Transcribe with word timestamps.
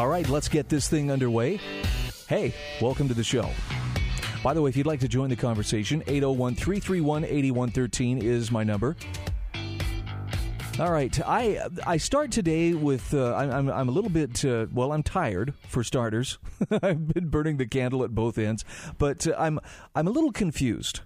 All 0.00 0.08
right, 0.08 0.26
let's 0.30 0.48
get 0.48 0.70
this 0.70 0.88
thing 0.88 1.10
underway. 1.10 1.60
Hey, 2.26 2.54
welcome 2.80 3.06
to 3.08 3.12
the 3.12 3.22
show. 3.22 3.46
By 4.42 4.54
the 4.54 4.62
way, 4.62 4.70
if 4.70 4.76
you'd 4.78 4.86
like 4.86 5.00
to 5.00 5.08
join 5.08 5.28
the 5.28 5.36
conversation, 5.36 6.02
801 6.06 6.54
331 6.54 7.24
8113 7.24 8.22
is 8.22 8.50
my 8.50 8.64
number. 8.64 8.96
All 10.78 10.90
right, 10.90 11.20
I 11.26 11.66
I 11.86 11.98
start 11.98 12.32
today 12.32 12.72
with 12.72 13.12
uh, 13.12 13.34
I'm 13.34 13.68
I'm 13.68 13.90
a 13.90 13.92
little 13.92 14.08
bit 14.08 14.42
uh, 14.42 14.68
well 14.72 14.92
I'm 14.92 15.02
tired 15.02 15.52
for 15.68 15.84
starters. 15.84 16.38
I've 16.82 17.06
been 17.06 17.28
burning 17.28 17.58
the 17.58 17.66
candle 17.66 18.02
at 18.02 18.14
both 18.14 18.38
ends, 18.38 18.64
but 18.96 19.26
uh, 19.26 19.34
I'm 19.38 19.60
I'm 19.94 20.08
a 20.08 20.10
little 20.10 20.32
confused, 20.32 21.00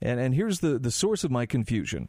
and 0.00 0.18
and 0.18 0.34
here's 0.34 0.60
the 0.60 0.78
the 0.78 0.90
source 0.90 1.22
of 1.22 1.30
my 1.30 1.44
confusion. 1.44 2.08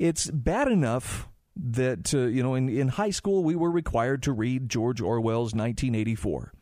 It's 0.00 0.28
bad 0.32 0.66
enough 0.66 1.28
that 1.58 2.14
uh, 2.14 2.26
you 2.26 2.42
know 2.42 2.54
in 2.54 2.68
in 2.68 2.88
high 2.88 3.10
school 3.10 3.44
we 3.44 3.56
were 3.56 3.70
required 3.70 4.22
to 4.24 4.32
read 4.32 4.68
George 4.68 5.00
Orwell's 5.00 5.54
1984. 5.54 6.52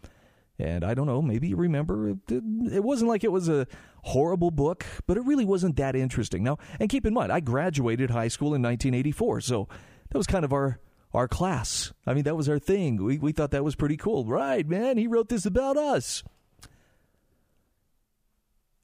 And 0.58 0.84
I 0.84 0.94
don't 0.94 1.06
know, 1.06 1.20
maybe 1.20 1.48
you 1.48 1.56
remember 1.56 2.08
it, 2.08 2.18
it, 2.30 2.82
wasn't 2.82 3.10
like 3.10 3.24
it 3.24 3.32
was 3.32 3.46
a 3.46 3.66
horrible 4.04 4.50
book, 4.50 4.86
but 5.06 5.18
it 5.18 5.24
really 5.26 5.44
wasn't 5.44 5.76
that 5.76 5.94
interesting. 5.94 6.42
Now, 6.42 6.56
and 6.80 6.88
keep 6.88 7.04
in 7.04 7.12
mind, 7.12 7.30
I 7.30 7.40
graduated 7.40 8.08
high 8.08 8.28
school 8.28 8.54
in 8.54 8.62
1984, 8.62 9.42
so 9.42 9.68
that 10.08 10.16
was 10.16 10.26
kind 10.26 10.46
of 10.46 10.54
our 10.54 10.80
our 11.12 11.28
class. 11.28 11.92
I 12.06 12.14
mean, 12.14 12.24
that 12.24 12.36
was 12.36 12.48
our 12.48 12.58
thing. 12.58 13.02
We 13.02 13.18
we 13.18 13.32
thought 13.32 13.50
that 13.50 13.64
was 13.64 13.74
pretty 13.74 13.98
cool. 13.98 14.24
Right, 14.24 14.66
man, 14.66 14.96
he 14.96 15.06
wrote 15.06 15.28
this 15.28 15.44
about 15.44 15.76
us. 15.76 16.22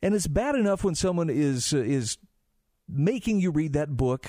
And 0.03 0.15
it's 0.15 0.27
bad 0.27 0.57
enough 0.57 0.83
when 0.83 0.95
someone 0.95 1.31
is 1.31 1.73
uh, 1.73 1.79
is 1.79 2.19
making 2.89 3.41
you 3.41 3.51
read 3.51 3.73
that 3.75 3.97
book. 3.97 4.27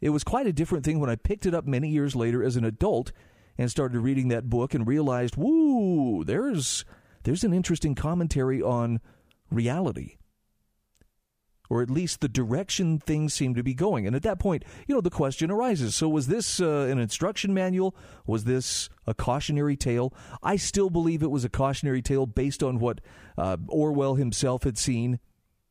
It 0.00 0.10
was 0.10 0.24
quite 0.24 0.46
a 0.46 0.52
different 0.52 0.84
thing 0.84 1.00
when 1.00 1.10
I 1.10 1.16
picked 1.16 1.46
it 1.46 1.54
up 1.54 1.66
many 1.66 1.88
years 1.88 2.14
later 2.14 2.42
as 2.42 2.56
an 2.56 2.64
adult 2.64 3.12
and 3.58 3.70
started 3.70 4.00
reading 4.00 4.28
that 4.28 4.50
book 4.50 4.74
and 4.74 4.86
realized, 4.86 5.36
woo, 5.36 6.24
there's 6.24 6.84
there's 7.24 7.44
an 7.44 7.52
interesting 7.52 7.94
commentary 7.94 8.62
on 8.62 9.00
reality. 9.50 10.16
Or 11.68 11.82
at 11.82 11.90
least 11.90 12.20
the 12.20 12.28
direction 12.28 13.00
things 13.00 13.34
seem 13.34 13.56
to 13.56 13.64
be 13.64 13.74
going. 13.74 14.06
And 14.06 14.14
at 14.14 14.22
that 14.22 14.38
point, 14.38 14.64
you 14.86 14.94
know, 14.94 15.00
the 15.00 15.10
question 15.10 15.50
arises. 15.50 15.96
So 15.96 16.08
was 16.08 16.28
this 16.28 16.60
uh, 16.60 16.86
an 16.88 17.00
instruction 17.00 17.52
manual? 17.52 17.96
Was 18.24 18.44
this 18.44 18.88
a 19.04 19.14
cautionary 19.14 19.76
tale? 19.76 20.14
I 20.44 20.54
still 20.54 20.90
believe 20.90 21.24
it 21.24 21.30
was 21.32 21.44
a 21.44 21.48
cautionary 21.48 22.02
tale 22.02 22.26
based 22.26 22.62
on 22.62 22.78
what 22.78 23.00
uh, 23.36 23.56
Orwell 23.66 24.14
himself 24.14 24.62
had 24.62 24.78
seen. 24.78 25.18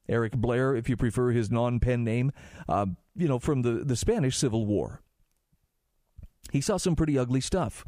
Eric 0.09 0.33
Blair, 0.33 0.75
if 0.75 0.89
you 0.89 0.97
prefer 0.97 1.31
his 1.31 1.49
non 1.49 1.79
pen 1.79 2.03
name, 2.03 2.33
uh, 2.67 2.87
you 3.15 3.27
know, 3.27 3.39
from 3.39 3.61
the, 3.61 3.83
the 3.83 3.95
Spanish 3.95 4.37
Civil 4.37 4.65
War. 4.65 5.01
He 6.51 6.61
saw 6.61 6.77
some 6.77 6.95
pretty 6.95 7.17
ugly 7.17 7.41
stuff. 7.41 7.85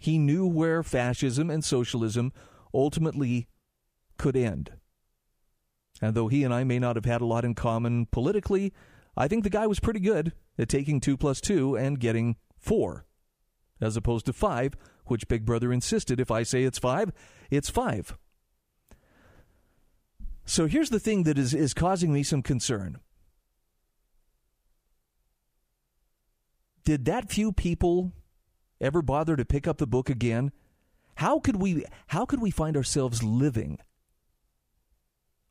He 0.00 0.18
knew 0.18 0.46
where 0.46 0.82
fascism 0.82 1.50
and 1.50 1.64
socialism 1.64 2.32
ultimately 2.72 3.48
could 4.16 4.36
end. 4.36 4.72
And 6.00 6.14
though 6.14 6.28
he 6.28 6.44
and 6.44 6.54
I 6.54 6.64
may 6.64 6.78
not 6.78 6.96
have 6.96 7.04
had 7.04 7.20
a 7.20 7.26
lot 7.26 7.44
in 7.44 7.54
common 7.54 8.06
politically, 8.06 8.72
I 9.16 9.28
think 9.28 9.44
the 9.44 9.50
guy 9.50 9.66
was 9.66 9.80
pretty 9.80 10.00
good 10.00 10.32
at 10.58 10.68
taking 10.68 11.00
2 11.00 11.16
plus 11.16 11.40
2 11.40 11.76
and 11.76 12.00
getting 12.00 12.36
4, 12.58 13.04
as 13.80 13.96
opposed 13.96 14.26
to 14.26 14.32
5, 14.32 14.74
which 15.06 15.28
Big 15.28 15.44
Brother 15.44 15.72
insisted 15.72 16.20
if 16.20 16.30
I 16.30 16.42
say 16.42 16.62
it's 16.62 16.78
5, 16.78 17.12
it's 17.50 17.68
5. 17.68 18.16
So 20.46 20.66
here's 20.66 20.90
the 20.90 21.00
thing 21.00 21.24
that 21.24 21.38
is, 21.38 21.52
is 21.52 21.74
causing 21.74 22.12
me 22.12 22.22
some 22.22 22.42
concern. 22.42 22.98
Did 26.84 27.04
that 27.04 27.30
few 27.30 27.52
people 27.52 28.12
ever 28.80 29.02
bother 29.02 29.36
to 29.36 29.44
pick 29.44 29.68
up 29.68 29.78
the 29.78 29.86
book 29.86 30.08
again? 30.08 30.52
How 31.16 31.38
could 31.38 31.56
we 31.56 31.84
how 32.08 32.24
could 32.24 32.40
we 32.40 32.50
find 32.50 32.76
ourselves 32.76 33.22
living 33.22 33.78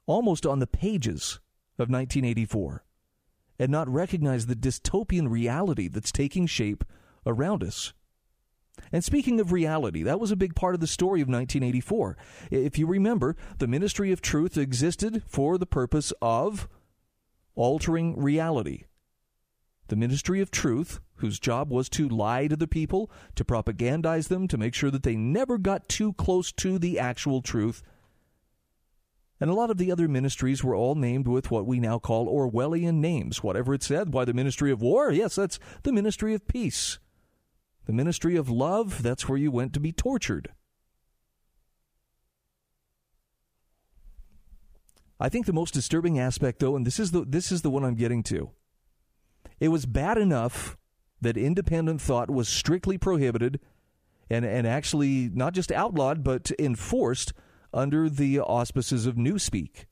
almost 0.08 0.46
on 0.46 0.60
the 0.60 0.68
pages 0.68 1.40
of 1.78 1.90
1984 1.90 2.84
and 3.60 3.72
not 3.72 3.88
recognize 3.88 4.48
the 4.48 4.56
dystopian 4.56 5.30
reality 5.30 5.88
that's 5.88 6.12
taking 6.12 6.48
shape 6.48 6.84
around 7.26 7.64
us? 7.64 7.94
And 8.92 9.04
speaking 9.04 9.40
of 9.40 9.52
reality, 9.52 10.04
that 10.04 10.20
was 10.20 10.32
a 10.32 10.38
big 10.38 10.56
part 10.56 10.74
of 10.74 10.82
the 10.82 10.88
story 10.88 11.22
of 11.22 11.28
1984. 11.28 12.18
If 12.50 12.80
you 12.80 12.88
remember, 12.88 13.36
the 13.58 13.68
Ministry 13.68 14.12
of 14.12 14.22
Truth 14.22 14.58
existed 14.58 15.22
for 15.28 15.58
the 15.58 15.66
purpose 15.66 16.14
of 16.22 16.68
altering 17.56 18.20
reality. 18.20 18.86
The 19.90 19.96
Ministry 19.96 20.42
of 20.42 20.50
Truth 20.50 21.00
whose 21.20 21.40
job 21.40 21.72
was 21.72 21.90
to 21.90 22.10
lie 22.10 22.48
to 22.48 22.56
the 22.56 22.68
people, 22.68 23.12
to 23.36 23.46
propagandize 23.46 24.28
them, 24.28 24.48
to 24.48 24.58
make 24.58 24.74
sure 24.74 24.92
that 24.92 25.04
they 25.04 25.16
never 25.16 25.58
got 25.58 25.88
too 25.88 26.14
close 26.14 26.52
to 26.54 26.80
the 26.80 27.00
actual 27.00 27.42
truth. 27.42 27.84
And 29.40 29.50
a 29.50 29.54
lot 29.54 29.70
of 29.70 29.78
the 29.78 29.92
other 29.92 30.08
ministries 30.08 30.64
were 30.64 30.76
all 30.76 30.96
named 30.96 31.28
with 31.28 31.50
what 31.50 31.66
we 31.66 31.80
now 31.80 32.00
call 32.00 32.28
Orwellian 32.28 32.96
names. 32.96 33.44
Whatever 33.44 33.74
it 33.74 33.84
said, 33.84 34.14
why 34.14 34.26
the 34.26 34.34
Ministry 34.34 34.72
of 34.72 34.82
War? 34.82 35.12
Yes, 35.12 35.36
that's 35.36 35.60
the 35.84 35.94
Ministry 35.94 36.34
of 36.34 36.48
Peace. 36.48 37.00
The 37.86 37.94
Ministry 37.94 38.36
of 38.36 38.50
Love, 38.50 39.02
that's 39.02 39.28
where 39.28 39.38
you 39.38 39.52
went 39.52 39.74
to 39.74 39.80
be 39.80 39.92
tortured. 39.92 40.52
I 45.22 45.28
think 45.28 45.46
the 45.46 45.54
most 45.54 45.74
disturbing 45.74 46.18
aspect 46.18 46.60
though, 46.60 46.78
and 46.78 46.88
this 46.88 46.98
is 46.98 47.12
the 47.12 47.26
this 47.26 47.52
is 47.52 47.62
the 47.62 47.70
one 47.70 47.84
I'm 47.84 47.96
getting 47.96 48.24
to. 48.24 48.52
It 49.60 49.70
was 49.70 49.86
bad 49.86 50.18
enough 50.18 50.78
that 51.22 51.38
independent 51.38 52.02
thought 52.02 52.30
was 52.30 52.48
strictly 52.48 52.98
prohibited 52.98 53.60
and, 54.30 54.46
and 54.46 54.66
actually 54.66 55.30
not 55.34 55.54
just 55.54 55.72
outlawed, 55.72 56.24
but 56.24 56.52
enforced 56.60 57.34
under 57.74 58.10
the 58.10 58.40
auspices 58.40 59.06
of 59.06 59.16
Newspeak. 59.16 59.86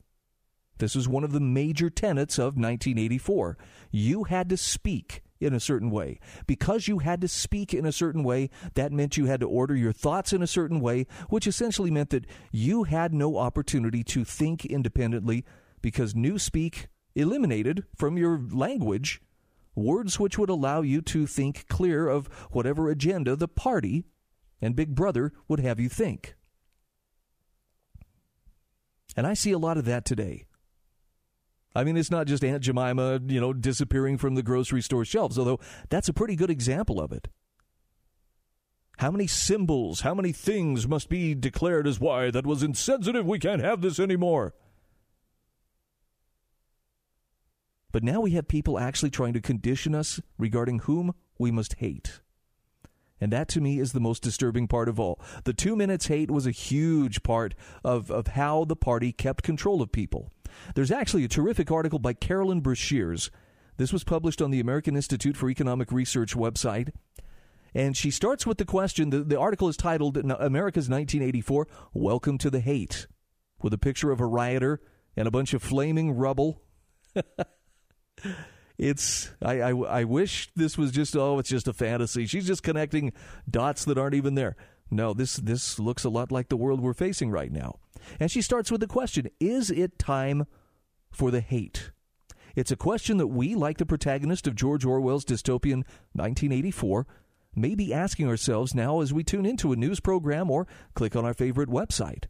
This 0.78 0.94
was 0.94 1.08
one 1.08 1.24
of 1.24 1.32
the 1.32 1.40
major 1.40 1.90
tenets 1.90 2.38
of 2.38 2.56
1984. 2.56 3.58
You 3.90 4.24
had 4.24 4.48
to 4.48 4.56
speak 4.56 5.22
in 5.40 5.54
a 5.54 5.60
certain 5.60 5.90
way. 5.90 6.18
Because 6.46 6.88
you 6.88 6.98
had 6.98 7.20
to 7.20 7.28
speak 7.28 7.74
in 7.74 7.86
a 7.86 7.92
certain 7.92 8.22
way, 8.22 8.50
that 8.74 8.92
meant 8.92 9.16
you 9.16 9.26
had 9.26 9.40
to 9.40 9.48
order 9.48 9.74
your 9.74 9.92
thoughts 9.92 10.32
in 10.32 10.42
a 10.42 10.46
certain 10.46 10.80
way, 10.80 11.06
which 11.28 11.46
essentially 11.46 11.90
meant 11.90 12.10
that 12.10 12.26
you 12.52 12.84
had 12.84 13.12
no 13.12 13.36
opportunity 13.36 14.02
to 14.04 14.24
think 14.24 14.64
independently 14.64 15.44
because 15.80 16.14
Newspeak 16.14 16.86
eliminated 17.14 17.84
from 17.96 18.16
your 18.16 18.40
language 18.50 19.20
words 19.78 20.18
which 20.18 20.38
would 20.38 20.50
allow 20.50 20.82
you 20.82 21.00
to 21.02 21.26
think 21.26 21.66
clear 21.68 22.08
of 22.08 22.26
whatever 22.50 22.90
agenda 22.90 23.36
the 23.36 23.48
party 23.48 24.04
and 24.60 24.76
Big 24.76 24.94
Brother 24.94 25.32
would 25.46 25.60
have 25.60 25.80
you 25.80 25.88
think. 25.88 26.34
And 29.16 29.26
I 29.26 29.34
see 29.34 29.52
a 29.52 29.58
lot 29.58 29.78
of 29.78 29.84
that 29.86 30.04
today. 30.04 30.44
I 31.74 31.84
mean, 31.84 31.96
it's 31.96 32.10
not 32.10 32.26
just 32.26 32.44
Aunt 32.44 32.62
Jemima, 32.62 33.20
you 33.26 33.40
know, 33.40 33.52
disappearing 33.52 34.18
from 34.18 34.34
the 34.34 34.42
grocery 34.42 34.82
store 34.82 35.04
shelves, 35.04 35.38
although 35.38 35.60
that's 35.90 36.08
a 36.08 36.12
pretty 36.12 36.34
good 36.34 36.50
example 36.50 37.00
of 37.00 37.12
it. 37.12 37.28
How 38.98 39.12
many 39.12 39.28
symbols, 39.28 40.00
how 40.00 40.12
many 40.12 40.32
things 40.32 40.88
must 40.88 41.08
be 41.08 41.34
declared 41.34 41.86
as 41.86 42.00
why 42.00 42.32
that 42.32 42.46
was 42.46 42.64
insensitive, 42.64 43.26
we 43.26 43.38
can't 43.38 43.62
have 43.62 43.80
this 43.80 44.00
anymore? 44.00 44.54
But 47.92 48.04
now 48.04 48.20
we 48.20 48.32
have 48.32 48.48
people 48.48 48.78
actually 48.78 49.10
trying 49.10 49.32
to 49.32 49.40
condition 49.40 49.94
us 49.94 50.20
regarding 50.36 50.80
whom 50.80 51.14
we 51.38 51.50
must 51.50 51.74
hate. 51.74 52.20
And 53.20 53.32
that 53.32 53.48
to 53.48 53.60
me 53.60 53.80
is 53.80 53.92
the 53.92 54.00
most 54.00 54.22
disturbing 54.22 54.68
part 54.68 54.88
of 54.88 55.00
all. 55.00 55.20
The 55.44 55.52
two 55.52 55.74
minutes 55.74 56.06
hate 56.06 56.30
was 56.30 56.46
a 56.46 56.52
huge 56.52 57.22
part 57.22 57.54
of, 57.82 58.10
of 58.10 58.28
how 58.28 58.64
the 58.64 58.76
party 58.76 59.12
kept 59.12 59.42
control 59.42 59.82
of 59.82 59.90
people. 59.90 60.30
There's 60.74 60.90
actually 60.90 61.24
a 61.24 61.28
terrific 61.28 61.70
article 61.70 61.98
by 61.98 62.12
Carolyn 62.12 62.62
Breashears. 62.62 63.30
This 63.76 63.92
was 63.92 64.04
published 64.04 64.42
on 64.42 64.50
the 64.50 64.60
American 64.60 64.96
Institute 64.96 65.36
for 65.36 65.50
Economic 65.50 65.90
Research 65.90 66.36
website. 66.36 66.90
And 67.74 67.96
she 67.96 68.10
starts 68.10 68.46
with 68.46 68.58
the 68.58 68.64
question 68.64 69.10
the, 69.10 69.22
the 69.24 69.38
article 69.38 69.68
is 69.68 69.76
titled 69.76 70.16
America's 70.16 70.88
1984 70.88 71.66
Welcome 71.92 72.38
to 72.38 72.50
the 72.50 72.60
Hate, 72.60 73.06
with 73.62 73.72
a 73.72 73.78
picture 73.78 74.10
of 74.10 74.20
a 74.20 74.26
rioter 74.26 74.80
and 75.16 75.28
a 75.28 75.32
bunch 75.32 75.54
of 75.54 75.62
flaming 75.62 76.12
rubble. 76.12 76.62
it's 78.78 79.30
I, 79.42 79.60
I, 79.60 79.70
I 79.70 80.04
wish 80.04 80.50
this 80.54 80.78
was 80.78 80.90
just 80.92 81.16
oh 81.16 81.38
it's 81.38 81.50
just 81.50 81.68
a 81.68 81.72
fantasy. 81.72 82.26
She's 82.26 82.46
just 82.46 82.62
connecting 82.62 83.12
dots 83.48 83.84
that 83.84 83.98
aren't 83.98 84.14
even 84.14 84.34
there. 84.34 84.56
No, 84.90 85.12
this 85.12 85.36
this 85.36 85.78
looks 85.78 86.04
a 86.04 86.08
lot 86.10 86.32
like 86.32 86.48
the 86.48 86.56
world 86.56 86.80
we're 86.80 86.94
facing 86.94 87.30
right 87.30 87.52
now. 87.52 87.78
And 88.20 88.30
she 88.30 88.42
starts 88.42 88.70
with 88.70 88.80
the 88.80 88.86
question: 88.86 89.28
Is 89.40 89.70
it 89.70 89.98
time 89.98 90.46
for 91.10 91.30
the 91.30 91.40
hate? 91.40 91.90
It's 92.56 92.72
a 92.72 92.76
question 92.76 93.18
that 93.18 93.28
we, 93.28 93.54
like 93.54 93.78
the 93.78 93.86
protagonist 93.86 94.46
of 94.46 94.54
George 94.54 94.84
Orwell's 94.84 95.24
dystopian 95.24 95.84
1984, 96.14 97.06
may 97.54 97.74
be 97.74 97.92
asking 97.92 98.28
ourselves 98.28 98.74
now 98.74 99.00
as 99.00 99.12
we 99.12 99.22
tune 99.22 99.46
into 99.46 99.72
a 99.72 99.76
news 99.76 100.00
program 100.00 100.50
or 100.50 100.66
click 100.94 101.14
on 101.14 101.24
our 101.24 101.34
favorite 101.34 101.68
website. 101.68 102.24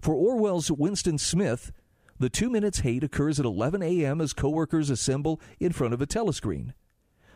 For 0.00 0.14
Orwell's 0.14 0.70
Winston 0.70 1.18
Smith, 1.18 1.72
the 2.18 2.30
two 2.30 2.50
minutes 2.50 2.80
hate 2.80 3.04
occurs 3.04 3.38
at 3.38 3.46
11 3.46 3.82
a.m. 3.82 4.20
as 4.20 4.32
coworkers 4.32 4.90
assemble 4.90 5.40
in 5.60 5.72
front 5.72 5.94
of 5.94 6.00
a 6.00 6.06
telescreen. 6.06 6.72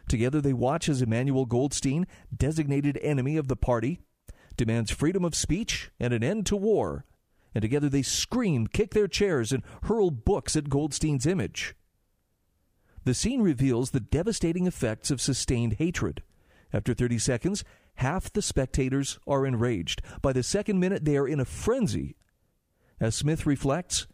Together 0.08 0.40
they 0.40 0.52
watch 0.52 0.88
as 0.88 1.02
Emmanuel 1.02 1.46
Goldstein, 1.46 2.06
designated 2.36 2.98
enemy 3.02 3.36
of 3.36 3.48
the 3.48 3.56
party, 3.56 4.00
demands 4.56 4.90
freedom 4.90 5.24
of 5.24 5.34
speech 5.34 5.90
and 6.00 6.12
an 6.12 6.24
end 6.24 6.46
to 6.46 6.56
war. 6.56 7.04
And 7.54 7.62
together 7.62 7.88
they 7.88 8.02
scream, 8.02 8.66
kick 8.66 8.92
their 8.92 9.08
chairs, 9.08 9.52
and 9.52 9.62
hurl 9.84 10.10
books 10.10 10.56
at 10.56 10.68
Goldstein's 10.68 11.26
image. 11.26 11.74
The 13.04 13.14
scene 13.14 13.40
reveals 13.40 13.90
the 13.90 14.00
devastating 14.00 14.66
effects 14.66 15.10
of 15.10 15.20
sustained 15.20 15.74
hatred. 15.74 16.22
After 16.72 16.94
30 16.94 17.18
seconds, 17.18 17.64
half 17.96 18.32
the 18.32 18.42
spectators 18.42 19.18
are 19.26 19.46
enraged. 19.46 20.02
By 20.22 20.32
the 20.32 20.42
second 20.42 20.78
minute, 20.78 21.04
they 21.04 21.16
are 21.16 21.26
in 21.26 21.40
a 21.40 21.44
frenzy. 21.44 22.16
As 23.00 23.14
Smith 23.14 23.46
reflects, 23.46 24.06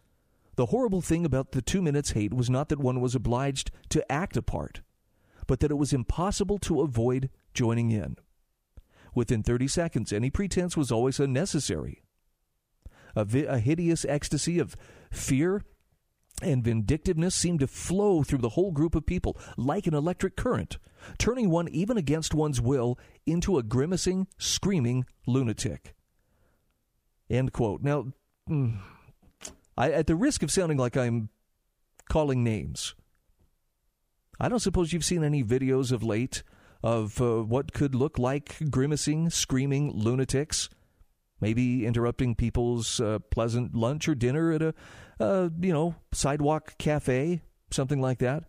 the 0.57 0.67
horrible 0.67 1.01
thing 1.01 1.23
about 1.23 1.51
the 1.51 1.61
two 1.61 1.81
minutes 1.81 2.11
hate 2.11 2.33
was 2.33 2.49
not 2.49 2.67
that 2.69 2.79
one 2.79 2.99
was 2.99 3.15
obliged 3.15 3.71
to 3.89 4.11
act 4.11 4.35
a 4.35 4.41
part, 4.41 4.81
but 5.45 5.59
that 5.59 5.71
it 5.71 5.77
was 5.77 5.93
impossible 5.93 6.57
to 6.57 6.81
avoid 6.81 7.29
joining 7.53 7.91
in. 7.91 8.17
Within 9.13 9.43
30 9.43 9.67
seconds, 9.67 10.11
any 10.11 10.31
pretense 10.31 10.75
was 10.75 10.91
always 10.91 11.19
unnecessary. 11.19 12.03
A, 13.15 13.23
vi- 13.23 13.45
a 13.45 13.59
hideous 13.59 14.03
ecstasy 14.05 14.57
of 14.57 14.75
fear 15.11 15.63
and 16.41 16.63
vindictiveness 16.63 17.35
seemed 17.35 17.59
to 17.59 17.67
flow 17.67 18.23
through 18.23 18.39
the 18.39 18.49
whole 18.49 18.71
group 18.71 18.95
of 18.95 19.05
people 19.05 19.37
like 19.57 19.85
an 19.85 19.93
electric 19.93 20.35
current, 20.35 20.79
turning 21.19 21.51
one 21.51 21.67
even 21.69 21.97
against 21.97 22.33
one's 22.33 22.59
will 22.59 22.97
into 23.27 23.59
a 23.59 23.63
grimacing, 23.63 24.27
screaming 24.39 25.05
lunatic. 25.27 25.93
End 27.29 27.53
quote. 27.53 27.83
Now, 27.83 28.07
mm, 28.49 28.79
I, 29.77 29.91
at 29.91 30.07
the 30.07 30.15
risk 30.15 30.43
of 30.43 30.51
sounding 30.51 30.77
like 30.77 30.97
I'm 30.97 31.29
calling 32.09 32.43
names, 32.43 32.95
I 34.39 34.49
don't 34.49 34.59
suppose 34.59 34.93
you've 34.93 35.05
seen 35.05 35.23
any 35.23 35.43
videos 35.43 35.91
of 35.91 36.03
late 36.03 36.43
of 36.83 37.21
uh, 37.21 37.41
what 37.43 37.73
could 37.73 37.95
look 37.95 38.19
like 38.19 38.57
grimacing, 38.69 39.29
screaming 39.29 39.91
lunatics 39.93 40.69
maybe 41.39 41.85
interrupting 41.85 42.35
people's 42.35 42.99
uh, 42.99 43.19
pleasant 43.31 43.75
lunch 43.75 44.07
or 44.07 44.15
dinner 44.15 44.51
at 44.51 44.61
a, 44.61 44.73
uh, 45.19 45.49
you 45.59 45.73
know, 45.73 45.95
sidewalk 46.11 46.77
cafe, 46.77 47.41
something 47.71 48.01
like 48.01 48.19
that. 48.19 48.43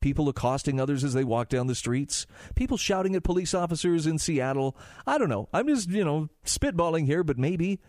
People 0.00 0.28
accosting 0.28 0.80
others 0.80 1.02
as 1.02 1.12
they 1.12 1.24
walk 1.24 1.48
down 1.48 1.66
the 1.66 1.74
streets. 1.74 2.24
People 2.54 2.76
shouting 2.76 3.16
at 3.16 3.24
police 3.24 3.52
officers 3.52 4.06
in 4.06 4.18
Seattle. 4.18 4.76
I 5.06 5.18
don't 5.18 5.28
know. 5.28 5.48
I'm 5.52 5.66
just, 5.66 5.90
you 5.90 6.04
know, 6.04 6.28
spitballing 6.44 7.06
here, 7.06 7.24
but 7.24 7.36
maybe, 7.36 7.80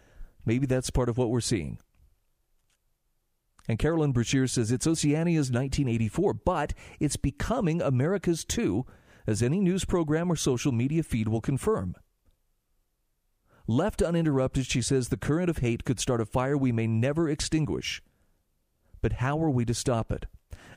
maybe 0.43 0.65
that's 0.65 0.89
part 0.89 1.09
of 1.09 1.19
what 1.19 1.29
we're 1.29 1.39
seeing. 1.39 1.77
And 3.69 3.77
Carolyn 3.77 4.13
Breashear 4.13 4.49
says 4.49 4.71
it's 4.71 4.87
Oceania's 4.87 5.51
1984, 5.51 6.33
but 6.33 6.73
it's 6.99 7.17
becoming 7.17 7.83
America's 7.83 8.43
too, 8.43 8.87
as 9.27 9.43
any 9.43 9.59
news 9.59 9.85
program 9.85 10.31
or 10.31 10.35
social 10.35 10.71
media 10.71 11.03
feed 11.03 11.27
will 11.27 11.39
confirm. 11.39 11.93
Left 13.67 14.01
uninterrupted, 14.01 14.65
she 14.65 14.81
says 14.81 15.09
the 15.09 15.17
current 15.17 15.51
of 15.51 15.59
hate 15.59 15.85
could 15.85 15.99
start 15.99 16.19
a 16.19 16.25
fire 16.25 16.57
we 16.57 16.71
may 16.71 16.87
never 16.87 17.29
extinguish. 17.29 18.01
But 19.03 19.13
how 19.13 19.39
are 19.43 19.51
we 19.51 19.65
to 19.65 19.75
stop 19.75 20.11
it? 20.11 20.25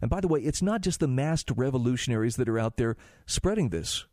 And 0.03 0.11
by 0.11 0.21
the 0.21 0.29
way, 0.29 0.41
it's 0.41 0.61
not 0.61 0.83
just 0.83 1.01
the 1.01 1.09
masked 1.09 1.51
revolutionaries 1.57 2.37
that 2.37 2.49
are 2.49 2.59
out 2.59 2.77
there 2.77 2.99
spreading 3.25 3.71
this. 3.71 4.05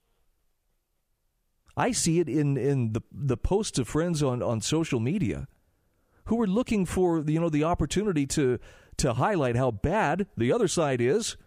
I 1.76 1.92
see 1.92 2.22
it 2.22 2.30
in, 2.30 2.56
in 2.56 2.94
the, 2.94 3.02
the 3.12 3.36
posts 3.36 3.78
of 3.78 3.90
friends 3.90 4.24
on, 4.24 4.42
on 4.42 4.62
social 4.62 5.02
media 5.02 5.50
who 6.30 6.42
are 6.42 6.48
looking 6.48 6.86
for 6.86 7.24
you 7.28 7.40
know 7.40 7.50
the 7.50 7.64
opportunity 7.64 8.26
to 8.26 8.60
to 8.98 9.14
highlight 9.14 9.56
how 9.56 9.72
bad 9.72 10.28
the 10.38 10.52
other 10.52 10.68
side 10.68 11.02
is 11.02 11.38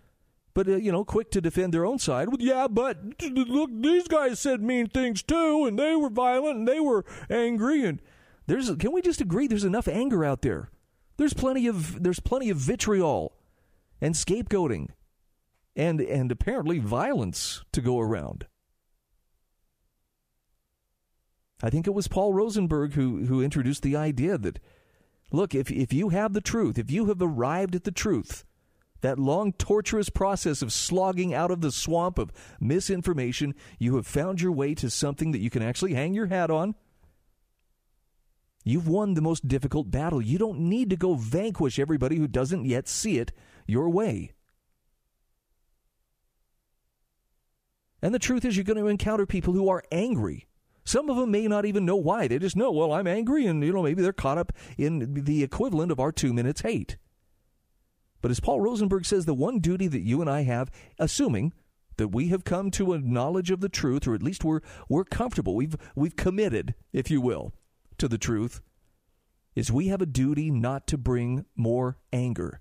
but 0.55 0.69
uh, 0.69 0.77
you 0.77 0.93
know, 0.93 1.05
quick 1.05 1.31
to 1.31 1.41
defend 1.41 1.73
their 1.73 1.87
own 1.87 1.99
side. 1.99 2.29
Well, 2.29 2.41
yeah, 2.41 2.69
but 2.69 2.99
look, 3.23 3.71
these 3.73 4.09
guys 4.09 4.41
said 4.41 4.63
mean 4.63 4.89
things 4.89 5.23
too, 5.23 5.65
and 5.67 5.79
they 5.79 5.97
were 5.97 6.11
violent 6.11 6.59
and 6.59 6.69
they 6.69 6.81
were 6.81 7.05
angry. 7.31 7.85
And 7.85 8.01
there's, 8.47 8.71
can 8.77 8.93
we 8.93 9.03
just 9.03 9.21
agree? 9.21 9.47
There's 9.47 9.65
enough 9.65 9.89
anger 9.89 10.25
out 10.25 10.43
there. 10.43 10.71
There's 11.17 11.35
plenty 11.35 11.67
of 11.67 12.03
there's 12.03 12.21
plenty 12.21 12.51
of 12.51 12.57
vitriol 12.57 13.37
and 14.01 14.15
scapegoating, 14.15 14.89
and 15.77 16.01
and 16.01 16.33
apparently 16.33 16.79
violence 16.79 17.63
to 17.73 17.81
go 17.81 18.01
around. 18.01 18.47
I 21.63 21.71
think 21.71 21.87
it 21.87 21.95
was 21.95 22.09
Paul 22.09 22.33
Rosenberg 22.33 22.95
who 22.95 23.27
who 23.27 23.41
introduced 23.41 23.83
the 23.83 23.97
idea 23.97 24.37
that, 24.39 24.59
look, 25.31 25.55
if 25.55 25.71
if 25.71 25.93
you 25.93 26.09
have 26.09 26.33
the 26.33 26.41
truth, 26.41 26.79
if 26.79 26.91
you 26.91 27.07
have 27.07 27.23
arrived 27.23 27.75
at 27.75 27.85
the 27.85 27.93
truth 27.93 28.45
that 29.03 29.19
long, 29.19 29.53
torturous 29.53 30.09
process 30.09 30.63
of 30.63 30.73
slogging 30.73 31.35
out 31.35 31.51
of 31.51 31.61
the 31.61 31.73
swamp 31.73 32.19
of 32.19 32.33
misinformation, 32.61 33.55
you 33.79 33.97
have 33.97 34.07
found 34.07 34.41
your 34.41 34.53
way 34.53 34.75
to 34.77 34.89
something 34.89 35.33
that 35.33 35.41
you 35.41 35.51
can 35.51 35.63
actually 35.63 35.95
hang 35.95 36.15
your 36.15 36.27
hat 36.27 36.51
on. 36.51 36.75
You've 38.65 38.87
won 38.89 39.15
the 39.15 39.21
most 39.21 39.49
difficult 39.49 39.91
battle. 39.91 40.23
You 40.23 40.39
don't 40.39 40.61
need 40.61 40.91
to 40.91 40.97
go 40.97 41.15
vanquish 41.15 41.81
everybody 41.81 42.17
who 42.17 42.29
doesn't 42.29 42.65
yet 42.65 42.89
see 42.89 43.19
it 43.19 43.33
your 43.67 43.91
way. 43.91 44.33
And 48.01 48.15
the 48.15 48.21
truth 48.21 48.45
is, 48.45 48.57
you're 48.57 48.65
going 48.65 48.79
to 48.79 48.87
encounter 48.87 49.27
people 49.27 49.53
who 49.53 49.69
are 49.69 49.83
angry. 49.91 50.47
Some 50.85 51.09
of 51.09 51.17
them 51.17 51.31
may 51.31 51.47
not 51.47 51.65
even 51.65 51.85
know 51.85 51.97
why. 51.97 52.27
They 52.27 52.39
just 52.39 52.57
know, 52.57 52.73
well, 52.73 52.93
I'm 52.93 53.07
angry, 53.07 53.47
and 53.47 53.63
you 53.63 53.73
know 53.73 53.83
maybe 53.83 54.03
they're 54.03 54.13
caught 54.13 54.39
up 54.39 54.53
in 54.77 55.25
the 55.25 55.43
equivalent 55.43 55.93
of 55.93 56.01
our 56.01 56.13
two 56.13 56.33
minutes 56.33 56.63
hate. 56.63 56.97
But 58.21 58.31
as 58.31 58.41
Paul 58.41 58.61
Rosenberg 58.61 59.05
says, 59.05 59.25
the 59.25 59.35
one 59.35 59.59
duty 59.59 59.89
that 59.89 60.03
you 60.03 60.21
and 60.21 60.31
I 60.31 60.43
have, 60.43 60.71
assuming 60.99 61.53
that 61.97 62.09
we 62.09 62.29
have 62.29 62.45
come 62.45 62.71
to 62.73 62.93
a 62.93 62.99
knowledge 62.99 63.51
of 63.51 63.61
the 63.61 63.69
truth, 63.69 64.07
or 64.07 64.15
at 64.15 64.23
least 64.23 64.45
we're 64.45 64.61
we're 64.89 65.05
comfortable, 65.05 65.55
we've 65.55 65.77
we've 65.95 66.17
committed, 66.17 66.75
if 66.93 67.11
you 67.11 67.21
will, 67.21 67.53
to 67.99 68.09
the 68.09 68.19
truth, 68.19 68.61
is 69.55 69.71
we 69.71 69.89
have 69.89 70.01
a 70.01 70.07
duty 70.07 70.51
not 70.51 70.87
to 70.87 70.99
bring 70.99 71.45
more 71.57 71.99
anger 72.13 72.61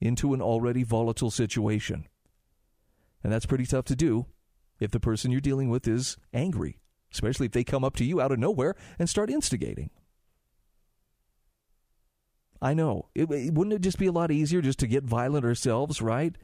into 0.00 0.34
an 0.34 0.42
already 0.42 0.82
volatile 0.82 1.30
situation. 1.30 2.06
And 3.22 3.32
that's 3.32 3.46
pretty 3.46 3.66
tough 3.66 3.84
to 3.86 3.96
do 3.96 4.26
if 4.78 4.90
the 4.90 5.00
person 5.00 5.30
you're 5.30 5.40
dealing 5.40 5.70
with 5.70 5.88
is 5.88 6.16
angry, 6.32 6.78
especially 7.16 7.46
if 7.46 7.52
they 7.52 7.64
come 7.64 7.84
up 7.84 7.96
to 7.96 8.04
you 8.04 8.20
out 8.20 8.32
of 8.32 8.38
nowhere 8.38 8.74
and 8.98 9.08
start 9.08 9.30
instigating. 9.30 9.90
I 12.60 12.74
know. 12.74 13.06
It, 13.14 13.30
it, 13.30 13.54
wouldn't 13.54 13.74
it 13.74 13.82
just 13.82 13.98
be 13.98 14.06
a 14.06 14.12
lot 14.12 14.30
easier 14.30 14.62
just 14.62 14.78
to 14.80 14.86
get 14.86 15.04
violent 15.04 15.44
ourselves, 15.44 16.00
right? 16.00 16.34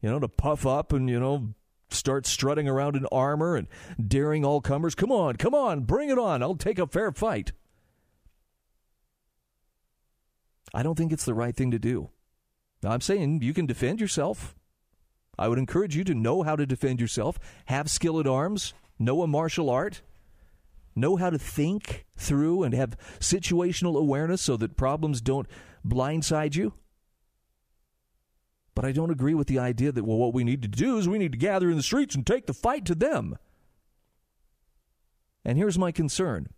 You 0.00 0.10
know, 0.10 0.18
to 0.18 0.28
puff 0.28 0.66
up 0.66 0.92
and, 0.92 1.08
you 1.08 1.20
know, 1.20 1.54
start 1.90 2.26
strutting 2.26 2.68
around 2.68 2.96
in 2.96 3.06
armor 3.12 3.56
and 3.56 3.68
daring 4.04 4.44
all 4.44 4.60
comers. 4.60 4.94
Come 4.94 5.12
on, 5.12 5.36
come 5.36 5.54
on, 5.54 5.80
bring 5.82 6.10
it 6.10 6.18
on. 6.18 6.42
I'll 6.42 6.56
take 6.56 6.78
a 6.78 6.86
fair 6.86 7.12
fight. 7.12 7.52
I 10.74 10.82
don't 10.82 10.96
think 10.96 11.12
it's 11.12 11.24
the 11.24 11.34
right 11.34 11.56
thing 11.56 11.70
to 11.70 11.78
do. 11.78 12.10
Now, 12.82 12.90
I'm 12.90 13.00
saying 13.00 13.40
you 13.42 13.54
can 13.54 13.66
defend 13.66 14.00
yourself. 14.00 14.54
I 15.38 15.48
would 15.48 15.58
encourage 15.58 15.96
you 15.96 16.04
to 16.04 16.14
know 16.14 16.42
how 16.42 16.56
to 16.56 16.66
defend 16.66 17.00
yourself, 17.00 17.38
have 17.66 17.90
skill 17.90 18.18
at 18.20 18.26
arms, 18.26 18.74
know 18.98 19.22
a 19.22 19.26
martial 19.26 19.70
art 19.70 20.02
know 20.94 21.16
how 21.16 21.30
to 21.30 21.38
think 21.38 22.06
through 22.16 22.62
and 22.62 22.74
have 22.74 22.96
situational 23.20 23.98
awareness 23.98 24.40
so 24.40 24.56
that 24.56 24.76
problems 24.76 25.20
don't 25.20 25.46
blindside 25.86 26.56
you. 26.56 26.72
But 28.74 28.84
I 28.84 28.92
don't 28.92 29.10
agree 29.10 29.34
with 29.34 29.46
the 29.46 29.58
idea 29.58 29.92
that, 29.92 30.04
well, 30.04 30.18
what 30.18 30.34
we 30.34 30.44
need 30.44 30.62
to 30.62 30.68
do 30.68 30.98
is 30.98 31.08
we 31.08 31.18
need 31.18 31.32
to 31.32 31.38
gather 31.38 31.70
in 31.70 31.76
the 31.76 31.82
streets 31.82 32.14
and 32.14 32.26
take 32.26 32.46
the 32.46 32.54
fight 32.54 32.84
to 32.86 32.94
them. 32.94 33.38
And 35.44 35.56
here's 35.56 35.78
my 35.78 35.92
concern 35.92 36.48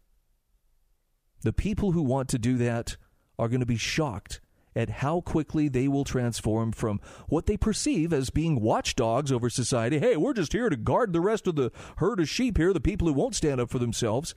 the 1.43 1.53
people 1.53 1.93
who 1.93 2.03
want 2.03 2.29
to 2.31 2.39
do 2.39 2.57
that 2.57 2.97
are 3.39 3.49
going 3.49 3.61
to 3.61 3.67
be 3.67 3.77
shocked 3.77 4.41
at 4.77 4.91
how 4.91 5.21
quickly 5.21 5.69
they 5.69 5.89
will 5.89 6.05
transform 6.05 6.73
from 6.73 7.01
what 7.29 7.47
they 7.47 7.57
perceive 7.57 8.13
as 8.13 8.31
being 8.31 8.61
watchdogs 8.61 9.33
over 9.33 9.51
society. 9.51 9.99
Hey, 9.99 10.17
we're 10.17 10.35
just 10.35 10.53
here 10.53 10.69
to 10.69 10.77
guard 10.77 11.13
the 11.13 11.21
rest 11.21 11.47
of 11.47 11.57
the 11.57 11.73
herd 11.97 12.21
of 12.21 12.29
sheep 12.29 12.57
here, 12.57 12.73
the 12.73 12.81
people 12.81 13.09
who 13.09 13.15
won't 13.15 13.35
stand 13.35 13.61
up 13.61 13.71
for 13.71 13.79
themselves. 13.79 14.35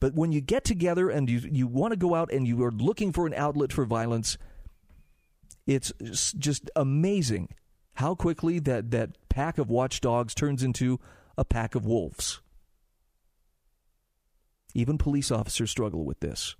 But 0.00 0.14
when 0.14 0.32
you 0.32 0.40
get 0.40 0.64
together 0.64 1.10
and 1.10 1.28
you, 1.28 1.38
you 1.38 1.66
want 1.66 1.92
to 1.92 1.96
go 1.96 2.14
out 2.14 2.32
and 2.32 2.46
you 2.46 2.62
are 2.64 2.70
looking 2.70 3.12
for 3.12 3.26
an 3.26 3.34
outlet 3.34 3.72
for 3.72 3.84
violence, 3.84 4.38
it's 5.66 5.92
just 6.38 6.70
amazing 6.76 7.48
how 7.94 8.14
quickly 8.14 8.58
that, 8.60 8.90
that 8.92 9.10
pack 9.28 9.58
of 9.58 9.68
watchdogs 9.68 10.34
turns 10.34 10.62
into 10.62 11.00
a 11.36 11.44
pack 11.44 11.74
of 11.74 11.84
wolves. 11.84 12.40
Even 14.74 14.98
police 14.98 15.30
officers 15.30 15.70
struggle 15.70 16.04
with 16.04 16.20
this. 16.20 16.54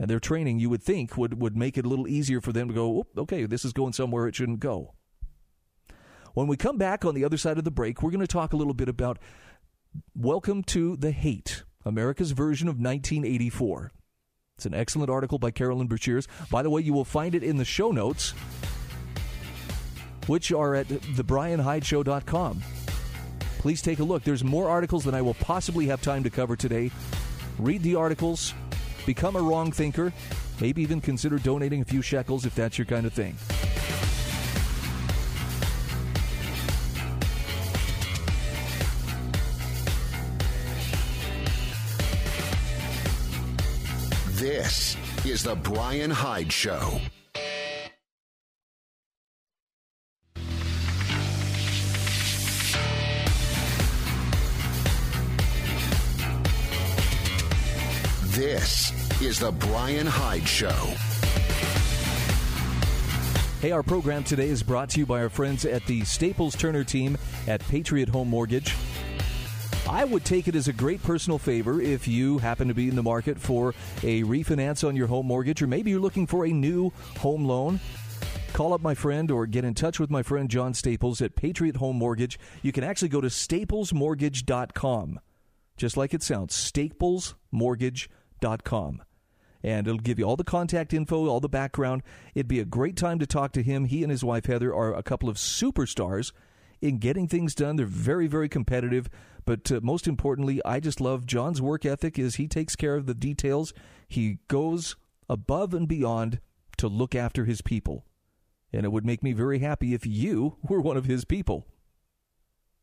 And 0.00 0.08
their 0.08 0.18
training, 0.18 0.58
you 0.58 0.70
would 0.70 0.82
think, 0.82 1.18
would, 1.18 1.42
would 1.42 1.58
make 1.58 1.76
it 1.76 1.84
a 1.84 1.88
little 1.88 2.08
easier 2.08 2.40
for 2.40 2.54
them 2.54 2.68
to 2.68 2.74
go, 2.74 3.06
okay, 3.18 3.44
this 3.44 3.66
is 3.66 3.74
going 3.74 3.92
somewhere 3.92 4.26
it 4.26 4.34
shouldn't 4.34 4.60
go. 4.60 4.94
When 6.32 6.46
we 6.46 6.56
come 6.56 6.78
back 6.78 7.04
on 7.04 7.14
the 7.14 7.22
other 7.22 7.36
side 7.36 7.58
of 7.58 7.64
the 7.64 7.70
break, 7.70 8.02
we're 8.02 8.10
going 8.10 8.20
to 8.20 8.26
talk 8.26 8.54
a 8.54 8.56
little 8.56 8.72
bit 8.72 8.88
about 8.88 9.18
Welcome 10.14 10.62
to 10.64 10.96
the 10.96 11.10
Hate, 11.10 11.64
America's 11.84 12.30
version 12.30 12.66
of 12.66 12.76
1984. 12.76 13.92
It's 14.56 14.64
an 14.64 14.72
excellent 14.72 15.10
article 15.10 15.38
by 15.38 15.50
Carolyn 15.50 15.86
Breashears. 15.86 16.26
By 16.48 16.62
the 16.62 16.70
way, 16.70 16.80
you 16.80 16.94
will 16.94 17.04
find 17.04 17.34
it 17.34 17.42
in 17.42 17.58
the 17.58 17.64
show 17.66 17.90
notes, 17.90 18.30
which 20.28 20.50
are 20.50 20.74
at 20.76 20.88
thebryanhydeshow.com. 20.88 22.62
Please 23.58 23.82
take 23.82 23.98
a 23.98 24.04
look. 24.04 24.24
There's 24.24 24.44
more 24.44 24.70
articles 24.70 25.04
than 25.04 25.14
I 25.14 25.20
will 25.20 25.34
possibly 25.34 25.88
have 25.88 26.00
time 26.00 26.22
to 26.22 26.30
cover 26.30 26.56
today. 26.56 26.90
Read 27.58 27.82
the 27.82 27.96
articles, 27.96 28.54
become 29.14 29.34
a 29.34 29.42
wrong 29.42 29.72
thinker, 29.72 30.12
maybe 30.60 30.80
even 30.82 31.00
consider 31.00 31.36
donating 31.36 31.82
a 31.82 31.84
few 31.84 32.00
shekels 32.00 32.46
if 32.46 32.54
that's 32.54 32.78
your 32.78 32.84
kind 32.84 33.04
of 33.04 33.12
thing. 33.12 33.34
This 44.36 44.96
is 45.24 45.42
The 45.42 45.56
Bryan 45.56 46.12
Hyde 46.12 46.52
Show. 46.52 47.00
This 58.36 58.99
is 59.22 59.38
The 59.38 59.52
Bryan 59.52 60.06
Hyde 60.06 60.48
Show. 60.48 60.70
Hey, 63.60 63.70
our 63.70 63.82
program 63.82 64.24
today 64.24 64.48
is 64.48 64.62
brought 64.62 64.88
to 64.90 65.00
you 65.00 65.04
by 65.04 65.20
our 65.20 65.28
friends 65.28 65.66
at 65.66 65.84
the 65.84 66.02
Staples 66.04 66.56
Turner 66.56 66.84
team 66.84 67.18
at 67.46 67.60
Patriot 67.68 68.08
Home 68.08 68.28
Mortgage. 68.28 68.74
I 69.86 70.04
would 70.04 70.24
take 70.24 70.48
it 70.48 70.54
as 70.54 70.68
a 70.68 70.72
great 70.72 71.02
personal 71.02 71.38
favor 71.38 71.82
if 71.82 72.08
you 72.08 72.38
happen 72.38 72.68
to 72.68 72.74
be 72.74 72.88
in 72.88 72.96
the 72.96 73.02
market 73.02 73.38
for 73.38 73.74
a 74.02 74.22
refinance 74.22 74.88
on 74.88 74.96
your 74.96 75.06
home 75.06 75.26
mortgage, 75.26 75.60
or 75.60 75.66
maybe 75.66 75.90
you're 75.90 76.00
looking 76.00 76.26
for 76.26 76.46
a 76.46 76.50
new 76.50 76.90
home 77.18 77.44
loan. 77.44 77.78
Call 78.54 78.72
up 78.72 78.80
my 78.80 78.94
friend 78.94 79.30
or 79.30 79.46
get 79.46 79.66
in 79.66 79.74
touch 79.74 80.00
with 80.00 80.08
my 80.08 80.22
friend 80.22 80.48
John 80.48 80.72
Staples 80.72 81.20
at 81.20 81.36
Patriot 81.36 81.76
Home 81.76 81.96
Mortgage. 81.96 82.38
You 82.62 82.72
can 82.72 82.84
actually 82.84 83.10
go 83.10 83.20
to 83.20 83.28
staplesmortgage.com, 83.28 85.20
just 85.76 85.98
like 85.98 86.14
it 86.14 86.22
sounds, 86.22 86.54
staplesmortgage.com. 86.54 89.02
And 89.62 89.86
it'll 89.86 90.00
give 90.00 90.18
you 90.18 90.24
all 90.24 90.36
the 90.36 90.44
contact 90.44 90.94
info, 90.94 91.26
all 91.26 91.40
the 91.40 91.48
background. 91.48 92.02
It'd 92.34 92.48
be 92.48 92.60
a 92.60 92.64
great 92.64 92.96
time 92.96 93.18
to 93.18 93.26
talk 93.26 93.52
to 93.52 93.62
him. 93.62 93.84
He 93.84 94.02
and 94.02 94.10
his 94.10 94.24
wife 94.24 94.46
Heather 94.46 94.74
are 94.74 94.94
a 94.94 95.02
couple 95.02 95.28
of 95.28 95.36
superstars 95.36 96.32
in 96.80 96.98
getting 96.98 97.28
things 97.28 97.54
done. 97.54 97.76
They're 97.76 97.86
very, 97.86 98.26
very 98.26 98.48
competitive. 98.48 99.10
But 99.44 99.70
uh, 99.70 99.80
most 99.82 100.06
importantly, 100.06 100.60
I 100.64 100.80
just 100.80 101.00
love 101.00 101.26
John's 101.26 101.60
work 101.60 101.84
ethic 101.84 102.18
is 102.18 102.36
he 102.36 102.48
takes 102.48 102.76
care 102.76 102.96
of 102.96 103.06
the 103.06 103.14
details. 103.14 103.74
He 104.08 104.38
goes 104.48 104.96
above 105.28 105.74
and 105.74 105.86
beyond 105.86 106.40
to 106.78 106.88
look 106.88 107.14
after 107.14 107.44
his 107.44 107.60
people. 107.60 108.06
And 108.72 108.84
it 108.84 108.92
would 108.92 109.04
make 109.04 109.22
me 109.22 109.32
very 109.32 109.58
happy 109.58 109.94
if 109.94 110.06
you 110.06 110.56
were 110.62 110.80
one 110.80 110.96
of 110.96 111.04
his 111.04 111.24
people. 111.24 111.66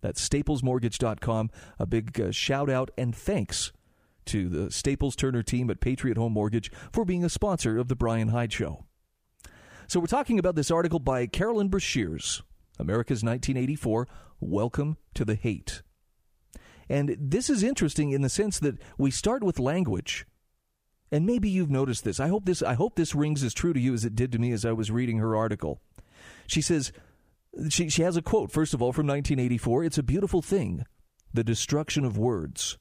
That's 0.01 0.27
staplesmortgage.com. 0.27 1.49
A 1.79 1.85
big 1.85 2.19
uh, 2.19 2.31
shout 2.31 2.69
out 2.69 2.91
and 2.97 3.15
thanks 3.15 3.71
to 4.27 4.49
the 4.49 4.71
Staples 4.71 5.15
Turner 5.15 5.43
team 5.43 5.69
at 5.69 5.79
Patriot 5.79 6.17
Home 6.17 6.33
Mortgage 6.33 6.71
for 6.91 7.05
being 7.05 7.23
a 7.23 7.29
sponsor 7.29 7.77
of 7.77 7.87
the 7.87 7.95
Bryan 7.95 8.29
Hyde 8.29 8.53
Show. 8.53 8.85
So 9.87 9.99
we're 9.99 10.07
talking 10.07 10.37
about 10.37 10.55
this 10.55 10.69
article 10.69 10.99
by 10.99 11.27
Carolyn 11.27 11.69
Breashears, 11.69 12.41
America's 12.77 13.23
1984 13.23 14.07
Welcome 14.39 14.97
to 15.13 15.23
the 15.23 15.35
Hate. 15.35 15.81
And 16.89 17.15
this 17.19 17.49
is 17.49 17.63
interesting 17.63 18.11
in 18.11 18.21
the 18.21 18.29
sense 18.29 18.59
that 18.59 18.77
we 18.97 19.11
start 19.11 19.43
with 19.43 19.59
language. 19.59 20.25
And 21.11 21.25
maybe 21.25 21.49
you've 21.49 21.69
noticed 21.69 22.03
this. 22.03 22.19
I 22.19 22.27
hope 22.27 22.45
this 22.45 22.61
I 22.61 22.73
hope 22.73 22.95
this 22.95 23.15
rings 23.15 23.43
as 23.43 23.53
true 23.53 23.73
to 23.73 23.79
you 23.79 23.93
as 23.93 24.03
it 24.03 24.15
did 24.15 24.31
to 24.33 24.39
me 24.39 24.51
as 24.51 24.65
I 24.65 24.73
was 24.73 24.91
reading 24.91 25.17
her 25.19 25.35
article. 25.35 25.81
She 26.47 26.61
says 26.61 26.91
she 27.69 27.89
she 27.89 28.01
has 28.01 28.17
a 28.17 28.21
quote 28.21 28.51
first 28.51 28.73
of 28.73 28.81
all 28.81 28.91
from 28.91 29.07
1984, 29.07 29.85
it's 29.85 29.97
a 29.97 30.03
beautiful 30.03 30.41
thing, 30.41 30.85
the 31.33 31.43
destruction 31.43 32.03
of 32.03 32.17
words. 32.17 32.77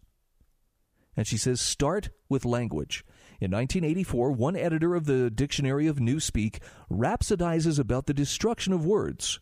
And 1.16 1.26
she 1.26 1.36
says 1.38 1.60
start 1.60 2.10
with 2.28 2.44
language. 2.44 3.04
In 3.40 3.50
1984, 3.50 4.32
one 4.32 4.56
editor 4.56 4.94
of 4.94 5.06
the 5.06 5.30
Dictionary 5.30 5.86
of 5.86 5.96
Newspeak 5.96 6.62
rhapsodizes 6.90 7.78
about 7.78 8.06
the 8.06 8.14
destruction 8.14 8.72
of 8.72 8.84
words. 8.84 9.40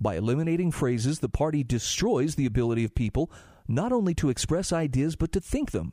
By 0.00 0.16
eliminating 0.16 0.70
phrases, 0.70 1.18
the 1.18 1.28
party 1.28 1.62
destroys 1.62 2.34
the 2.34 2.46
ability 2.46 2.84
of 2.84 2.94
people 2.94 3.30
not 3.68 3.92
only 3.92 4.14
to 4.14 4.30
express 4.30 4.72
ideas, 4.72 5.16
but 5.16 5.32
to 5.32 5.40
think 5.40 5.70
them. 5.70 5.92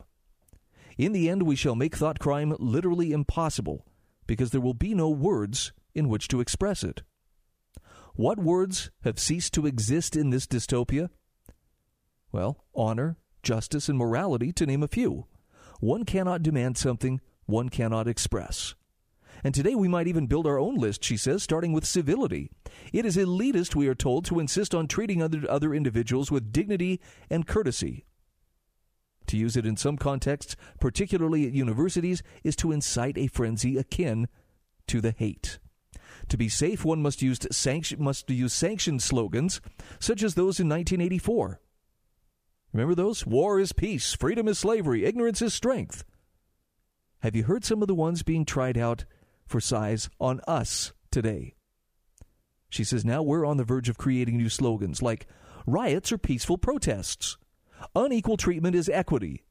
In 0.97 1.11
the 1.11 1.29
end, 1.29 1.43
we 1.43 1.55
shall 1.55 1.75
make 1.75 1.95
thought 1.95 2.19
crime 2.19 2.55
literally 2.57 3.11
impossible, 3.11 3.85
because 4.25 4.49
there 4.49 4.61
will 4.61 4.73
be 4.73 4.95
no 4.95 5.09
words 5.09 5.73
in 5.93 6.09
which 6.09 6.27
to 6.29 6.41
express 6.41 6.83
it. 6.83 7.03
What 8.15 8.39
words 8.39 8.89
have 9.03 9.19
ceased 9.19 9.53
to 9.53 9.67
exist 9.67 10.15
in 10.15 10.31
this 10.31 10.47
dystopia? 10.47 11.09
Well, 12.31 12.65
honor, 12.73 13.17
justice, 13.47 13.87
and 13.87 13.97
morality, 13.97 14.51
to 14.51 14.65
name 14.65 14.83
a 14.83 14.89
few. 14.89 15.25
One 15.79 16.03
cannot 16.03 16.43
demand 16.43 16.77
something 16.77 17.21
one 17.47 17.69
cannot 17.69 18.07
express. 18.07 18.75
And 19.43 19.55
today 19.55 19.73
we 19.73 19.87
might 19.87 20.07
even 20.07 20.27
build 20.27 20.45
our 20.45 20.59
own 20.59 20.75
list, 20.75 21.01
she 21.03 21.15
says, 21.15 21.43
starting 21.43 21.71
with 21.71 21.85
civility. 21.85 22.49
It 22.91 23.05
is 23.05 23.15
elitist, 23.15 23.73
we 23.73 23.87
are 23.87 23.95
told, 23.95 24.25
to 24.25 24.39
insist 24.39 24.75
on 24.75 24.87
treating 24.87 25.23
other, 25.23 25.43
other 25.49 25.73
individuals 25.73 26.29
with 26.29 26.51
dignity 26.51 26.99
and 27.29 27.47
courtesy. 27.47 28.05
To 29.27 29.37
use 29.37 29.55
it 29.55 29.65
in 29.65 29.77
some 29.77 29.97
contexts, 29.97 30.55
particularly 30.79 31.47
at 31.47 31.53
universities, 31.53 32.21
is 32.43 32.55
to 32.57 32.71
incite 32.71 33.17
a 33.17 33.27
frenzy 33.27 33.77
akin 33.77 34.27
to 34.87 34.99
the 34.99 35.11
hate. 35.11 35.59
To 36.29 36.37
be 36.37 36.49
safe, 36.49 36.83
one 36.83 37.01
must 37.01 37.21
use, 37.21 37.39
sanction, 37.51 38.03
must 38.03 38.29
use 38.29 38.53
sanctioned 38.53 39.01
slogans, 39.01 39.61
such 39.99 40.23
as 40.23 40.35
those 40.35 40.59
in 40.59 40.67
1984. 40.67 41.61
Remember 42.73 42.95
those? 42.95 43.25
War 43.25 43.59
is 43.59 43.73
peace, 43.73 44.13
freedom 44.13 44.47
is 44.47 44.59
slavery, 44.59 45.05
ignorance 45.05 45.41
is 45.41 45.53
strength. 45.53 46.03
Have 47.19 47.35
you 47.35 47.43
heard 47.43 47.65
some 47.65 47.81
of 47.81 47.87
the 47.87 47.95
ones 47.95 48.23
being 48.23 48.45
tried 48.45 48.77
out 48.77 49.05
for 49.47 49.61
size 49.61 50.09
on 50.19 50.41
us 50.47 50.91
today. 51.09 51.55
She 52.69 52.83
says 52.83 53.05
now 53.05 53.23
we're 53.23 53.45
on 53.45 53.57
the 53.57 53.63
verge 53.63 53.89
of 53.89 53.97
creating 53.97 54.37
new 54.37 54.49
slogans 54.49 55.01
like 55.01 55.25
riots 55.65 56.11
are 56.11 56.17
peaceful 56.17 56.57
protests, 56.57 57.37
unequal 57.95 58.37
treatment 58.37 58.75
is 58.75 58.89
equity, 58.89 59.43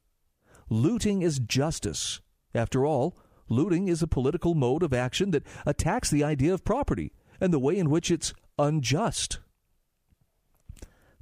looting 0.69 1.23
is 1.23 1.39
justice. 1.39 2.21
After 2.53 2.85
all, 2.85 3.17
looting 3.49 3.87
is 3.87 4.01
a 4.01 4.07
political 4.07 4.55
mode 4.55 4.83
of 4.83 4.93
action 4.93 5.31
that 5.31 5.45
attacks 5.65 6.09
the 6.09 6.23
idea 6.23 6.53
of 6.53 6.63
property 6.63 7.11
and 7.41 7.51
the 7.51 7.59
way 7.59 7.77
in 7.77 7.89
which 7.89 8.11
it's 8.11 8.33
unjust. 8.59 9.39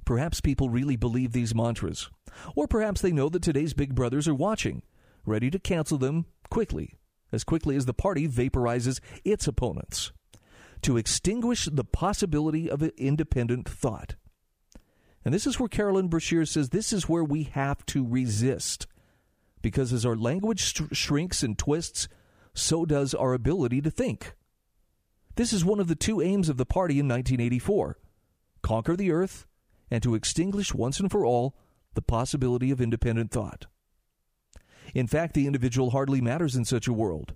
Perhaps 0.06 0.40
people 0.40 0.70
really 0.70 0.96
believe 0.96 1.32
these 1.32 1.54
mantras, 1.54 2.08
or 2.54 2.66
perhaps 2.66 3.02
they 3.02 3.12
know 3.12 3.28
that 3.28 3.42
today's 3.42 3.74
big 3.74 3.94
brothers 3.94 4.26
are 4.26 4.34
watching, 4.34 4.82
ready 5.26 5.50
to 5.50 5.58
cancel 5.58 5.98
them 5.98 6.24
quickly 6.48 6.96
as 7.32 7.44
quickly 7.44 7.76
as 7.76 7.86
the 7.86 7.92
party 7.92 8.28
vaporizes 8.28 9.00
its 9.24 9.46
opponents, 9.46 10.12
to 10.82 10.96
extinguish 10.96 11.68
the 11.70 11.84
possibility 11.84 12.70
of 12.70 12.82
independent 12.96 13.68
thought. 13.68 14.14
And 15.24 15.34
this 15.34 15.46
is 15.46 15.58
where 15.58 15.68
Carolyn 15.68 16.08
Breashears 16.08 16.48
says 16.48 16.68
this 16.68 16.92
is 16.92 17.08
where 17.08 17.24
we 17.24 17.44
have 17.44 17.84
to 17.86 18.06
resist. 18.06 18.86
Because 19.60 19.92
as 19.92 20.06
our 20.06 20.14
language 20.14 20.72
shrinks 20.92 21.42
and 21.42 21.58
twists, 21.58 22.08
so 22.54 22.84
does 22.84 23.12
our 23.12 23.34
ability 23.34 23.82
to 23.82 23.90
think. 23.90 24.34
This 25.34 25.52
is 25.52 25.64
one 25.64 25.80
of 25.80 25.88
the 25.88 25.96
two 25.96 26.22
aims 26.22 26.48
of 26.48 26.56
the 26.56 26.64
party 26.64 27.00
in 27.00 27.08
1984 27.08 27.98
conquer 28.62 28.96
the 28.96 29.12
earth 29.12 29.46
and 29.90 30.02
to 30.02 30.14
extinguish 30.14 30.74
once 30.74 31.00
and 31.00 31.10
for 31.10 31.24
all 31.24 31.56
the 31.94 32.02
possibility 32.02 32.70
of 32.70 32.80
independent 32.80 33.30
thought. 33.30 33.66
In 34.94 35.06
fact, 35.06 35.34
the 35.34 35.46
individual 35.46 35.90
hardly 35.90 36.20
matters 36.20 36.56
in 36.56 36.64
such 36.64 36.86
a 36.86 36.92
world. 36.92 37.34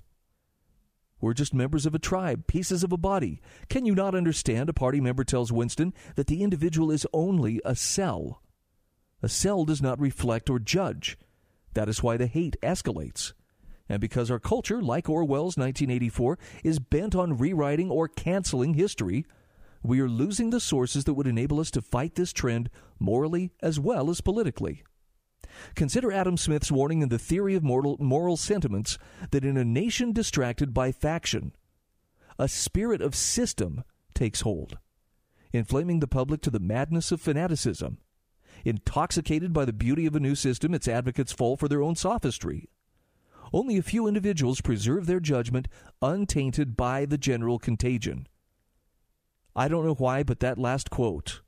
We're 1.20 1.34
just 1.34 1.52
members 1.52 1.84
of 1.84 1.94
a 1.94 1.98
tribe, 1.98 2.46
pieces 2.46 2.82
of 2.82 2.92
a 2.92 2.96
body. 2.96 3.42
Can 3.68 3.84
you 3.84 3.94
not 3.94 4.14
understand? 4.14 4.68
A 4.68 4.72
party 4.72 5.00
member 5.00 5.24
tells 5.24 5.52
Winston 5.52 5.92
that 6.16 6.28
the 6.28 6.42
individual 6.42 6.90
is 6.90 7.06
only 7.12 7.60
a 7.64 7.74
cell. 7.74 8.42
A 9.22 9.28
cell 9.28 9.64
does 9.64 9.82
not 9.82 10.00
reflect 10.00 10.48
or 10.48 10.58
judge. 10.58 11.18
That 11.74 11.88
is 11.88 12.02
why 12.02 12.16
the 12.16 12.26
hate 12.26 12.56
escalates. 12.62 13.34
And 13.88 14.00
because 14.00 14.30
our 14.30 14.38
culture, 14.38 14.80
like 14.80 15.08
Orwell's 15.08 15.58
1984, 15.58 16.38
is 16.64 16.78
bent 16.78 17.14
on 17.14 17.36
rewriting 17.36 17.90
or 17.90 18.08
canceling 18.08 18.74
history, 18.74 19.26
we 19.82 20.00
are 20.00 20.08
losing 20.08 20.50
the 20.50 20.60
sources 20.60 21.04
that 21.04 21.14
would 21.14 21.26
enable 21.26 21.60
us 21.60 21.70
to 21.72 21.82
fight 21.82 22.14
this 22.14 22.32
trend 22.32 22.70
morally 22.98 23.50
as 23.62 23.80
well 23.80 24.10
as 24.10 24.20
politically. 24.20 24.82
Consider 25.74 26.12
Adam 26.12 26.36
Smith's 26.36 26.70
warning 26.70 27.02
in 27.02 27.08
the 27.08 27.18
theory 27.18 27.54
of 27.54 27.62
moral, 27.62 27.96
moral 27.98 28.36
sentiments 28.36 28.98
that 29.30 29.44
in 29.44 29.56
a 29.56 29.64
nation 29.64 30.12
distracted 30.12 30.74
by 30.74 30.92
faction, 30.92 31.52
a 32.38 32.48
spirit 32.48 33.02
of 33.02 33.14
system 33.14 33.82
takes 34.14 34.42
hold, 34.42 34.78
inflaming 35.52 36.00
the 36.00 36.06
public 36.06 36.40
to 36.42 36.50
the 36.50 36.60
madness 36.60 37.10
of 37.10 37.20
fanaticism. 37.20 37.98
Intoxicated 38.64 39.52
by 39.52 39.64
the 39.64 39.72
beauty 39.72 40.06
of 40.06 40.14
a 40.14 40.20
new 40.20 40.34
system, 40.34 40.74
its 40.74 40.88
advocates 40.88 41.32
fall 41.32 41.56
for 41.56 41.68
their 41.68 41.82
own 41.82 41.94
sophistry. 41.96 42.68
Only 43.52 43.78
a 43.78 43.82
few 43.82 44.06
individuals 44.06 44.60
preserve 44.60 45.06
their 45.06 45.20
judgment 45.20 45.66
untainted 46.02 46.76
by 46.76 47.06
the 47.06 47.18
general 47.18 47.58
contagion. 47.58 48.28
I 49.60 49.68
don't 49.68 49.84
know 49.84 49.92
why, 49.92 50.22
but 50.22 50.40
that 50.40 50.56
last 50.56 50.88
quote 50.88 51.42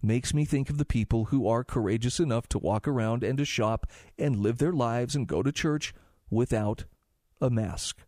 makes 0.00 0.32
me 0.32 0.46
think 0.46 0.70
of 0.70 0.78
the 0.78 0.86
people 0.86 1.26
who 1.26 1.46
are 1.46 1.64
courageous 1.64 2.18
enough 2.18 2.48
to 2.48 2.58
walk 2.58 2.88
around 2.88 3.22
and 3.22 3.36
to 3.36 3.44
shop 3.44 3.86
and 4.18 4.40
live 4.40 4.56
their 4.56 4.72
lives 4.72 5.14
and 5.14 5.26
go 5.26 5.42
to 5.42 5.52
church 5.52 5.92
without 6.30 6.86
a 7.38 7.50
mask. 7.50 7.98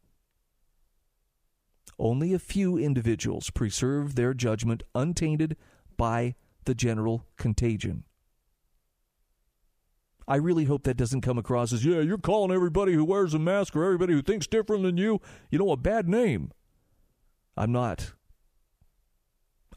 Only 1.98 2.32
a 2.32 2.38
few 2.38 2.78
individuals 2.78 3.50
preserve 3.50 4.14
their 4.14 4.32
judgment 4.32 4.82
untainted 4.94 5.58
by 5.98 6.34
the 6.64 6.74
general 6.74 7.26
contagion. 7.36 8.04
I 10.26 10.36
really 10.36 10.64
hope 10.64 10.84
that 10.84 10.96
doesn't 10.96 11.20
come 11.20 11.36
across 11.36 11.74
as, 11.74 11.84
yeah, 11.84 12.00
you're 12.00 12.16
calling 12.16 12.50
everybody 12.50 12.94
who 12.94 13.04
wears 13.04 13.34
a 13.34 13.38
mask 13.38 13.76
or 13.76 13.84
everybody 13.84 14.14
who 14.14 14.22
thinks 14.22 14.46
different 14.46 14.84
than 14.84 14.96
you, 14.96 15.20
you 15.50 15.58
know, 15.58 15.70
a 15.70 15.76
bad 15.76 16.08
name. 16.08 16.50
I'm 17.58 17.72
not. 17.72 18.14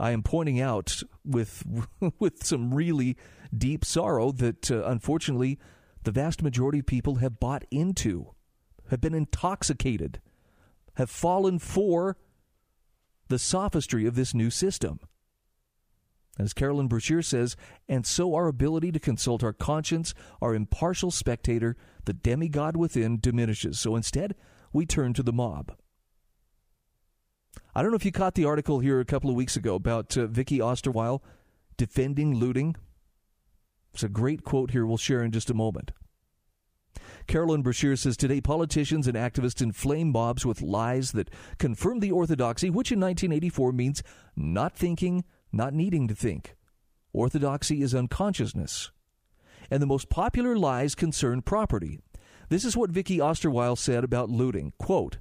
I 0.02 0.12
am 0.12 0.24
pointing 0.24 0.60
out 0.60 1.04
with 1.24 1.64
with 2.20 2.44
some 2.44 2.74
really 2.74 3.16
deep 3.56 3.86
sorrow 3.86 4.32
that 4.32 4.72
uh, 4.72 4.84
unfortunately 4.86 5.60
the 6.04 6.12
vast 6.12 6.42
majority 6.42 6.80
of 6.80 6.88
people 6.88 7.16
have 7.16 7.40
bought 7.40 7.64
into, 7.70 8.34
have 8.90 9.00
been 9.00 9.14
intoxicated, 9.14 10.20
have 10.96 11.12
fallen 11.12 11.60
for 11.60 12.18
the 13.28 13.38
sophistry 13.38 14.08
of 14.08 14.16
this 14.16 14.34
new 14.34 14.50
system. 14.50 15.00
As 16.40 16.54
Carolyn 16.54 16.90
Breashear 16.90 17.24
says, 17.24 17.56
and 17.88 18.04
so 18.04 18.34
our 18.34 18.48
ability 18.48 18.92
to 18.94 19.00
consult 19.00 19.44
our 19.44 19.54
conscience, 19.54 20.16
our 20.42 20.56
impartial 20.56 21.12
spectator, 21.12 21.78
the 22.06 22.14
demigod 22.14 22.76
within, 22.76 23.20
diminishes. 23.20 23.80
So 23.80 23.96
instead, 23.96 24.34
we 24.74 24.88
turn 24.88 25.14
to 25.14 25.24
the 25.24 25.34
mob. 25.34 25.76
I 27.74 27.82
don't 27.82 27.92
know 27.92 27.98
if 27.98 28.06
you 28.06 28.12
caught 28.12 28.36
the 28.36 28.46
article 28.46 28.80
here 28.80 29.00
a 29.00 29.06
couple 29.06 29.30
of 29.30 29.36
weeks 29.36 29.56
ago 29.56 29.76
about 29.76 30.18
uh, 30.18 30.28
Vicky 30.28 30.60
Osterweil 30.60 31.22
defending 31.78 32.36
looting. 32.36 32.76
It's 33.94 34.04
a 34.04 34.10
great 34.10 34.44
quote 34.44 34.72
here 34.72 34.86
we'll 34.86 34.98
share 34.98 35.24
in 35.24 35.32
just 35.32 35.50
a 35.50 35.54
moment. 35.54 35.92
Carolyn 37.28 37.64
Breashear 37.64 37.98
says 37.98 38.18
today 38.18 38.42
politicians 38.42 39.08
and 39.08 39.16
activists 39.16 39.62
inflame 39.62 40.12
mobs 40.12 40.46
with 40.46 40.62
lies 40.62 41.14
that 41.14 41.30
confirm 41.60 42.00
the 42.00 42.12
orthodoxy, 42.12 42.70
which 42.70 42.92
in 42.92 43.00
1984 43.00 43.72
means 43.72 44.04
not 44.36 44.76
thinking, 44.76 45.24
not 45.52 45.74
needing 45.74 46.08
to 46.10 46.16
think. 46.16 46.56
Orthodoxy 47.14 47.82
is 47.82 47.96
unconsciousness. 47.96 48.92
And 49.70 49.82
the 49.82 49.88
most 49.88 50.10
popular 50.10 50.58
lies 50.58 50.96
concern 50.96 51.42
property. 51.42 52.00
This 52.50 52.66
is 52.66 52.76
what 52.76 52.90
Vicky 52.90 53.20
Osterweil 53.20 53.78
said 53.78 54.04
about 54.04 54.30
looting. 54.30 54.74
Quote, 54.78 55.18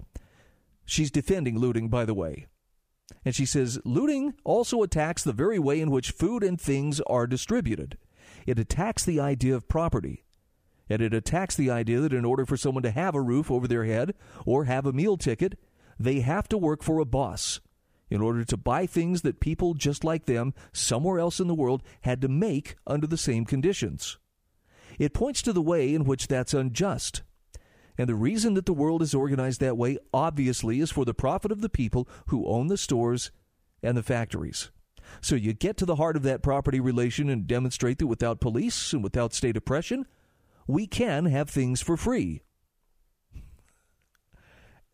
She's 0.90 1.12
defending 1.12 1.56
looting, 1.56 1.88
by 1.88 2.04
the 2.04 2.14
way. 2.14 2.48
And 3.24 3.32
she 3.32 3.46
says 3.46 3.78
looting 3.84 4.34
also 4.42 4.82
attacks 4.82 5.22
the 5.22 5.32
very 5.32 5.58
way 5.58 5.80
in 5.80 5.88
which 5.88 6.10
food 6.10 6.42
and 6.42 6.60
things 6.60 7.00
are 7.02 7.28
distributed. 7.28 7.96
It 8.44 8.58
attacks 8.58 9.04
the 9.04 9.20
idea 9.20 9.54
of 9.54 9.68
property. 9.68 10.24
And 10.88 11.00
it 11.00 11.14
attacks 11.14 11.54
the 11.54 11.70
idea 11.70 12.00
that 12.00 12.12
in 12.12 12.24
order 12.24 12.44
for 12.44 12.56
someone 12.56 12.82
to 12.82 12.90
have 12.90 13.14
a 13.14 13.20
roof 13.20 13.52
over 13.52 13.68
their 13.68 13.84
head 13.84 14.14
or 14.44 14.64
have 14.64 14.84
a 14.84 14.92
meal 14.92 15.16
ticket, 15.16 15.56
they 15.96 16.20
have 16.20 16.48
to 16.48 16.58
work 16.58 16.82
for 16.82 16.98
a 16.98 17.04
boss 17.04 17.60
in 18.10 18.20
order 18.20 18.44
to 18.44 18.56
buy 18.56 18.84
things 18.84 19.22
that 19.22 19.38
people 19.38 19.74
just 19.74 20.02
like 20.02 20.24
them 20.24 20.54
somewhere 20.72 21.20
else 21.20 21.38
in 21.38 21.46
the 21.46 21.54
world 21.54 21.84
had 22.00 22.20
to 22.20 22.28
make 22.28 22.74
under 22.84 23.06
the 23.06 23.16
same 23.16 23.44
conditions. 23.44 24.18
It 24.98 25.14
points 25.14 25.40
to 25.42 25.52
the 25.52 25.62
way 25.62 25.94
in 25.94 26.02
which 26.02 26.26
that's 26.26 26.52
unjust. 26.52 27.22
And 28.00 28.08
the 28.08 28.14
reason 28.14 28.54
that 28.54 28.64
the 28.64 28.72
world 28.72 29.02
is 29.02 29.12
organized 29.12 29.60
that 29.60 29.76
way, 29.76 29.98
obviously, 30.14 30.80
is 30.80 30.90
for 30.90 31.04
the 31.04 31.12
profit 31.12 31.52
of 31.52 31.60
the 31.60 31.68
people 31.68 32.08
who 32.28 32.46
own 32.46 32.68
the 32.68 32.78
stores 32.78 33.30
and 33.82 33.94
the 33.94 34.02
factories. 34.02 34.70
So 35.20 35.34
you 35.34 35.52
get 35.52 35.76
to 35.76 35.84
the 35.84 35.96
heart 35.96 36.16
of 36.16 36.22
that 36.22 36.42
property 36.42 36.80
relation 36.80 37.28
and 37.28 37.46
demonstrate 37.46 37.98
that 37.98 38.06
without 38.06 38.40
police 38.40 38.94
and 38.94 39.04
without 39.04 39.34
state 39.34 39.54
oppression, 39.54 40.06
we 40.66 40.86
can 40.86 41.26
have 41.26 41.50
things 41.50 41.82
for 41.82 41.98
free. 41.98 42.40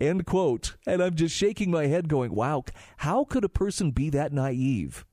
End 0.00 0.26
quote. 0.26 0.74
And 0.84 1.00
I'm 1.00 1.14
just 1.14 1.36
shaking 1.36 1.70
my 1.70 1.86
head 1.86 2.08
going, 2.08 2.34
wow, 2.34 2.64
how 2.96 3.22
could 3.22 3.44
a 3.44 3.48
person 3.48 3.92
be 3.92 4.10
that 4.10 4.32
naive? 4.32 5.06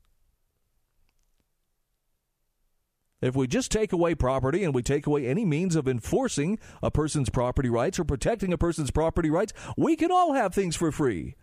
If 3.24 3.38
we 3.38 3.48
just 3.48 3.72
take 3.72 3.94
away 3.94 4.16
property 4.16 4.66
and 4.66 4.76
we 4.76 4.84
take 4.84 5.08
away 5.08 5.26
any 5.26 5.46
means 5.46 5.78
of 5.78 5.88
enforcing 5.88 6.60
a 6.82 6.92
person's 6.92 7.30
property 7.30 7.70
rights 7.70 7.98
or 7.98 8.04
protecting 8.04 8.52
a 8.52 8.58
person's 8.58 8.92
property 8.92 9.30
rights, 9.30 9.54
we 9.78 9.96
can 9.96 10.12
all 10.12 10.34
have 10.34 10.54
things 10.54 10.76
for 10.76 10.92
free. 10.92 11.38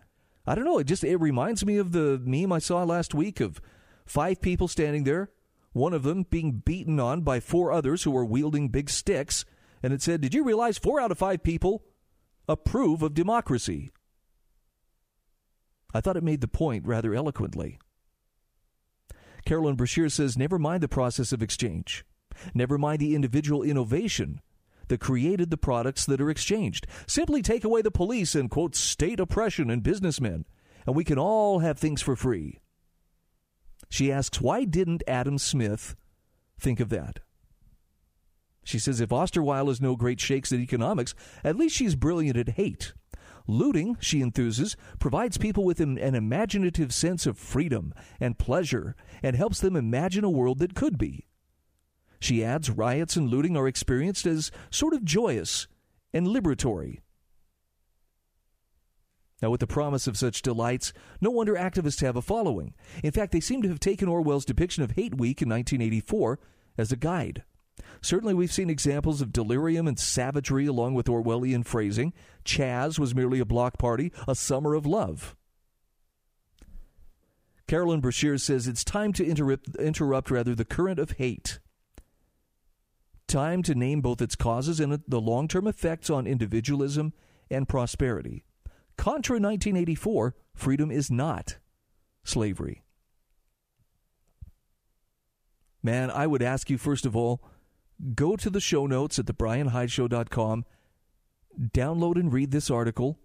I 0.46 0.54
don't 0.54 0.66
know, 0.66 0.76
it 0.76 0.84
just 0.84 1.04
it 1.04 1.16
reminds 1.16 1.64
me 1.64 1.78
of 1.78 1.92
the 1.92 2.20
meme 2.22 2.52
I 2.52 2.58
saw 2.58 2.84
last 2.84 3.14
week 3.14 3.40
of 3.40 3.62
five 4.04 4.42
people 4.42 4.68
standing 4.68 5.04
there, 5.04 5.30
one 5.72 5.94
of 5.94 6.02
them 6.02 6.24
being 6.28 6.60
beaten 6.62 7.00
on 7.00 7.22
by 7.22 7.40
four 7.40 7.72
others 7.72 8.02
who 8.02 8.10
were 8.10 8.26
wielding 8.26 8.68
big 8.68 8.90
sticks, 8.90 9.46
and 9.82 9.94
it 9.94 10.02
said, 10.02 10.20
"Did 10.20 10.34
you 10.34 10.44
realize 10.44 10.76
4 10.76 11.00
out 11.00 11.10
of 11.10 11.16
5 11.16 11.42
people 11.42 11.82
approve 12.46 13.02
of 13.02 13.14
democracy?" 13.14 13.90
I 15.94 16.02
thought 16.02 16.18
it 16.18 16.22
made 16.22 16.42
the 16.42 16.46
point 16.46 16.84
rather 16.84 17.14
eloquently. 17.14 17.78
Carolyn 19.50 19.76
Breashear 19.76 20.12
says 20.12 20.38
never 20.38 20.60
mind 20.60 20.80
the 20.80 20.86
process 20.86 21.32
of 21.32 21.42
exchange, 21.42 22.04
never 22.54 22.78
mind 22.78 23.00
the 23.00 23.16
individual 23.16 23.64
innovation 23.64 24.40
that 24.86 25.00
created 25.00 25.50
the 25.50 25.56
products 25.56 26.06
that 26.06 26.20
are 26.20 26.30
exchanged. 26.30 26.86
Simply 27.08 27.42
take 27.42 27.64
away 27.64 27.82
the 27.82 27.90
police 27.90 28.36
and, 28.36 28.48
quote, 28.48 28.76
state 28.76 29.18
oppression 29.18 29.68
and 29.68 29.82
businessmen, 29.82 30.44
and 30.86 30.94
we 30.94 31.02
can 31.02 31.18
all 31.18 31.58
have 31.58 31.80
things 31.80 32.00
for 32.00 32.14
free. 32.14 32.60
She 33.88 34.12
asks, 34.12 34.40
why 34.40 34.62
didn't 34.62 35.02
Adam 35.08 35.36
Smith 35.36 35.96
think 36.56 36.78
of 36.78 36.90
that? 36.90 37.18
She 38.62 38.78
says, 38.78 39.00
if 39.00 39.08
Osterweil 39.08 39.68
is 39.68 39.80
no 39.80 39.96
great 39.96 40.20
shakes 40.20 40.52
at 40.52 40.60
economics, 40.60 41.12
at 41.42 41.56
least 41.56 41.74
she's 41.74 41.96
brilliant 41.96 42.36
at 42.36 42.50
hate. 42.50 42.94
Looting, 43.46 43.96
she 44.00 44.20
enthuses, 44.20 44.76
provides 44.98 45.38
people 45.38 45.64
with 45.64 45.80
an, 45.80 45.98
imaginative 45.98 46.92
sense 46.92 47.26
of 47.26 47.38
freedom 47.38 47.92
and 48.20 48.38
pleasure 48.38 48.94
and 49.22 49.36
helps 49.36 49.60
them 49.60 49.76
imagine 49.76 50.24
a 50.24 50.30
world 50.30 50.58
that 50.58 50.74
could 50.74 50.98
be. 50.98 51.26
She 52.20 52.44
adds 52.44 52.70
riots 52.70 53.16
and 53.16 53.28
looting 53.28 53.56
are 53.56 53.66
experienced 53.66 54.26
as 54.26 54.50
sort 54.70 54.94
of 54.94 55.04
joyous 55.04 55.66
and 56.12 56.26
liberatory. 56.26 56.98
Now, 59.42 59.50
with 59.50 59.60
the 59.60 59.66
promise 59.66 60.06
of 60.06 60.18
such 60.18 60.42
delights, 60.42 60.92
no 61.20 61.30
wonder 61.30 61.54
activists 61.54 62.02
have 62.02 62.16
a 62.16 62.22
following. 62.22 62.74
In 63.02 63.10
fact, 63.10 63.32
they 63.32 63.40
seem 63.40 63.62
to 63.62 63.68
have 63.68 63.80
taken 63.80 64.08
Orwell's 64.08 64.44
depiction 64.44 64.82
of 64.82 64.92
Hate 64.92 65.16
Week 65.16 65.40
in 65.40 65.48
1984 65.48 66.38
as 66.76 66.92
a 66.92 66.96
guide. 66.96 67.44
Certainly, 68.02 68.34
we've 68.34 68.52
seen 68.52 68.70
examples 68.70 69.20
of 69.20 69.32
delirium 69.32 69.86
and 69.86 69.98
savagery 69.98 70.66
along 70.66 70.94
with 70.94 71.06
Orwellian 71.06 71.64
phrasing. 71.64 72.12
Chaz 72.44 72.98
was 72.98 73.14
merely 73.14 73.40
a 73.40 73.44
block 73.44 73.78
party, 73.78 74.12
a 74.26 74.34
summer 74.34 74.74
of 74.74 74.86
love. 74.86 75.36
Carolyn 77.66 78.02
Breashear 78.02 78.40
says 78.40 78.66
it's 78.66 78.82
time 78.82 79.12
to 79.12 79.24
interrupt, 79.24 79.76
interrupt 79.76 80.30
rather 80.30 80.54
the 80.54 80.64
current 80.64 80.98
of 80.98 81.12
hate. 81.12 81.60
Time 83.28 83.62
to 83.62 83.76
name 83.76 84.00
both 84.00 84.20
its 84.20 84.34
causes 84.34 84.80
and 84.80 85.00
the 85.06 85.20
long 85.20 85.46
term 85.46 85.68
effects 85.68 86.10
on 86.10 86.26
individualism 86.26 87.12
and 87.48 87.68
prosperity. 87.68 88.44
Contra 88.96 89.34
1984, 89.34 90.34
freedom 90.52 90.90
is 90.90 91.12
not 91.12 91.58
slavery. 92.24 92.82
Man, 95.82 96.10
I 96.10 96.26
would 96.26 96.42
ask 96.42 96.68
you, 96.68 96.76
first 96.76 97.06
of 97.06 97.16
all, 97.16 97.40
go 98.14 98.36
to 98.36 98.50
the 98.50 98.60
show 98.60 98.86
notes 98.86 99.18
at 99.18 99.26
thebryanhydeshow.com, 99.26 100.64
download 101.60 102.16
and 102.16 102.32
read 102.32 102.50
this 102.50 102.70
article, 102.70 103.18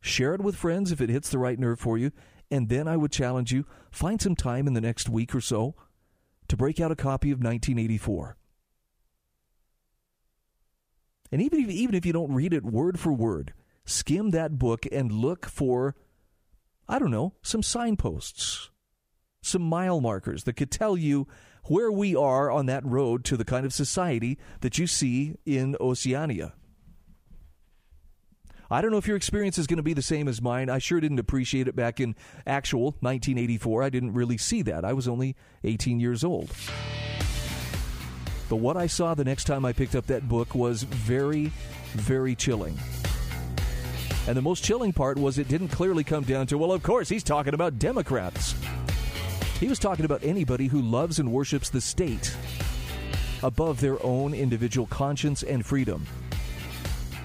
share 0.00 0.34
it 0.34 0.40
with 0.40 0.56
friends 0.56 0.92
if 0.92 1.00
it 1.00 1.10
hits 1.10 1.30
the 1.30 1.38
right 1.38 1.58
nerve 1.58 1.78
for 1.78 1.98
you, 1.98 2.12
and 2.50 2.68
then 2.68 2.88
I 2.88 2.96
would 2.96 3.12
challenge 3.12 3.52
you 3.52 3.64
find 3.90 4.20
some 4.20 4.34
time 4.34 4.66
in 4.66 4.74
the 4.74 4.80
next 4.80 5.08
week 5.08 5.34
or 5.34 5.40
so 5.40 5.74
to 6.48 6.56
break 6.56 6.80
out 6.80 6.90
a 6.90 6.96
copy 6.96 7.30
of 7.30 7.38
1984. 7.38 8.36
And 11.32 11.40
even 11.40 11.60
if, 11.60 11.70
even 11.70 11.94
if 11.94 12.04
you 12.04 12.12
don't 12.12 12.34
read 12.34 12.52
it 12.52 12.64
word 12.64 12.98
for 12.98 13.12
word, 13.12 13.54
skim 13.84 14.30
that 14.30 14.58
book 14.58 14.84
and 14.90 15.12
look 15.12 15.46
for, 15.46 15.94
I 16.88 16.98
don't 16.98 17.12
know, 17.12 17.34
some 17.42 17.62
signposts, 17.62 18.70
some 19.42 19.62
mile 19.62 20.00
markers 20.00 20.44
that 20.44 20.54
could 20.54 20.72
tell 20.72 20.96
you 20.96 21.28
where 21.64 21.92
we 21.92 22.16
are 22.16 22.50
on 22.50 22.66
that 22.66 22.84
road 22.84 23.24
to 23.24 23.36
the 23.36 23.44
kind 23.44 23.64
of 23.64 23.72
society 23.72 24.38
that 24.60 24.78
you 24.78 24.86
see 24.86 25.36
in 25.44 25.76
Oceania. 25.80 26.54
I 28.72 28.80
don't 28.80 28.92
know 28.92 28.98
if 28.98 29.08
your 29.08 29.16
experience 29.16 29.58
is 29.58 29.66
going 29.66 29.78
to 29.78 29.82
be 29.82 29.94
the 29.94 30.02
same 30.02 30.28
as 30.28 30.40
mine. 30.40 30.70
I 30.70 30.78
sure 30.78 31.00
didn't 31.00 31.18
appreciate 31.18 31.66
it 31.66 31.74
back 31.74 31.98
in 31.98 32.14
actual 32.46 32.92
1984. 33.00 33.82
I 33.82 33.90
didn't 33.90 34.12
really 34.12 34.38
see 34.38 34.62
that. 34.62 34.84
I 34.84 34.92
was 34.92 35.08
only 35.08 35.34
18 35.64 35.98
years 35.98 36.22
old. 36.22 36.52
But 38.48 38.56
what 38.56 38.76
I 38.76 38.86
saw 38.86 39.14
the 39.14 39.24
next 39.24 39.44
time 39.44 39.64
I 39.64 39.72
picked 39.72 39.96
up 39.96 40.06
that 40.06 40.28
book 40.28 40.54
was 40.54 40.84
very, 40.84 41.52
very 41.94 42.36
chilling. 42.36 42.78
And 44.28 44.36
the 44.36 44.42
most 44.42 44.62
chilling 44.62 44.92
part 44.92 45.18
was 45.18 45.38
it 45.38 45.48
didn't 45.48 45.68
clearly 45.68 46.04
come 46.04 46.22
down 46.22 46.46
to, 46.48 46.58
well, 46.58 46.72
of 46.72 46.84
course, 46.84 47.08
he's 47.08 47.24
talking 47.24 47.54
about 47.54 47.78
Democrats. 47.78 48.54
He 49.60 49.68
was 49.68 49.78
talking 49.78 50.06
about 50.06 50.24
anybody 50.24 50.68
who 50.68 50.80
loves 50.80 51.18
and 51.18 51.30
worships 51.30 51.68
the 51.68 51.82
state 51.82 52.34
above 53.42 53.78
their 53.78 54.02
own 54.02 54.32
individual 54.32 54.86
conscience 54.86 55.42
and 55.42 55.66
freedom. 55.66 56.06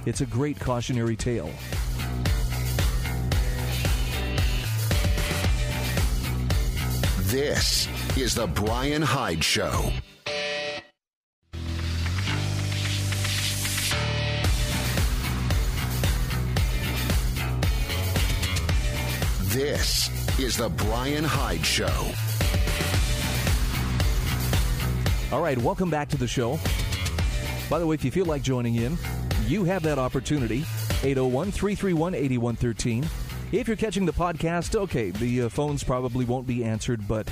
It's 0.05 0.19
a 0.19 0.25
great 0.25 0.59
cautionary 0.59 1.15
tale. 1.15 1.49
This 7.21 7.87
is 8.17 8.35
The 8.35 8.47
Bryan 8.47 9.01
Hyde 9.01 9.41
Show. 9.41 9.93
This 19.53 20.09
is 20.39 20.57
The 20.57 20.67
Bryan 20.67 21.23
Hyde 21.23 21.65
Show. 21.65 22.11
All 25.31 25.41
right, 25.41 25.57
welcome 25.57 25.89
back 25.89 26.09
to 26.09 26.17
the 26.17 26.27
show. 26.27 26.59
By 27.69 27.79
the 27.79 27.87
way, 27.87 27.95
if 27.95 28.03
you 28.03 28.11
feel 28.11 28.25
like 28.25 28.41
joining 28.41 28.75
in, 28.75 28.97
you 29.47 29.63
have 29.63 29.81
that 29.83 29.97
opportunity. 29.97 30.65
801 31.03 31.51
331 31.51 32.15
8113. 32.15 33.07
If 33.53 33.67
you're 33.67 33.77
catching 33.77 34.05
the 34.05 34.11
podcast, 34.11 34.75
okay, 34.75 35.11
the 35.11 35.43
uh, 35.43 35.49
phones 35.49 35.85
probably 35.85 36.25
won't 36.25 36.47
be 36.47 36.65
answered, 36.65 37.07
but 37.07 37.29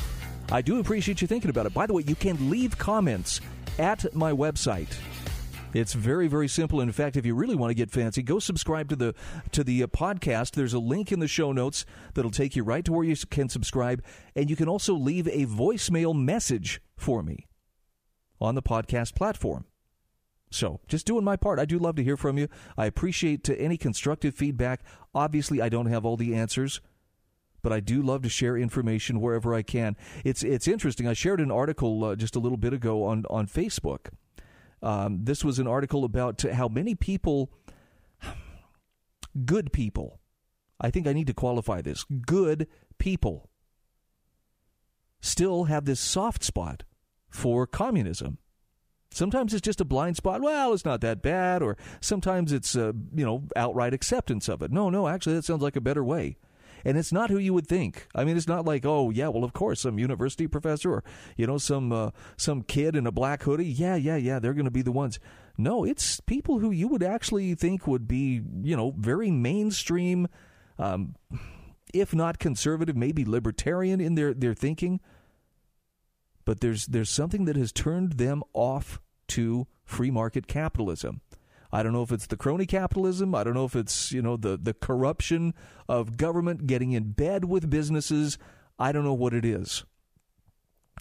I 0.49 0.61
do 0.61 0.79
appreciate 0.79 1.21
you 1.21 1.27
thinking 1.27 1.49
about 1.49 1.65
it. 1.65 1.73
By 1.73 1.85
the 1.85 1.93
way, 1.93 2.03
you 2.07 2.15
can 2.15 2.49
leave 2.49 2.77
comments 2.77 3.41
at 3.79 4.15
my 4.15 4.31
website. 4.31 4.95
It's 5.73 5.93
very 5.93 6.27
very 6.27 6.47
simple. 6.47 6.81
In 6.81 6.91
fact, 6.91 7.17
if 7.17 7.25
you 7.25 7.36
really 7.36 7.55
want 7.55 7.71
to 7.71 7.75
get 7.75 7.91
fancy, 7.91 8.21
go 8.21 8.39
subscribe 8.39 8.89
to 8.89 8.95
the 8.95 9.15
to 9.51 9.63
the 9.63 9.83
uh, 9.83 9.88
podcast. 9.88 10.51
There's 10.51 10.73
a 10.73 10.79
link 10.79 11.12
in 11.12 11.19
the 11.19 11.27
show 11.27 11.51
notes 11.51 11.86
that'll 12.13 12.31
take 12.31 12.55
you 12.55 12.63
right 12.63 12.86
to 12.86 12.93
where 12.93 13.03
you 13.03 13.15
can 13.29 13.49
subscribe, 13.49 14.03
and 14.36 14.49
you 14.49 14.55
can 14.55 14.69
also 14.69 14.93
leave 14.93 15.27
a 15.27 15.45
voicemail 15.45 16.15
message 16.15 16.81
for 16.95 17.23
me 17.23 17.47
on 18.39 18.55
the 18.55 18.62
podcast 18.62 19.15
platform. 19.15 19.65
So, 20.51 20.81
just 20.88 21.07
doing 21.07 21.23
my 21.23 21.36
part. 21.36 21.57
I 21.57 21.65
do 21.65 21.79
love 21.79 21.95
to 21.95 22.03
hear 22.03 22.15
from 22.15 22.38
you. 22.38 22.47
I 22.77 22.86
appreciate 22.86 23.43
to 23.45 23.59
any 23.59 23.75
constructive 23.75 24.36
feedback. 24.36 24.81
Obviously, 25.15 25.59
I 25.59 25.69
don't 25.69 25.88
have 25.88 26.05
all 26.05 26.15
the 26.15 26.36
answers, 26.36 26.79
but 27.63 27.73
I 27.73 27.79
do 27.79 28.03
love 28.03 28.21
to 28.21 28.29
share 28.29 28.55
information 28.55 29.19
wherever 29.19 29.55
I 29.55 29.63
can. 29.63 29.97
It's 30.23 30.43
it's 30.43 30.67
interesting. 30.67 31.07
I 31.07 31.13
shared 31.13 31.41
an 31.41 31.49
article 31.49 32.03
uh, 32.03 32.15
just 32.15 32.36
a 32.36 32.39
little 32.39 32.57
bit 32.57 32.73
ago 32.73 33.03
on 33.03 33.25
on 33.31 33.47
Facebook. 33.47 34.09
Um, 34.84 35.24
this 35.24 35.46
was 35.46 35.60
an 35.60 35.67
article 35.67 36.04
about 36.04 36.41
how 36.41 36.67
many 36.67 36.93
people, 36.93 37.50
good 39.46 39.72
people, 39.72 40.19
I 40.80 40.91
think 40.91 41.08
I 41.08 41.13
need 41.13 41.28
to 41.28 41.34
qualify 41.34 41.82
this, 41.82 42.04
good 42.04 42.67
people, 42.98 43.50
still 45.22 45.63
have 45.65 45.86
this 45.86 46.02
soft 46.02 46.43
spot 46.43 46.84
for 47.30 47.65
communism. 47.65 48.39
Sometimes 49.10 49.54
it's 49.54 49.62
just 49.62 49.80
a 49.80 49.86
blind 49.86 50.17
spot. 50.17 50.41
Well, 50.41 50.74
it's 50.74 50.86
not 50.86 51.00
that 51.02 51.22
bad, 51.22 51.62
or 51.62 51.78
sometimes 52.02 52.52
it's 52.52 52.76
uh, 52.76 52.91
you 53.15 53.24
know 53.24 53.43
outright 53.56 53.93
acceptance 53.93 54.50
of 54.50 54.62
it. 54.62 54.72
No, 54.72 54.89
no, 54.89 55.08
actually, 55.08 55.36
that 55.36 55.46
sounds 55.46 55.62
like 55.62 55.76
a 55.76 55.82
better 55.82 56.04
way. 56.04 56.36
And 56.86 56.98
it's 56.98 57.12
not 57.12 57.30
who 57.30 57.38
you 57.38 57.54
would 57.54 57.67
think. 57.67 58.08
I 58.13 58.24
mean, 58.24 58.36
it's 58.36 58.48
not 58.48 58.65
like, 58.65 58.86
oh 58.86 59.10
yeah, 59.10 59.30
well, 59.30 59.43
of 59.43 59.54
course, 59.54 59.82
some 59.82 60.00
university 60.00 60.48
professor 60.48 60.91
or 60.91 61.04
you 61.38 61.48
know 61.48 61.58
some 61.58 61.91
uh, 61.91 62.12
some 62.38 62.62
kid 62.62 62.96
in 62.96 63.08
a 63.08 63.12
black 63.12 63.43
hoodie. 63.43 63.65
Yeah, 63.65 63.96
yeah, 63.96 64.17
yeah, 64.17 64.39
they're 64.39 64.54
going 64.54 64.65
to 64.65 64.72
be 64.72 64.82
the 64.82 64.91
ones. 64.91 65.19
No, 65.58 65.84
it's 65.84 66.19
people 66.22 66.60
who 66.60 66.72
you 66.72 66.88
would 66.88 67.04
actually 67.04 67.54
think 67.56 67.88
would 67.88 68.08
be 68.08 68.41
you 68.62 68.76
know 68.76 68.93
very 68.98 69.32
mainstream, 69.32 70.28
um, 70.78 71.15
if 71.93 72.13
not 72.13 72.39
conservative, 72.39 72.98
maybe 72.98 73.24
libertarian 73.26 74.02
in 74.02 74.15
their 74.15 74.34
their 74.34 74.54
thinking 74.54 75.00
but 76.46 76.60
there's 76.60 76.86
there's 76.88 77.10
something 77.10 77.46
that 77.46 77.56
has 77.56 77.72
turned 77.72 78.13
them 78.13 78.43
off 78.54 79.00
to 79.30 79.67
free 79.86 80.12
market 80.12 80.48
capitalism. 80.48 81.22
I 81.73 81.81
don't 81.81 81.91
know 81.91 82.03
if 82.03 82.12
it's 82.12 82.27
the 82.27 82.38
crony 82.38 82.67
capitalism. 82.67 83.33
I 83.33 83.43
don't 83.43 83.55
know 83.55 83.65
if 83.65 83.75
it's 83.75 84.12
you 84.12 84.21
know 84.21 84.38
the 84.38 84.57
the 84.57 84.75
corruption 84.75 85.55
of 85.89 86.17
government 86.17 86.67
getting 86.67 86.91
in 86.91 87.12
bed 87.12 87.45
with 87.45 87.69
businesses. 87.69 88.38
I 88.77 88.91
don't 88.91 89.03
know 89.03 89.13
what 89.13 89.33
it 89.33 89.43
is. 89.43 89.83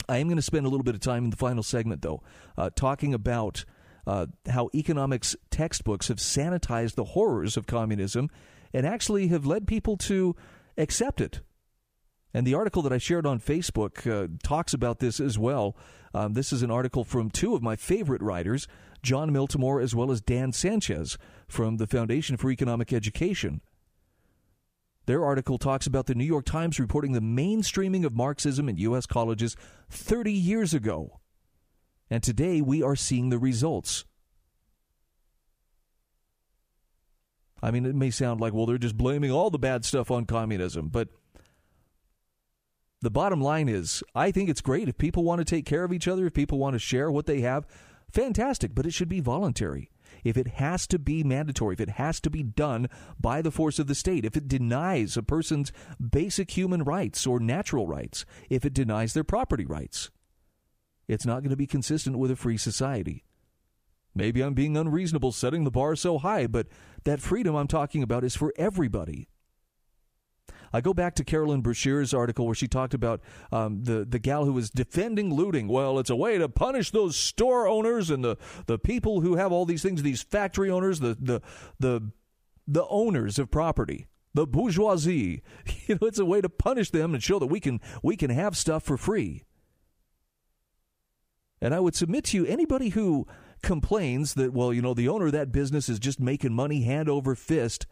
I 0.08 0.16
am 0.16 0.28
going 0.28 0.36
to 0.36 0.42
spend 0.42 0.64
a 0.64 0.70
little 0.70 0.82
bit 0.82 0.94
of 0.94 1.02
time 1.02 1.24
in 1.24 1.30
the 1.30 1.36
final 1.36 1.62
segment, 1.62 2.00
though, 2.00 2.22
uh, 2.56 2.70
talking 2.74 3.12
about 3.12 3.66
uh, 4.06 4.26
how 4.48 4.70
economics 4.74 5.36
textbooks 5.50 6.08
have 6.08 6.16
sanitized 6.16 6.94
the 6.94 7.04
horrors 7.04 7.58
of 7.58 7.66
communism 7.66 8.30
and 8.72 8.86
actually 8.86 9.28
have 9.28 9.44
led 9.44 9.66
people 9.66 9.98
to 9.98 10.34
accept 10.78 11.20
it 11.20 11.42
and 12.34 12.46
the 12.46 12.54
article 12.54 12.82
that 12.82 12.92
I 12.92 12.98
shared 12.98 13.26
on 13.26 13.40
Facebook 13.40 14.06
uh, 14.10 14.28
talks 14.42 14.72
about 14.72 14.98
this 14.98 15.20
as 15.20 15.38
well. 15.38 15.76
Um, 16.14 16.32
this 16.32 16.52
is 16.52 16.62
an 16.62 16.70
article 16.70 17.04
from 17.04 17.30
two 17.30 17.54
of 17.54 17.62
my 17.62 17.76
favorite 17.76 18.22
writers, 18.22 18.66
Jon 19.02 19.30
Miltimore 19.30 19.82
as 19.82 19.94
well 19.94 20.10
as 20.10 20.20
Dan 20.20 20.52
Sanchez 20.52 21.18
from 21.48 21.76
the 21.76 21.86
Foundation 21.86 22.36
for 22.36 22.50
Economic 22.50 22.92
Education. 22.92 23.60
Their 25.06 25.24
article 25.24 25.58
talks 25.58 25.86
about 25.86 26.06
the 26.06 26.14
New 26.14 26.24
York 26.24 26.44
Times 26.44 26.78
reporting 26.78 27.12
the 27.12 27.20
mainstreaming 27.20 28.04
of 28.04 28.14
Marxism 28.14 28.68
in 28.68 28.76
U.S. 28.78 29.06
colleges 29.06 29.56
30 29.90 30.32
years 30.32 30.72
ago. 30.72 31.20
And 32.08 32.22
today 32.22 32.60
we 32.60 32.82
are 32.82 32.94
seeing 32.94 33.30
the 33.30 33.38
results. 33.38 34.04
I 37.62 37.70
mean, 37.70 37.86
it 37.86 37.94
may 37.94 38.10
sound 38.10 38.40
like, 38.40 38.52
well, 38.52 38.66
they're 38.66 38.78
just 38.78 38.96
blaming 38.96 39.30
all 39.30 39.50
the 39.50 39.58
bad 39.58 39.84
stuff 39.84 40.10
on 40.10 40.24
communism, 40.24 40.88
but 40.88 41.08
the 43.00 43.10
bottom 43.10 43.40
line 43.40 43.68
is, 43.68 44.02
I 44.14 44.30
think 44.30 44.48
it's 44.48 44.60
great 44.60 44.88
if 44.88 44.98
people 44.98 45.24
want 45.24 45.40
to 45.40 45.44
take 45.44 45.66
care 45.66 45.84
of 45.84 45.92
each 45.92 46.06
other, 46.06 46.26
if 46.26 46.34
people 46.34 46.58
want 46.58 46.74
to 46.74 46.78
share 46.78 47.10
what 47.10 47.26
they 47.26 47.40
have, 47.40 47.66
fantastic, 48.12 48.74
but 48.74 48.86
it 48.86 48.92
should 48.92 49.08
be 49.08 49.20
voluntary. 49.20 49.90
If 50.24 50.36
it 50.36 50.46
has 50.46 50.86
to 50.88 50.98
be 50.98 51.24
mandatory, 51.24 51.74
if 51.74 51.80
it 51.80 51.90
has 51.90 52.20
to 52.20 52.30
be 52.30 52.42
done 52.42 52.88
by 53.18 53.42
the 53.42 53.50
force 53.50 53.78
of 53.78 53.86
the 53.86 53.94
state, 53.94 54.24
if 54.24 54.36
it 54.36 54.48
denies 54.48 55.16
a 55.16 55.22
person's 55.22 55.72
basic 55.98 56.50
human 56.52 56.84
rights 56.84 57.26
or 57.26 57.40
natural 57.40 57.86
rights, 57.86 58.24
if 58.48 58.64
it 58.64 58.74
denies 58.74 59.14
their 59.14 59.24
property 59.24 59.64
rights, 59.64 60.10
it's 61.08 61.26
not 61.26 61.40
going 61.40 61.50
to 61.50 61.56
be 61.56 61.66
consistent 61.66 62.18
with 62.18 62.30
a 62.30 62.36
free 62.36 62.56
society. 62.56 63.24
Maybe 64.14 64.42
I'm 64.42 64.54
being 64.54 64.76
unreasonable 64.76 65.32
setting 65.32 65.64
the 65.64 65.70
bar 65.70 65.96
so 65.96 66.18
high, 66.18 66.46
but 66.46 66.66
that 67.04 67.20
freedom 67.20 67.54
I'm 67.54 67.68
talking 67.68 68.02
about 68.02 68.24
is 68.24 68.36
for 68.36 68.52
everybody. 68.56 69.28
I 70.72 70.80
go 70.80 70.94
back 70.94 71.14
to 71.16 71.24
Carolyn 71.24 71.62
Breashear's 71.62 72.14
article 72.14 72.46
where 72.46 72.54
she 72.54 72.68
talked 72.68 72.94
about 72.94 73.20
um, 73.50 73.84
the 73.84 74.04
the 74.04 74.18
gal 74.18 74.44
who 74.44 74.52
was 74.52 74.70
defending 74.70 75.32
looting. 75.34 75.68
Well, 75.68 75.98
it's 75.98 76.10
a 76.10 76.16
way 76.16 76.38
to 76.38 76.48
punish 76.48 76.90
those 76.90 77.16
store 77.16 77.66
owners 77.66 78.10
and 78.10 78.24
the 78.24 78.36
the 78.66 78.78
people 78.78 79.20
who 79.20 79.36
have 79.36 79.52
all 79.52 79.64
these 79.64 79.82
things, 79.82 80.02
these 80.02 80.22
factory 80.22 80.70
owners, 80.70 81.00
the 81.00 81.16
the 81.20 81.42
the 81.78 82.12
the 82.66 82.86
owners 82.88 83.38
of 83.38 83.50
property 83.50 84.06
the 84.34 84.46
bourgeoisie. 84.46 85.42
You 85.86 85.98
know, 86.00 86.06
it's 86.06 86.18
a 86.18 86.24
way 86.24 86.40
to 86.40 86.48
punish 86.48 86.90
them 86.90 87.12
and 87.12 87.22
show 87.22 87.38
that 87.38 87.46
we 87.46 87.60
can 87.60 87.80
we 88.02 88.16
can 88.16 88.30
have 88.30 88.56
stuff 88.56 88.84
for 88.84 88.96
free. 88.96 89.44
And 91.60 91.74
I 91.74 91.80
would 91.80 91.94
submit 91.94 92.24
to 92.26 92.36
you 92.36 92.46
anybody 92.46 92.90
who 92.90 93.26
complains 93.62 94.34
that 94.34 94.52
well, 94.52 94.72
you 94.72 94.82
know, 94.82 94.94
the 94.94 95.08
owner 95.08 95.26
of 95.26 95.32
that 95.32 95.52
business 95.52 95.88
is 95.88 95.98
just 95.98 96.20
making 96.20 96.52
money 96.52 96.82
hand 96.82 97.08
over 97.08 97.34
fist. 97.34 97.86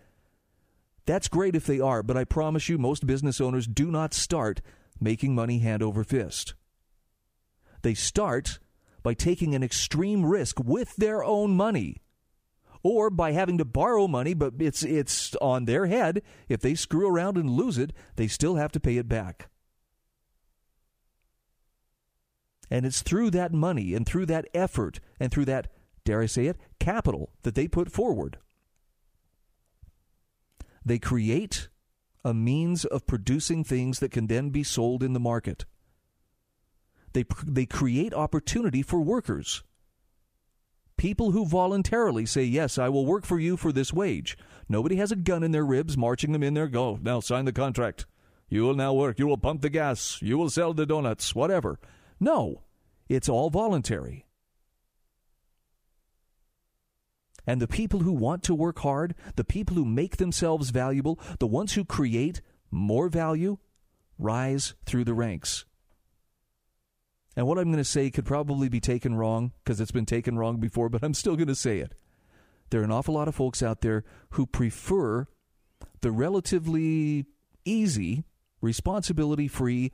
That's 1.06 1.28
great 1.28 1.56
if 1.56 1.66
they 1.66 1.80
are, 1.80 2.02
but 2.02 2.16
I 2.16 2.24
promise 2.24 2.68
you, 2.68 2.78
most 2.78 3.06
business 3.06 3.40
owners 3.40 3.66
do 3.66 3.90
not 3.90 4.14
start 4.14 4.60
making 5.00 5.34
money 5.34 5.58
hand 5.58 5.82
over 5.82 6.04
fist. 6.04 6.54
They 7.82 7.94
start 7.94 8.58
by 9.02 9.14
taking 9.14 9.54
an 9.54 9.62
extreme 9.62 10.26
risk 10.26 10.60
with 10.60 10.94
their 10.96 11.24
own 11.24 11.56
money 11.56 11.96
or 12.82 13.10
by 13.10 13.32
having 13.32 13.58
to 13.58 13.64
borrow 13.64 14.06
money, 14.06 14.34
but 14.34 14.54
it's, 14.58 14.82
it's 14.82 15.34
on 15.36 15.64
their 15.64 15.86
head. 15.86 16.22
If 16.48 16.60
they 16.60 16.74
screw 16.74 17.08
around 17.08 17.36
and 17.36 17.50
lose 17.50 17.78
it, 17.78 17.92
they 18.16 18.26
still 18.26 18.56
have 18.56 18.72
to 18.72 18.80
pay 18.80 18.96
it 18.96 19.08
back. 19.08 19.48
And 22.70 22.86
it's 22.86 23.02
through 23.02 23.30
that 23.30 23.52
money 23.52 23.94
and 23.94 24.06
through 24.06 24.26
that 24.26 24.48
effort 24.54 25.00
and 25.18 25.32
through 25.32 25.46
that 25.46 25.68
dare 26.04 26.22
I 26.22 26.26
say 26.26 26.46
it, 26.46 26.56
capital 26.78 27.30
that 27.42 27.54
they 27.54 27.68
put 27.68 27.90
forward. 27.90 28.38
They 30.84 30.98
create 30.98 31.68
a 32.24 32.34
means 32.34 32.84
of 32.84 33.06
producing 33.06 33.64
things 33.64 33.98
that 34.00 34.12
can 34.12 34.26
then 34.26 34.50
be 34.50 34.62
sold 34.62 35.02
in 35.02 35.12
the 35.12 35.20
market. 35.20 35.64
They, 37.12 37.24
they 37.46 37.66
create 37.66 38.14
opportunity 38.14 38.82
for 38.82 39.00
workers. 39.00 39.62
People 40.96 41.30
who 41.30 41.46
voluntarily 41.46 42.26
say, 42.26 42.44
Yes, 42.44 42.78
I 42.78 42.88
will 42.88 43.06
work 43.06 43.24
for 43.24 43.38
you 43.38 43.56
for 43.56 43.72
this 43.72 43.92
wage. 43.92 44.36
Nobody 44.68 44.96
has 44.96 45.10
a 45.10 45.16
gun 45.16 45.42
in 45.42 45.50
their 45.50 45.64
ribs 45.64 45.96
marching 45.96 46.32
them 46.32 46.42
in 46.42 46.54
there. 46.54 46.68
Go, 46.68 46.98
now 47.00 47.20
sign 47.20 47.46
the 47.46 47.52
contract. 47.52 48.06
You 48.48 48.62
will 48.62 48.74
now 48.74 48.92
work. 48.92 49.18
You 49.18 49.26
will 49.26 49.38
pump 49.38 49.62
the 49.62 49.70
gas. 49.70 50.20
You 50.20 50.36
will 50.36 50.50
sell 50.50 50.74
the 50.74 50.84
donuts, 50.84 51.34
whatever. 51.34 51.78
No, 52.18 52.62
it's 53.08 53.28
all 53.28 53.48
voluntary. 53.48 54.26
And 57.50 57.60
the 57.60 57.66
people 57.66 57.98
who 57.98 58.12
want 58.12 58.44
to 58.44 58.54
work 58.54 58.78
hard, 58.78 59.12
the 59.34 59.42
people 59.42 59.74
who 59.74 59.84
make 59.84 60.18
themselves 60.18 60.70
valuable, 60.70 61.18
the 61.40 61.48
ones 61.48 61.72
who 61.72 61.84
create 61.84 62.40
more 62.70 63.08
value, 63.08 63.58
rise 64.20 64.74
through 64.86 65.02
the 65.02 65.14
ranks. 65.14 65.64
And 67.34 67.48
what 67.48 67.58
I'm 67.58 67.64
going 67.64 67.78
to 67.78 67.84
say 67.84 68.08
could 68.12 68.24
probably 68.24 68.68
be 68.68 68.78
taken 68.78 69.16
wrong 69.16 69.50
because 69.64 69.80
it's 69.80 69.90
been 69.90 70.06
taken 70.06 70.38
wrong 70.38 70.60
before, 70.60 70.88
but 70.88 71.02
I'm 71.02 71.12
still 71.12 71.34
going 71.34 71.48
to 71.48 71.56
say 71.56 71.78
it. 71.78 71.94
There 72.70 72.82
are 72.82 72.84
an 72.84 72.92
awful 72.92 73.14
lot 73.14 73.26
of 73.26 73.34
folks 73.34 73.64
out 73.64 73.80
there 73.80 74.04
who 74.34 74.46
prefer 74.46 75.26
the 76.02 76.12
relatively 76.12 77.26
easy, 77.64 78.22
responsibility 78.60 79.48
free 79.48 79.90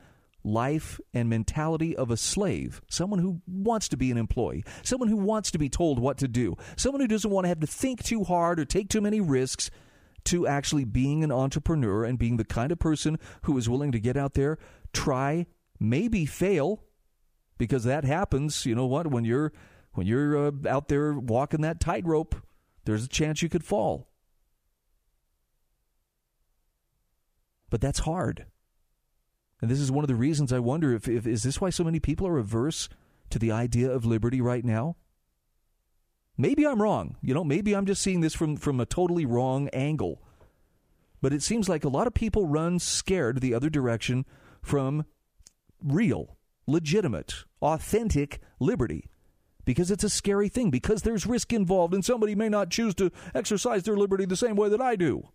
life 0.47 1.01
and 1.13 1.29
mentality 1.29 1.97
of 1.97 2.11
a 2.11 2.17
slave, 2.17 2.81
someone 2.89 3.19
who 3.19 3.43
wants 3.47 3.89
to 3.89 3.97
be 3.97 4.11
an 4.11 4.17
employee, 4.17 4.65
someone 4.83 5.09
who 5.09 5.17
wants 5.17 5.51
to 5.51 5.59
be 5.59 5.69
told 5.69 5.99
what 5.99 6.17
to 6.19 6.29
do, 6.29 6.57
someone 6.77 7.01
who 7.01 7.09
doesn't 7.09 7.31
want 7.31 7.45
to 7.45 7.49
have 7.49 7.61
to 7.61 7.67
think 7.67 8.03
too 8.03 8.25
hard 8.25 8.61
or 8.61 8.65
take 8.65 8.89
too 8.89 9.01
many 9.01 9.21
risks, 9.21 9.71
to 10.25 10.47
actually 10.47 10.85
being 10.85 11.23
an 11.23 11.31
entrepreneur 11.31 12.05
and 12.05 12.19
being 12.19 12.37
the 12.37 12.45
kind 12.45 12.73
of 12.73 12.79
person 12.79 13.19
who 13.43 13.57
is 13.57 13.69
willing 13.69 13.93
to 13.93 14.01
get 14.01 14.17
out 14.17 14.35
there, 14.35 14.59
try, 14.93 15.47
maybe 15.79 16.27
fail, 16.27 16.83
because 17.59 17.85
that 17.85 18.05
happens. 18.05 18.67
You 18.67 18.75
know 18.75 18.87
what? 18.87 19.07
When 19.07 19.25
you're 19.25 19.53
when 19.93 20.07
you're 20.07 20.49
uh, 20.49 20.51
out 20.69 20.89
there 20.89 21.15
walking 21.15 21.63
that 21.63 21.81
tightrope, 21.81 22.35
there's 22.85 23.05
a 23.05 23.09
chance 23.09 23.41
you 23.41 23.49
could 23.49 23.65
fall. 23.65 24.09
But 27.71 27.81
that's 27.81 28.01
hard. 28.01 28.47
And 29.61 29.71
this 29.71 29.81
is 29.81 29.91
one 29.91 30.05
of 30.05 30.09
the 30.09 30.15
reasons 30.15 30.53
I 30.53 30.59
wonder 30.59 30.95
if, 30.95 31.09
if 31.09 31.27
is 31.27 31.43
this 31.43 31.61
why 31.61 31.71
so 31.71 31.85
many 31.85 32.01
people 32.01 32.27
are 32.27 32.39
averse 32.39 32.89
to 33.31 33.39
the 33.39 33.53
idea 33.53 33.91
of 33.91 34.05
liberty 34.05 34.41
right 34.41 34.65
now? 34.65 34.97
Maybe 36.37 36.67
I'm 36.67 36.83
wrong. 36.83 37.17
You 37.23 37.33
know, 37.33 37.45
maybe 37.45 37.75
I'm 37.75 37.87
just 37.87 38.03
seeing 38.03 38.21
this 38.21 38.35
from, 38.35 38.57
from 38.57 38.81
a 38.81 38.87
totally 38.87 39.25
wrong 39.25 39.69
angle. 39.69 40.23
But 41.23 41.33
it 41.33 41.43
seems 41.43 41.69
like 41.69 41.85
a 41.85 41.89
lot 41.89 42.07
of 42.07 42.15
people 42.15 42.47
run 42.47 42.79
scared 42.79 43.41
the 43.41 43.55
other 43.55 43.71
direction 43.71 44.27
from 44.63 45.07
real, 45.83 46.37
legitimate, 46.67 47.45
authentic 47.63 48.41
liberty 48.61 49.09
because 49.67 49.91
it's 49.91 50.05
a 50.05 50.11
scary 50.11 50.49
thing, 50.49 50.71
because 50.71 51.03
there's 51.03 51.27
risk 51.27 51.53
involved, 51.53 51.93
and 51.93 52.05
somebody 52.05 52.35
may 52.35 52.49
not 52.49 52.71
choose 52.71 52.95
to 52.95 53.11
exercise 53.35 53.83
their 53.83 53.97
liberty 53.97 54.25
the 54.25 54.37
same 54.37 54.57
way 54.57 54.69
that 54.69 54.81
I 54.81 54.97
do. 54.97 55.29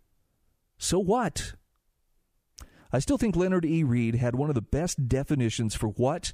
So 0.77 0.97
what? 0.97 1.53
I 2.93 2.99
still 2.99 3.17
think 3.17 3.35
Leonard 3.35 3.65
E. 3.65 3.83
Read 3.83 4.15
had 4.15 4.35
one 4.35 4.49
of 4.49 4.55
the 4.55 4.61
best 4.61 5.07
definitions 5.07 5.75
for 5.75 5.87
what 5.89 6.33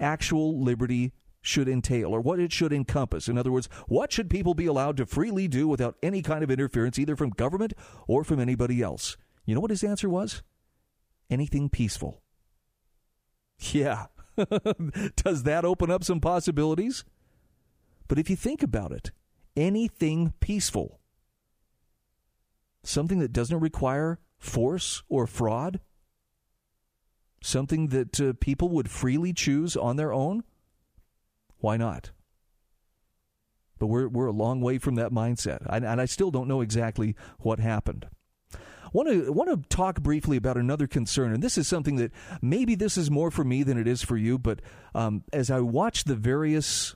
actual 0.00 0.60
liberty 0.60 1.12
should 1.40 1.68
entail 1.68 2.14
or 2.14 2.20
what 2.20 2.40
it 2.40 2.52
should 2.52 2.72
encompass. 2.72 3.28
In 3.28 3.36
other 3.38 3.52
words, 3.52 3.68
what 3.86 4.12
should 4.12 4.30
people 4.30 4.54
be 4.54 4.66
allowed 4.66 4.96
to 4.96 5.06
freely 5.06 5.46
do 5.46 5.68
without 5.68 5.96
any 6.02 6.22
kind 6.22 6.42
of 6.42 6.50
interference, 6.50 6.98
either 6.98 7.16
from 7.16 7.30
government 7.30 7.74
or 8.08 8.24
from 8.24 8.40
anybody 8.40 8.82
else? 8.82 9.16
You 9.44 9.54
know 9.54 9.60
what 9.60 9.70
his 9.70 9.84
answer 9.84 10.08
was? 10.08 10.42
Anything 11.30 11.68
peaceful. 11.68 12.22
Yeah. 13.58 14.06
Does 15.16 15.44
that 15.44 15.64
open 15.64 15.90
up 15.90 16.02
some 16.02 16.20
possibilities? 16.20 17.04
But 18.08 18.18
if 18.18 18.28
you 18.28 18.36
think 18.36 18.62
about 18.62 18.92
it, 18.92 19.12
anything 19.56 20.32
peaceful, 20.40 21.00
something 22.82 23.18
that 23.20 23.32
doesn't 23.32 23.60
require 23.60 24.18
force 24.44 25.02
or 25.08 25.26
fraud? 25.26 25.80
Something 27.42 27.88
that 27.88 28.20
uh, 28.20 28.32
people 28.40 28.68
would 28.70 28.90
freely 28.90 29.32
choose 29.32 29.76
on 29.76 29.96
their 29.96 30.12
own? 30.12 30.44
Why 31.58 31.76
not? 31.76 32.10
But 33.78 33.88
we're, 33.88 34.08
we're 34.08 34.26
a 34.26 34.32
long 34.32 34.60
way 34.60 34.78
from 34.78 34.94
that 34.94 35.12
mindset. 35.12 35.66
And, 35.68 36.00
I 36.00 36.04
still 36.06 36.30
don't 36.30 36.48
know 36.48 36.60
exactly 36.60 37.16
what 37.38 37.58
happened. 37.58 38.06
Want 38.92 39.08
to 39.08 39.32
want 39.32 39.50
to 39.50 39.68
talk 39.76 40.00
briefly 40.00 40.36
about 40.36 40.56
another 40.56 40.86
concern, 40.86 41.32
and 41.32 41.42
this 41.42 41.58
is 41.58 41.66
something 41.66 41.96
that 41.96 42.12
maybe 42.40 42.76
this 42.76 42.96
is 42.96 43.10
more 43.10 43.32
for 43.32 43.42
me 43.42 43.64
than 43.64 43.76
it 43.76 43.88
is 43.88 44.02
for 44.02 44.16
you. 44.16 44.38
But 44.38 44.60
um, 44.94 45.24
as 45.32 45.50
I 45.50 45.58
watch 45.58 46.04
the 46.04 46.14
various 46.14 46.94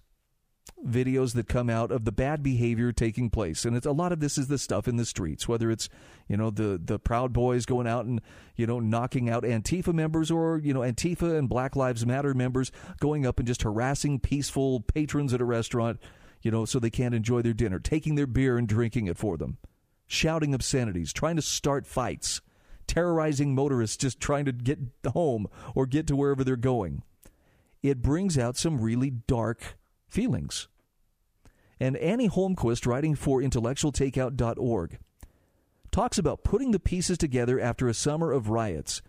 videos 0.87 1.35
that 1.35 1.49
come 1.49 1.69
out 1.69 1.91
of 1.91 2.05
the 2.05 2.12
bad 2.12 2.43
behavior 2.43 2.93
taking 2.93 3.31
place. 3.31 3.64
And 3.64 3.77
it's 3.77 3.87
a 3.87 3.93
lot 3.93 4.12
of 4.12 4.21
this 4.21 4.38
is 4.38 4.49
the 4.49 4.59
stuff 4.59 4.88
in 4.88 4.97
the 4.97 5.05
streets 5.05 5.49
whether 5.49 5.71
it's 5.71 5.88
you 6.29 6.37
know 6.37 6.51
the 6.51 6.81
the 6.83 6.99
proud 6.99 7.33
boys 7.33 7.67
going 7.67 7.87
out 7.87 8.05
and 8.05 8.21
you 8.57 8.67
know 8.67 8.81
knocking 8.81 9.29
out 9.29 9.43
antifa 9.45 9.93
members 9.93 10.31
or 10.31 10.59
you 10.59 10.75
know 10.75 10.81
antifa 10.81 11.38
and 11.38 11.49
black 11.49 11.77
lives 11.77 12.07
matter 12.07 12.35
members 12.35 12.71
going 13.01 13.27
up 13.27 13.38
and 13.38 13.47
just 13.47 13.62
harassing 13.62 14.21
peaceful 14.21 14.81
patrons 14.81 15.33
at 15.33 15.41
a 15.41 15.45
restaurant 15.45 15.99
you 16.43 16.51
know 16.51 16.64
so 16.64 16.79
they 16.79 16.91
can't 16.91 17.14
enjoy 17.14 17.43
their 17.43 17.55
dinner 17.55 17.79
taking 17.79 18.14
their 18.14 18.27
beer 18.27 18.59
and 18.59 18.69
drinking 18.69 19.07
it 19.07 19.17
for 19.17 19.37
them 19.37 19.57
shouting 20.07 20.55
obscenities 20.55 21.12
trying 21.12 21.37
to 21.37 21.43
start 21.43 21.87
fights 21.87 22.41
terrorizing 22.88 23.55
motorists 23.55 23.97
just 23.97 24.19
trying 24.19 24.47
to 24.47 24.53
get 24.53 24.79
home 25.12 25.47
or 25.77 25.87
get 25.87 26.09
to 26.09 26.17
wherever 26.17 26.43
they're 26.43 26.57
going. 26.57 27.03
It 27.83 28.03
brings 28.03 28.37
out 28.37 28.57
some 28.57 28.81
really 28.81 29.11
dark 29.11 29.77
feelings. 30.09 30.68
And 31.81 31.97
Annie 31.97 32.29
Holmquist, 32.29 32.87
writing 32.87 33.14
for 33.14 33.40
intellectualtakeout.org, 33.40 34.99
talks 35.90 36.18
about 36.18 36.44
putting 36.44 36.73
the 36.73 36.81
pieces 36.81 37.18
together 37.18 37.61
after 37.61 37.88
a 37.88 37.94
summer 37.94 38.33
of 38.33 38.51
riots. 38.51 39.01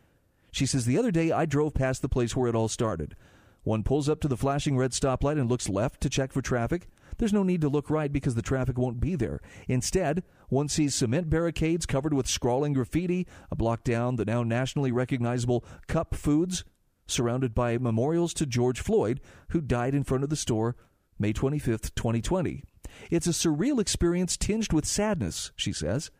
She 0.51 0.65
says, 0.65 0.85
The 0.85 0.97
other 0.97 1.11
day 1.11 1.31
I 1.31 1.45
drove 1.45 1.73
past 1.73 2.01
the 2.01 2.09
place 2.09 2.35
where 2.35 2.49
it 2.49 2.55
all 2.55 2.67
started. 2.67 3.15
One 3.63 3.83
pulls 3.83 4.07
up 4.07 4.21
to 4.21 4.27
the 4.27 4.37
flashing 4.37 4.77
red 4.77 4.91
stoplight 4.91 5.39
and 5.39 5.49
looks 5.49 5.69
left 5.69 6.01
to 6.01 6.09
check 6.09 6.31
for 6.31 6.41
traffic. 6.41 6.87
There's 7.17 7.33
no 7.33 7.43
need 7.43 7.61
to 7.61 7.69
look 7.69 7.89
right 7.89 8.11
because 8.11 8.35
the 8.35 8.41
traffic 8.41 8.77
won't 8.77 9.01
be 9.01 9.15
there. 9.15 9.41
Instead, 9.67 10.23
one 10.47 10.69
sees 10.69 10.95
cement 10.95 11.29
barricades 11.29 11.85
covered 11.85 12.13
with 12.13 12.27
scrawling 12.27 12.73
graffiti, 12.73 13.27
a 13.51 13.55
block 13.55 13.83
down 13.83 14.15
the 14.15 14.25
now 14.25 14.43
nationally 14.43 14.91
recognizable 14.91 15.65
Cup 15.87 16.15
Foods, 16.15 16.63
surrounded 17.07 17.53
by 17.53 17.77
memorials 17.77 18.33
to 18.35 18.45
George 18.45 18.79
Floyd, 18.79 19.19
who 19.49 19.59
died 19.59 19.93
in 19.93 20.03
front 20.03 20.23
of 20.23 20.29
the 20.29 20.35
store 20.35 20.75
May 21.19 21.33
25th, 21.33 21.93
2020. 21.95 22.63
It's 23.11 23.27
a 23.27 23.31
surreal 23.31 23.79
experience 23.79 24.37
tinged 24.37 24.71
with 24.71 24.85
sadness, 24.85 25.51
she 25.55 25.73
says. 25.73 26.11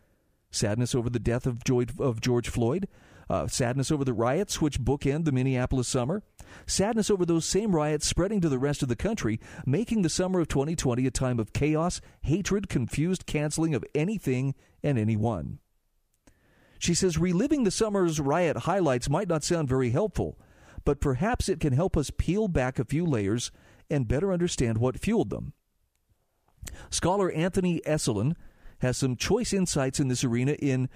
Sadness 0.51 0.93
over 0.93 1.09
the 1.09 1.19
death 1.19 1.47
of 1.47 1.63
George, 1.63 2.49
Floyd, 2.49 2.87
uh, 3.29 3.47
sadness 3.47 3.91
over 3.91 4.03
the 4.03 4.13
riots 4.13 4.59
which 4.59 4.81
bookend 4.81 5.23
the 5.23 5.31
Minneapolis 5.31 5.87
summer, 5.87 6.23
sadness 6.65 7.09
over 7.09 7.25
those 7.25 7.45
same 7.45 7.75
riots 7.75 8.07
spreading 8.07 8.41
to 8.41 8.49
the 8.49 8.59
rest 8.59 8.81
of 8.83 8.89
the 8.89 8.95
country, 8.95 9.39
making 9.65 10.01
the 10.01 10.09
summer 10.09 10.41
of 10.41 10.47
2020 10.47 11.05
a 11.05 11.11
time 11.11 11.39
of 11.39 11.53
chaos, 11.53 12.01
hatred, 12.21 12.67
confused 12.67 13.25
canceling 13.25 13.73
of 13.73 13.85
anything 13.95 14.53
and 14.83 14.97
anyone. 14.97 15.59
She 16.79 16.93
says 16.93 17.17
reliving 17.17 17.63
the 17.63 17.71
summer's 17.71 18.19
riot 18.19 18.57
highlights 18.57 19.09
might 19.09 19.27
not 19.29 19.43
sound 19.43 19.69
very 19.69 19.91
helpful, 19.91 20.39
but 20.83 20.99
perhaps 20.99 21.47
it 21.47 21.59
can 21.59 21.73
help 21.73 21.95
us 21.95 22.11
peel 22.17 22.47
back 22.47 22.79
a 22.79 22.85
few 22.85 23.05
layers 23.05 23.51
and 23.89 24.07
better 24.07 24.31
understand 24.31 24.77
what 24.77 24.99
fueled 24.99 25.29
them. 25.29 25.53
Scholar 26.89 27.31
Anthony 27.31 27.81
Esolen 27.85 28.35
has 28.79 28.97
some 28.97 29.15
choice 29.15 29.53
insights 29.53 29.99
in 29.99 30.07
this 30.07 30.23
arena 30.23 30.53
in 30.53 30.89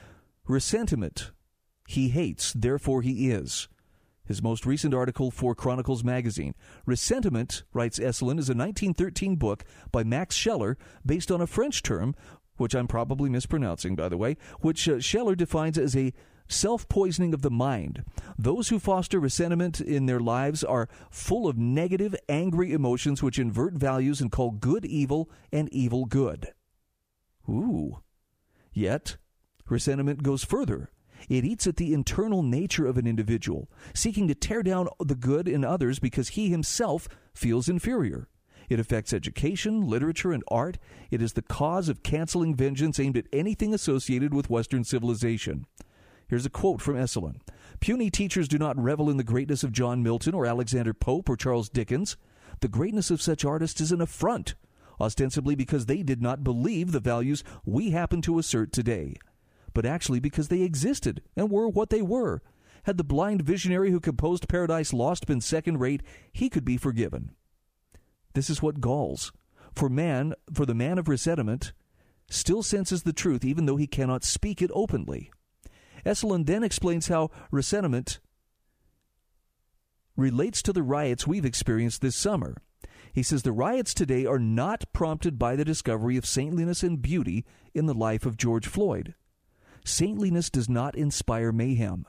Ressentiment. 0.48 1.32
He 1.88 2.10
hates, 2.10 2.54
therefore 2.54 3.02
he 3.02 3.30
is. 3.32 3.68
His 4.26 4.42
most 4.42 4.66
recent 4.66 4.94
article 4.94 5.32
for 5.32 5.54
Chronicles 5.54 6.04
magazine. 6.04 6.56
Ressentiment, 6.86 7.64
writes 7.74 8.00
Esolen, 8.00 8.40
is 8.40 8.50
a 8.50 8.56
1913 8.56 9.36
book 9.36 9.66
by 9.92 10.04
Max 10.04 10.36
Scheler 10.36 10.78
based 11.06 11.30
on 11.30 11.42
a 11.42 11.48
French 11.48 11.84
term, 11.84 12.16
which 12.58 12.76
I'm 12.76 12.88
probably 12.88 13.30
mispronouncing, 13.30 13.96
by 13.96 14.10
the 14.10 14.18
way, 14.18 14.38
which 14.60 14.88
uh, 14.88 15.00
Scheler 15.00 15.36
defines 15.36 15.78
as 15.78 15.96
a 15.96 16.14
self 16.48 16.88
poisoning 16.90 17.34
of 17.34 17.42
the 17.42 17.52
mind. 17.52 18.04
Those 18.38 18.70
who 18.70 18.80
foster 18.80 19.20
resentment 19.20 19.82
in 19.82 20.06
their 20.06 20.20
lives 20.20 20.64
are 20.64 20.90
full 21.10 21.48
of 21.48 21.58
negative, 21.58 22.16
angry 22.30 22.74
emotions 22.74 23.24
which 23.24 23.40
invert 23.40 23.74
values 23.74 24.22
and 24.22 24.32
call 24.32 24.52
good 24.52 24.86
evil 24.86 25.30
and 25.52 25.72
evil 25.74 26.06
good. 26.06 26.54
Ooh. 27.50 28.00
Yet, 28.72 29.18
resentment 29.68 30.24
goes 30.24 30.44
further. 30.44 30.90
It 31.30 31.46
eats 31.46 31.68
at 31.68 31.78
the 31.78 31.94
internal 31.94 32.44
nature 32.44 32.86
of 32.86 32.98
an 32.98 33.08
individual, 33.08 33.70
seeking 33.94 34.28
to 34.28 34.36
tear 34.36 34.64
down 34.64 34.90
the 35.00 35.16
good 35.16 35.48
in 35.48 35.64
others 35.64 36.00
because 36.00 36.30
he 36.30 36.50
himself 36.50 37.08
feels 37.34 37.70
inferior. 37.70 38.28
It 38.74 38.80
affects 38.80 39.14
education, 39.14 39.88
literature, 39.88 40.32
and 40.32 40.44
art. 40.48 40.80
It 41.12 41.22
is 41.22 41.34
the 41.34 41.44
cause 41.44 41.90
of 41.90 42.02
canceling 42.02 42.56
vengeance 42.56 43.00
aimed 43.00 43.18
at 43.18 43.28
anything 43.32 43.72
associated 43.72 44.34
with 44.34 44.50
Western 44.50 44.84
civilization. 44.84 45.68
Here's 46.28 46.48
a 46.48 46.50
quote 46.50 46.82
from 46.82 46.96
Esolen 46.96 47.42
Puny 47.82 48.10
teachers 48.10 48.48
do 48.48 48.58
not 48.58 48.82
revel 48.82 49.12
in 49.12 49.18
the 49.18 49.24
greatness 49.24 49.64
of 49.64 49.74
John 49.74 50.02
Milton 50.02 50.34
or 50.34 50.48
Alexander 50.48 50.92
Pope 50.92 51.30
or 51.30 51.36
Charles 51.36 51.70
Dickens. 51.70 52.18
The 52.62 52.68
greatness 52.68 53.12
of 53.12 53.22
such 53.22 53.46
artists 53.46 53.80
is 53.80 53.92
an 53.92 54.02
affront, 54.02 54.56
ostensibly 55.00 55.54
because 55.54 55.86
they 55.86 56.02
did 56.02 56.20
not 56.20 56.44
believe 56.44 56.94
the 56.94 57.00
values 57.00 57.44
we 57.64 57.92
happen 57.92 58.24
to 58.24 58.40
assert 58.40 58.74
today, 58.74 59.18
but 59.76 59.86
actually 59.86 60.20
because 60.20 60.48
they 60.48 60.64
existed 60.64 61.22
and 61.36 61.52
were 61.52 61.68
what 61.70 61.92
they 61.92 62.02
were. 62.02 62.42
Had 62.86 62.98
the 62.98 63.04
blind 63.04 63.44
visionary 63.44 63.92
who 63.92 64.00
composed 64.00 64.50
Paradise 64.50 64.94
Lost 64.94 65.28
been 65.28 65.42
second 65.42 65.80
rate, 65.80 66.02
he 66.32 66.50
could 66.50 66.66
be 66.66 66.78
forgiven. 66.78 67.36
This 68.34 68.50
is 68.50 68.62
what 68.62 68.82
galls. 68.82 69.32
For 69.74 69.90
man, 69.90 70.34
for 70.54 70.66
the 70.66 70.76
man 70.76 70.98
of 70.98 71.08
resentment, 71.08 71.74
still 72.30 72.64
senses 72.64 73.04
the 73.04 73.14
truth 73.14 73.44
even 73.44 73.66
though 73.66 73.76
he 73.76 73.88
cannot 73.88 74.24
speak 74.24 74.62
it 74.62 74.72
openly. 74.74 75.32
Esolen 76.06 76.46
then 76.46 76.64
explains 76.64 77.08
how 77.08 77.32
resentment 77.52 78.20
relates 80.16 80.62
to 80.62 80.74
the 80.74 80.84
riots 80.84 81.26
we've 81.26 81.46
experienced 81.46 82.02
this 82.02 82.16
summer. 82.16 82.58
He 83.14 83.24
says 83.24 83.44
the 83.44 83.52
riots 83.52 83.94
today 83.94 84.26
are 84.26 84.40
not 84.40 84.92
prompted 84.92 85.38
by 85.38 85.56
the 85.56 85.66
discovery 85.66 86.18
of 86.18 86.26
saintliness 86.26 86.84
and 86.84 87.02
beauty 87.02 87.46
in 87.74 87.86
the 87.86 87.94
life 87.94 88.26
of 88.26 88.38
George 88.38 88.68
Floyd. 88.68 89.16
Saintliness 89.86 90.50
does 90.50 90.70
not 90.70 90.96
inspire 90.96 91.52
mayhem. 91.52 92.06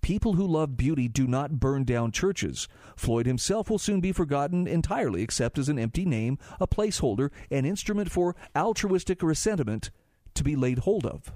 People 0.00 0.34
who 0.34 0.46
love 0.46 0.76
beauty 0.76 1.08
do 1.08 1.26
not 1.26 1.60
burn 1.60 1.84
down 1.84 2.10
churches. 2.10 2.68
Floyd 2.96 3.26
himself 3.26 3.68
will 3.68 3.78
soon 3.78 4.00
be 4.00 4.12
forgotten 4.12 4.66
entirely, 4.66 5.22
except 5.22 5.58
as 5.58 5.68
an 5.68 5.78
empty 5.78 6.04
name, 6.04 6.38
a 6.58 6.66
placeholder, 6.66 7.30
an 7.50 7.64
instrument 7.64 8.10
for 8.10 8.34
altruistic 8.56 9.22
resentment 9.22 9.90
to 10.34 10.42
be 10.42 10.56
laid 10.56 10.80
hold 10.80 11.04
of. 11.04 11.32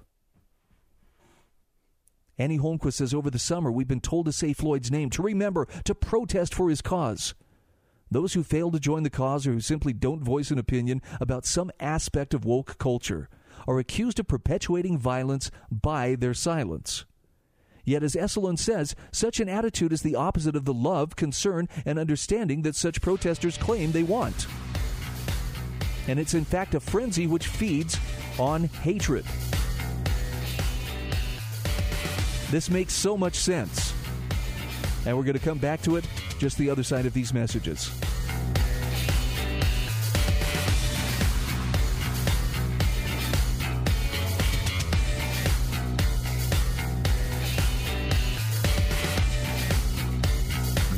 Annie 2.39 2.59
Holmquist 2.59 2.95
says 2.95 3.15
over 3.15 3.31
the 3.31 3.39
summer 3.39 3.71
we've 3.71 3.87
been 3.87 4.01
told 4.01 4.27
to 4.27 4.33
say 4.33 4.53
Floyd's 4.53 4.91
name, 4.91 5.11
to 5.11 5.23
remember, 5.23 5.67
to 5.85 5.95
protest 5.95 6.55
for 6.55 6.69
his 6.69 6.81
cause. 6.81 7.35
Those 8.11 8.35
who 8.35 8.43
fail 8.43 8.71
to 8.71 8.81
join 8.81 9.03
the 9.03 9.11
cause 9.11 9.47
or 9.47 9.53
who 9.53 9.61
simply 9.61 9.93
don't 9.93 10.23
voice 10.23 10.51
an 10.51 10.59
opinion 10.59 11.03
about 11.21 11.47
some 11.47 11.71
aspect 11.81 12.35
of 12.35 12.45
woke 12.45 12.79
culture 12.79 13.29
are 13.67 13.79
accused 13.79 14.19
of 14.19 14.29
perpetuating 14.29 14.99
violence 14.99 15.51
by 15.71 16.15
their 16.15 16.35
silence. 16.35 17.05
Yet, 17.85 18.03
as 18.03 18.15
Esolen 18.15 18.59
says, 18.59 18.95
such 19.13 19.41
an 19.41 19.49
attitude 19.49 19.93
is 19.93 20.03
the 20.03 20.17
opposite 20.17 20.57
of 20.57 20.65
the 20.65 20.73
love, 20.73 21.17
concern, 21.17 21.69
and 21.85 21.99
understanding 21.99 22.63
that 22.63 22.75
such 22.75 23.03
protesters 23.03 23.59
claim 23.59 23.93
they 23.93 24.03
want. 24.03 24.47
And 26.09 26.19
it's 26.19 26.35
in 26.35 26.45
fact 26.45 26.75
a 26.75 26.81
frenzy 26.81 27.27
which 27.27 27.47
feeds 27.47 27.99
on 28.39 28.65
hatred. 28.65 29.25
This 32.51 32.71
makes 32.71 32.93
so 32.93 33.17
much 33.17 33.37
sense. 33.37 33.93
And 35.07 35.17
we're 35.17 35.25
going 35.25 35.39
to 35.39 35.45
come 35.45 35.59
back 35.59 35.83
to 35.83 35.97
it 35.97 36.07
just 36.39 36.57
the 36.57 36.71
other 36.71 36.83
side 36.83 37.07
of 37.07 37.13
these 37.13 37.35
messages. 37.35 37.91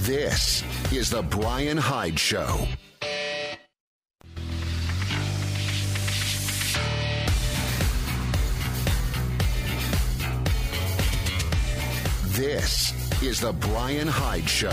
This 0.06 0.62
is 0.92 1.10
The 1.10 1.20
Bryan 1.20 1.76
Hyde 1.76 2.16
Show. 2.16 2.68
This 12.28 13.20
is 13.20 13.40
The 13.40 13.52
Bryan 13.52 14.06
Hyde 14.06 14.48
Show. 14.48 14.68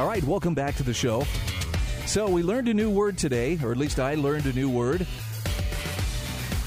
All 0.00 0.08
right, 0.08 0.24
welcome 0.24 0.54
back 0.54 0.74
to 0.78 0.82
the 0.82 0.92
show. 0.92 1.22
So, 2.06 2.28
we 2.28 2.42
learned 2.42 2.66
a 2.66 2.74
new 2.74 2.90
word 2.90 3.16
today, 3.16 3.56
or 3.62 3.70
at 3.70 3.78
least 3.78 4.00
I 4.00 4.16
learned 4.16 4.46
a 4.46 4.52
new 4.52 4.68
word. 4.68 5.06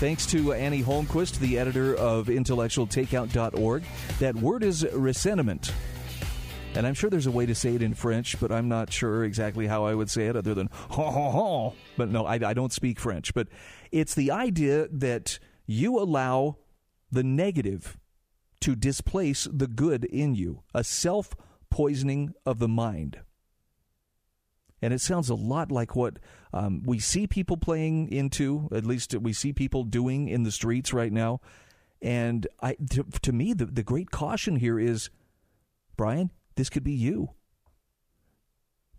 Thanks 0.01 0.25
to 0.31 0.53
Annie 0.53 0.81
Holmquist, 0.81 1.37
the 1.37 1.59
editor 1.59 1.95
of 1.95 2.25
intellectualtakeout.org. 2.25 3.83
That 4.17 4.35
word 4.35 4.63
is 4.63 4.83
ressentiment. 4.93 5.71
And 6.73 6.87
I'm 6.87 6.95
sure 6.95 7.11
there's 7.11 7.27
a 7.27 7.31
way 7.31 7.45
to 7.45 7.53
say 7.53 7.75
it 7.75 7.83
in 7.83 7.93
French, 7.93 8.39
but 8.39 8.51
I'm 8.51 8.67
not 8.67 8.91
sure 8.91 9.23
exactly 9.23 9.67
how 9.67 9.85
I 9.85 9.93
would 9.93 10.09
say 10.09 10.25
it 10.25 10.35
other 10.35 10.55
than 10.55 10.69
ha 10.73 11.11
ha 11.11 11.29
ha. 11.29 11.73
But 11.97 12.09
no, 12.09 12.25
I, 12.25 12.39
I 12.43 12.55
don't 12.55 12.73
speak 12.73 12.99
French. 12.99 13.35
But 13.35 13.49
it's 13.91 14.15
the 14.15 14.31
idea 14.31 14.87
that 14.91 15.37
you 15.67 15.99
allow 15.99 16.57
the 17.11 17.23
negative 17.23 17.99
to 18.61 18.75
displace 18.75 19.47
the 19.53 19.67
good 19.67 20.05
in 20.05 20.33
you, 20.33 20.63
a 20.73 20.83
self 20.83 21.35
poisoning 21.69 22.33
of 22.43 22.57
the 22.57 22.67
mind. 22.67 23.19
And 24.81 24.93
it 24.93 25.01
sounds 25.01 25.29
a 25.29 25.35
lot 25.35 25.71
like 25.71 25.95
what 25.95 26.17
um, 26.53 26.81
we 26.83 26.99
see 26.99 27.27
people 27.27 27.57
playing 27.57 28.11
into, 28.11 28.67
at 28.73 28.85
least 28.85 29.15
we 29.15 29.33
see 29.33 29.53
people 29.53 29.83
doing 29.83 30.27
in 30.27 30.43
the 30.43 30.51
streets 30.51 30.91
right 30.93 31.11
now. 31.11 31.39
And 32.01 32.47
I, 32.61 32.77
to, 32.91 33.03
to 33.21 33.31
me, 33.31 33.53
the, 33.53 33.65
the 33.65 33.83
great 33.83 34.09
caution 34.09 34.55
here 34.55 34.79
is 34.79 35.09
Bryan, 35.97 36.31
this 36.55 36.69
could 36.69 36.83
be 36.83 36.93
you. 36.93 37.31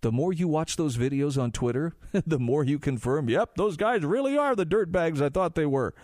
The 0.02 0.12
more 0.12 0.32
you 0.32 0.46
watch 0.48 0.76
those 0.76 0.96
videos 0.96 1.40
on 1.40 1.50
Twitter, 1.50 1.94
the 2.12 2.38
more 2.38 2.64
you 2.64 2.78
confirm, 2.78 3.28
yep, 3.28 3.56
those 3.56 3.76
guys 3.76 4.02
really 4.02 4.36
are 4.38 4.54
the 4.54 4.66
dirtbags 4.66 5.20
I 5.20 5.28
thought 5.28 5.54
they 5.54 5.66
were 5.66 5.94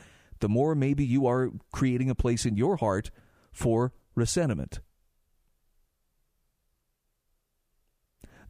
the 0.40 0.48
more 0.48 0.74
maybe 0.74 1.04
you 1.04 1.26
are 1.26 1.50
creating 1.72 2.10
a 2.10 2.14
place 2.14 2.46
in 2.46 2.56
your 2.56 2.76
heart 2.76 3.10
for 3.52 3.92
resentment. 4.14 4.80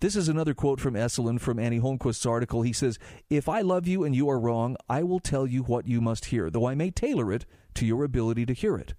This 0.00 0.14
is 0.14 0.28
another 0.28 0.54
quote 0.54 0.80
from 0.80 0.94
Esolen 0.94 1.40
from 1.40 1.58
Annie 1.58 1.78
Holmquist's 1.78 2.24
article. 2.24 2.62
He 2.62 2.72
says, 2.72 3.00
If 3.28 3.48
I 3.48 3.62
love 3.62 3.88
you 3.88 4.04
and 4.04 4.14
you 4.14 4.30
are 4.30 4.38
wrong, 4.38 4.76
I 4.88 5.02
will 5.02 5.18
tell 5.18 5.44
you 5.44 5.64
what 5.64 5.88
you 5.88 6.00
must 6.00 6.26
hear, 6.26 6.50
though 6.50 6.68
I 6.68 6.76
may 6.76 6.92
tailor 6.92 7.32
it 7.32 7.46
to 7.74 7.84
your 7.84 8.04
ability 8.04 8.46
to 8.46 8.52
hear 8.52 8.76
it. 8.76 8.94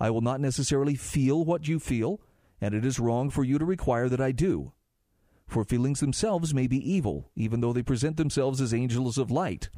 I 0.00 0.10
will 0.10 0.20
not 0.20 0.40
necessarily 0.40 0.96
feel 0.96 1.44
what 1.44 1.68
you 1.68 1.78
feel, 1.78 2.20
and 2.60 2.74
it 2.74 2.84
is 2.84 2.98
wrong 2.98 3.30
for 3.30 3.44
you 3.44 3.56
to 3.56 3.64
require 3.64 4.08
that 4.08 4.20
I 4.20 4.32
do. 4.32 4.72
For 5.46 5.62
feelings 5.64 6.00
themselves 6.00 6.52
may 6.52 6.66
be 6.66 6.90
evil, 6.90 7.30
even 7.36 7.60
though 7.60 7.72
they 7.72 7.82
present 7.82 8.16
themselves 8.16 8.60
as 8.60 8.74
angels 8.74 9.18
of 9.18 9.30
light. 9.30 9.70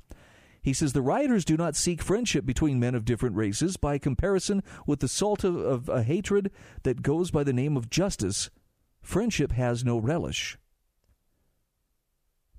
He 0.62 0.72
says 0.72 0.94
the 0.94 1.02
rioters 1.02 1.44
do 1.44 1.58
not 1.58 1.76
seek 1.76 2.00
friendship 2.00 2.46
between 2.46 2.80
men 2.80 2.94
of 2.94 3.04
different 3.04 3.36
races 3.36 3.76
by 3.76 3.98
comparison 3.98 4.62
with 4.86 5.00
the 5.00 5.08
salt 5.08 5.44
of, 5.44 5.56
of 5.56 5.90
a 5.90 6.02
hatred 6.02 6.50
that 6.84 7.02
goes 7.02 7.30
by 7.30 7.44
the 7.44 7.52
name 7.52 7.76
of 7.76 7.90
justice. 7.90 8.48
Friendship 9.04 9.52
has 9.52 9.84
no 9.84 9.98
relish. 9.98 10.58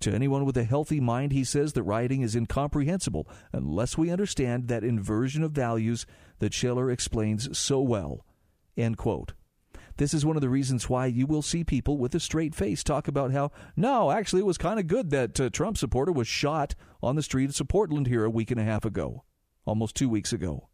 To 0.02 0.14
anyone 0.14 0.46
with 0.46 0.56
a 0.56 0.64
healthy 0.64 1.00
mind, 1.00 1.32
he 1.32 1.44
says 1.44 1.74
the 1.74 1.82
rioting 1.82 2.22
is 2.22 2.36
incomprehensible 2.36 3.28
unless 3.52 3.98
we 3.98 4.12
understand 4.12 4.68
that 4.68 4.84
inversion 4.84 5.42
of 5.42 5.52
values 5.52 6.06
that 6.38 6.54
Scheler 6.54 6.92
explains 6.92 7.58
so 7.58 7.82
well. 7.82 8.26
End 8.78 8.96
quote. 8.96 9.34
This 9.98 10.14
is 10.14 10.24
one 10.24 10.36
of 10.36 10.42
the 10.42 10.50
reasons 10.50 10.88
why 10.88 11.08
you 11.08 11.26
will 11.26 11.42
see 11.42 11.64
people 11.64 11.98
with 11.98 12.14
a 12.14 12.20
straight 12.20 12.54
face 12.54 12.84
talk 12.84 13.08
about 13.08 13.32
how, 13.32 13.52
no, 13.76 14.12
actually, 14.12 14.42
it 14.42 14.46
was 14.46 14.60
kind 14.60 14.80
of 14.80 14.88
good 14.88 15.10
that 15.10 15.40
uh, 15.40 15.50
Trump 15.50 15.78
supporter 15.78 16.12
was 16.12 16.28
shot 16.28 16.76
on 17.02 17.16
the 17.16 17.24
streets 17.24 17.60
of 17.60 17.68
Portland 17.68 18.06
here 18.06 18.24
a 18.24 18.30
week 18.30 18.52
and 18.52 18.60
a 18.60 18.66
half 18.66 18.86
ago, 18.86 19.24
almost 19.66 19.96
two 19.96 20.10
weeks 20.10 20.32
ago. 20.32 20.70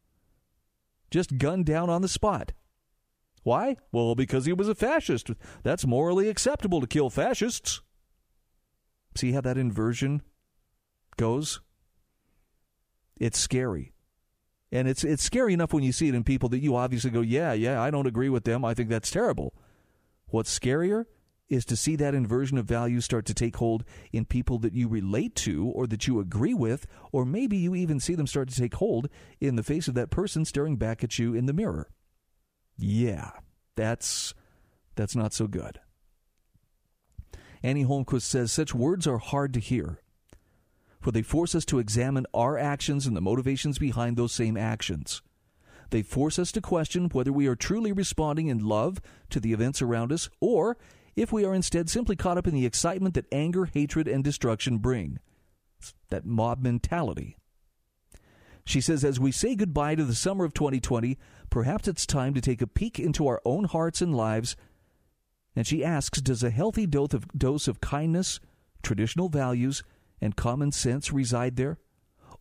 Just 1.10 1.38
gunned 1.38 1.66
down 1.66 1.90
on 1.90 2.02
the 2.02 2.10
spot. 2.10 2.52
Why? 3.44 3.78
Well, 3.92 4.16
because 4.16 4.46
he 4.46 4.54
was 4.54 4.70
a 4.70 4.76
fascist. 4.76 5.32
That's 5.64 5.86
morally 5.86 6.30
acceptable 6.30 6.82
to 6.82 6.88
kill 6.88 7.10
fascists. 7.10 7.82
See 9.16 9.32
how 9.32 9.42
that 9.42 9.58
inversion 9.58 10.22
goes? 11.18 11.60
It's 13.20 13.40
scary. 13.40 13.94
And 14.72 14.88
it's 14.88 15.04
it's 15.04 15.24
scary 15.24 15.54
enough 15.54 15.74
when 15.74 15.84
you 15.84 15.92
see 15.92 16.08
it 16.08 16.16
in 16.16 16.24
people 16.24 16.50
that 16.50 16.60
you 16.60 16.76
obviously 16.76 17.10
go, 17.10 17.22
yeah, 17.22 17.52
yeah, 17.52 17.82
I 17.82 17.92
don't 17.92 18.08
agree 18.08 18.30
with 18.30 18.46
them. 18.46 18.64
I 18.64 18.74
think 18.74 18.90
that's 18.90 19.12
terrible. 19.12 19.54
What's 20.28 20.58
scarier 20.58 21.06
is 21.50 21.66
to 21.66 21.76
see 21.76 21.98
that 21.98 22.16
inversion 22.16 22.58
of 22.58 22.66
values 22.66 23.04
start 23.04 23.26
to 23.26 23.34
take 23.34 23.58
hold 23.58 23.84
in 24.14 24.24
people 24.24 24.58
that 24.60 24.74
you 24.74 24.88
relate 24.88 25.36
to 25.36 25.68
or 25.76 25.86
that 25.88 26.08
you 26.08 26.22
agree 26.22 26.54
with, 26.54 26.88
or 27.12 27.26
maybe 27.26 27.58
you 27.58 27.76
even 27.76 28.00
see 28.00 28.16
them 28.16 28.28
start 28.28 28.48
to 28.48 28.56
take 28.56 28.76
hold 28.76 29.10
in 29.42 29.58
the 29.58 29.64
face 29.64 29.90
of 29.90 29.94
that 29.94 30.10
person 30.10 30.46
staring 30.46 30.78
back 30.78 31.04
at 31.04 31.20
you 31.20 31.34
in 31.34 31.48
the 31.48 31.54
mirror. 31.54 31.90
Yeah, 32.78 33.32
that's 33.76 34.34
that's 34.96 35.16
not 35.16 35.34
so 35.34 35.48
good. 35.48 35.80
Annie 37.64 37.86
Holmquist 37.86 38.24
says 38.24 38.52
such 38.52 38.74
words 38.74 39.06
are 39.06 39.20
hard 39.20 39.54
to 39.54 39.60
hear 39.60 40.00
for 41.02 41.12
they 41.12 41.24
force 41.24 41.56
us 41.56 41.66
to 41.66 41.80
examine 41.80 42.28
our 42.34 42.58
actions 42.58 43.08
and 43.08 43.18
the 43.18 43.22
motivations 43.22 43.80
behind 43.80 44.16
those 44.16 44.32
same 44.32 44.56
actions. 44.56 45.22
They 45.90 46.04
force 46.04 46.40
us 46.40 46.52
to 46.54 46.62
question 46.62 47.10
whether 47.10 47.34
we 47.34 47.48
are 47.48 47.56
truly 47.56 47.92
responding 47.92 48.48
in 48.48 48.60
love 48.60 49.02
to 49.32 49.40
the 49.40 49.52
events 49.52 49.82
around 49.82 50.14
us, 50.14 50.30
or 50.40 50.78
if 51.16 51.34
we 51.34 51.44
are 51.44 51.56
instead 51.56 51.90
simply 51.90 52.16
caught 52.16 52.38
up 52.38 52.48
in 52.48 52.54
the 52.54 52.66
excitement 52.66 53.16
that 53.16 53.26
anger, 53.32 53.66
hatred, 53.66 54.08
and 54.08 54.24
destruction 54.24 54.78
bring. 54.78 55.20
that 56.10 56.26
mob 56.26 56.62
mentality. 56.62 57.36
She 58.66 58.82
says, 58.82 59.04
as 59.04 59.20
we 59.20 59.32
say 59.32 59.56
goodbye 59.56 59.96
to 59.96 60.06
the 60.06 60.16
summer 60.16 60.46
of 60.46 60.54
2020, 60.54 61.18
perhaps 61.50 61.88
it's 61.88 62.06
time 62.06 62.34
to 62.34 62.42
take 62.42 62.62
a 62.62 62.68
peek 62.68 63.00
into 63.00 63.28
our 63.28 63.42
own 63.44 63.66
hearts 63.66 64.02
and 64.02 64.16
lives. 64.16 64.56
And 65.56 65.66
she 65.66 65.84
asks, 65.84 66.22
does 66.22 66.44
a 66.44 66.50
healthy 66.50 66.86
dose 66.86 67.14
of, 67.14 67.28
dose 67.38 67.68
of 67.68 67.82
kindness, 67.82 68.40
traditional 68.84 69.30
values, 69.30 69.84
and 70.22 70.36
common 70.36 70.72
sense 70.72 71.12
reside 71.12 71.56
there? 71.56 71.80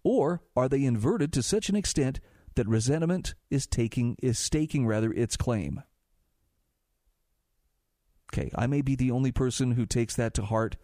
Or 0.02 0.42
are 0.54 0.68
they 0.68 0.84
inverted 0.84 1.32
to 1.32 1.42
such 1.42 1.68
an 1.68 1.76
extent 1.76 2.20
that 2.54 2.68
resentment 2.68 3.34
is 3.50 3.66
taking 3.66 4.16
is 4.22 4.38
staking 4.38 4.86
rather 4.86 5.12
its 5.12 5.36
claim? 5.36 5.82
Okay, 8.32 8.50
I 8.54 8.66
may 8.66 8.80
be 8.80 8.94
the 8.94 9.10
only 9.10 9.32
person 9.32 9.72
who 9.72 9.86
takes 9.86 10.14
that 10.16 10.34
to 10.34 10.44
heart, 10.44 10.76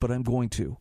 but 0.00 0.10
I'm 0.10 0.22
going 0.22 0.48
to. 0.50 0.78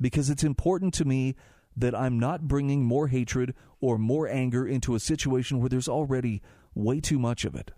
Because 0.00 0.30
it's 0.30 0.44
important 0.44 0.94
to 0.94 1.04
me 1.04 1.36
that 1.76 1.94
I'm 1.94 2.18
not 2.18 2.48
bringing 2.48 2.84
more 2.84 3.08
hatred 3.08 3.54
or 3.80 3.98
more 3.98 4.28
anger 4.28 4.66
into 4.66 4.94
a 4.94 5.00
situation 5.00 5.60
where 5.60 5.68
there's 5.68 5.88
already 5.88 6.42
way 6.74 7.00
too 7.00 7.18
much 7.18 7.44
of 7.44 7.54
it. 7.54 7.72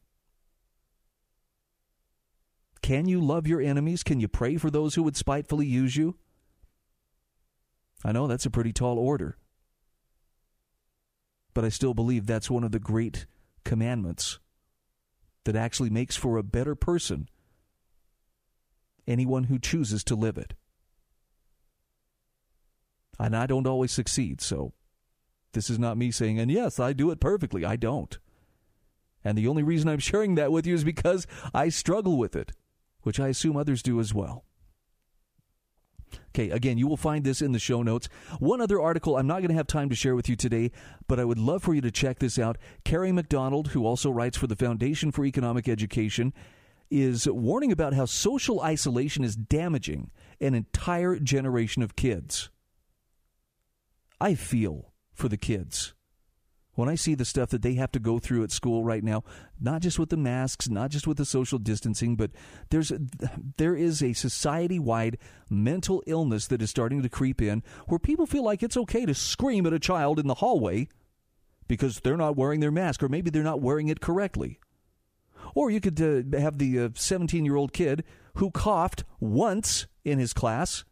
Can 2.82 3.08
you 3.08 3.20
love 3.20 3.46
your 3.46 3.62
enemies? 3.62 4.02
Can 4.02 4.20
you 4.20 4.28
pray 4.28 4.56
for 4.56 4.70
those 4.70 4.94
who 4.94 5.02
would 5.04 5.16
spitefully 5.16 5.66
use 5.66 5.96
you? 5.96 6.16
I 8.04 8.12
know 8.12 8.26
that's 8.26 8.44
a 8.44 8.50
pretty 8.50 8.72
tall 8.72 8.98
order. 8.98 9.38
But 11.54 11.64
I 11.64 11.70
still 11.70 11.94
believe 11.94 12.26
that's 12.26 12.50
one 12.50 12.64
of 12.64 12.72
the 12.72 12.78
great 12.78 13.26
commandments 13.64 14.38
that 15.44 15.56
actually 15.56 15.90
makes 15.90 16.16
for 16.16 16.36
a 16.36 16.42
better 16.42 16.74
person 16.74 17.28
anyone 19.06 19.44
who 19.44 19.58
chooses 19.58 20.04
to 20.04 20.14
live 20.14 20.36
it. 20.36 20.54
And 23.18 23.36
I 23.36 23.46
don't 23.46 23.66
always 23.66 23.92
succeed, 23.92 24.40
so 24.40 24.72
this 25.52 25.70
is 25.70 25.78
not 25.78 25.96
me 25.96 26.10
saying, 26.10 26.38
and 26.38 26.50
yes, 26.50 26.80
I 26.80 26.92
do 26.92 27.10
it 27.10 27.20
perfectly. 27.20 27.64
I 27.64 27.76
don't. 27.76 28.18
And 29.24 29.38
the 29.38 29.48
only 29.48 29.62
reason 29.62 29.88
I'm 29.88 30.00
sharing 30.00 30.34
that 30.34 30.52
with 30.52 30.66
you 30.66 30.74
is 30.74 30.84
because 30.84 31.26
I 31.54 31.68
struggle 31.70 32.18
with 32.18 32.36
it, 32.36 32.52
which 33.02 33.18
I 33.18 33.28
assume 33.28 33.56
others 33.56 33.82
do 33.82 34.00
as 34.00 34.12
well. 34.12 34.44
Okay, 36.30 36.50
again, 36.50 36.78
you 36.78 36.86
will 36.86 36.96
find 36.96 37.24
this 37.24 37.40
in 37.40 37.52
the 37.52 37.58
show 37.58 37.82
notes. 37.82 38.08
One 38.38 38.60
other 38.60 38.80
article 38.80 39.16
I'm 39.16 39.26
not 39.26 39.38
going 39.38 39.48
to 39.48 39.54
have 39.54 39.66
time 39.66 39.88
to 39.88 39.96
share 39.96 40.14
with 40.14 40.28
you 40.28 40.36
today, 40.36 40.72
but 41.08 41.18
I 41.18 41.24
would 41.24 41.38
love 41.38 41.62
for 41.62 41.74
you 41.74 41.80
to 41.80 41.90
check 41.90 42.18
this 42.18 42.38
out. 42.38 42.58
Kerry 42.84 43.12
McDonald, 43.12 43.68
who 43.68 43.86
also 43.86 44.10
writes 44.10 44.36
for 44.36 44.46
the 44.46 44.56
Foundation 44.56 45.10
for 45.10 45.24
Economic 45.24 45.68
Education, 45.68 46.32
is 46.90 47.26
warning 47.28 47.72
about 47.72 47.94
how 47.94 48.04
social 48.04 48.60
isolation 48.60 49.24
is 49.24 49.36
damaging 49.36 50.10
an 50.40 50.54
entire 50.54 51.18
generation 51.18 51.82
of 51.82 51.96
kids. 51.96 52.50
I 54.20 54.34
feel 54.34 54.92
for 55.12 55.28
the 55.28 55.36
kids 55.36 55.94
when 56.74 56.88
I 56.88 56.94
see 56.94 57.14
the 57.14 57.24
stuff 57.24 57.50
that 57.50 57.62
they 57.62 57.74
have 57.74 57.92
to 57.92 57.98
go 57.98 58.18
through 58.18 58.42
at 58.42 58.50
school 58.50 58.84
right 58.84 59.02
now, 59.02 59.22
not 59.60 59.82
just 59.82 59.98
with 59.98 60.10
the 60.10 60.16
masks, 60.16 60.68
not 60.68 60.90
just 60.90 61.06
with 61.06 61.16
the 61.16 61.24
social 61.24 61.58
distancing, 61.58 62.16
but 62.16 62.30
there's 62.70 62.92
there 63.56 63.76
is 63.76 64.02
a 64.02 64.12
society-wide 64.12 65.18
mental 65.48 66.02
illness 66.06 66.46
that 66.48 66.62
is 66.62 66.70
starting 66.70 67.02
to 67.02 67.08
creep 67.08 67.40
in 67.40 67.62
where 67.86 67.98
people 67.98 68.26
feel 68.26 68.44
like 68.44 68.62
it's 68.62 68.76
okay 68.76 69.06
to 69.06 69.14
scream 69.14 69.66
at 69.66 69.72
a 69.72 69.78
child 69.78 70.18
in 70.18 70.26
the 70.26 70.34
hallway 70.34 70.88
because 71.68 72.00
they're 72.00 72.16
not 72.16 72.36
wearing 72.36 72.60
their 72.60 72.70
mask 72.70 73.02
or 73.02 73.08
maybe 73.08 73.30
they're 73.30 73.42
not 73.42 73.60
wearing 73.60 73.88
it 73.88 74.00
correctly. 74.00 74.58
Or 75.54 75.70
you 75.70 75.80
could 75.80 76.00
uh, 76.00 76.38
have 76.38 76.58
the 76.58 76.76
17-year-old 76.88 77.70
uh, 77.70 77.72
kid 77.72 78.04
who 78.34 78.50
coughed 78.50 79.04
once 79.20 79.86
in 80.04 80.18
his 80.18 80.32
class 80.32 80.84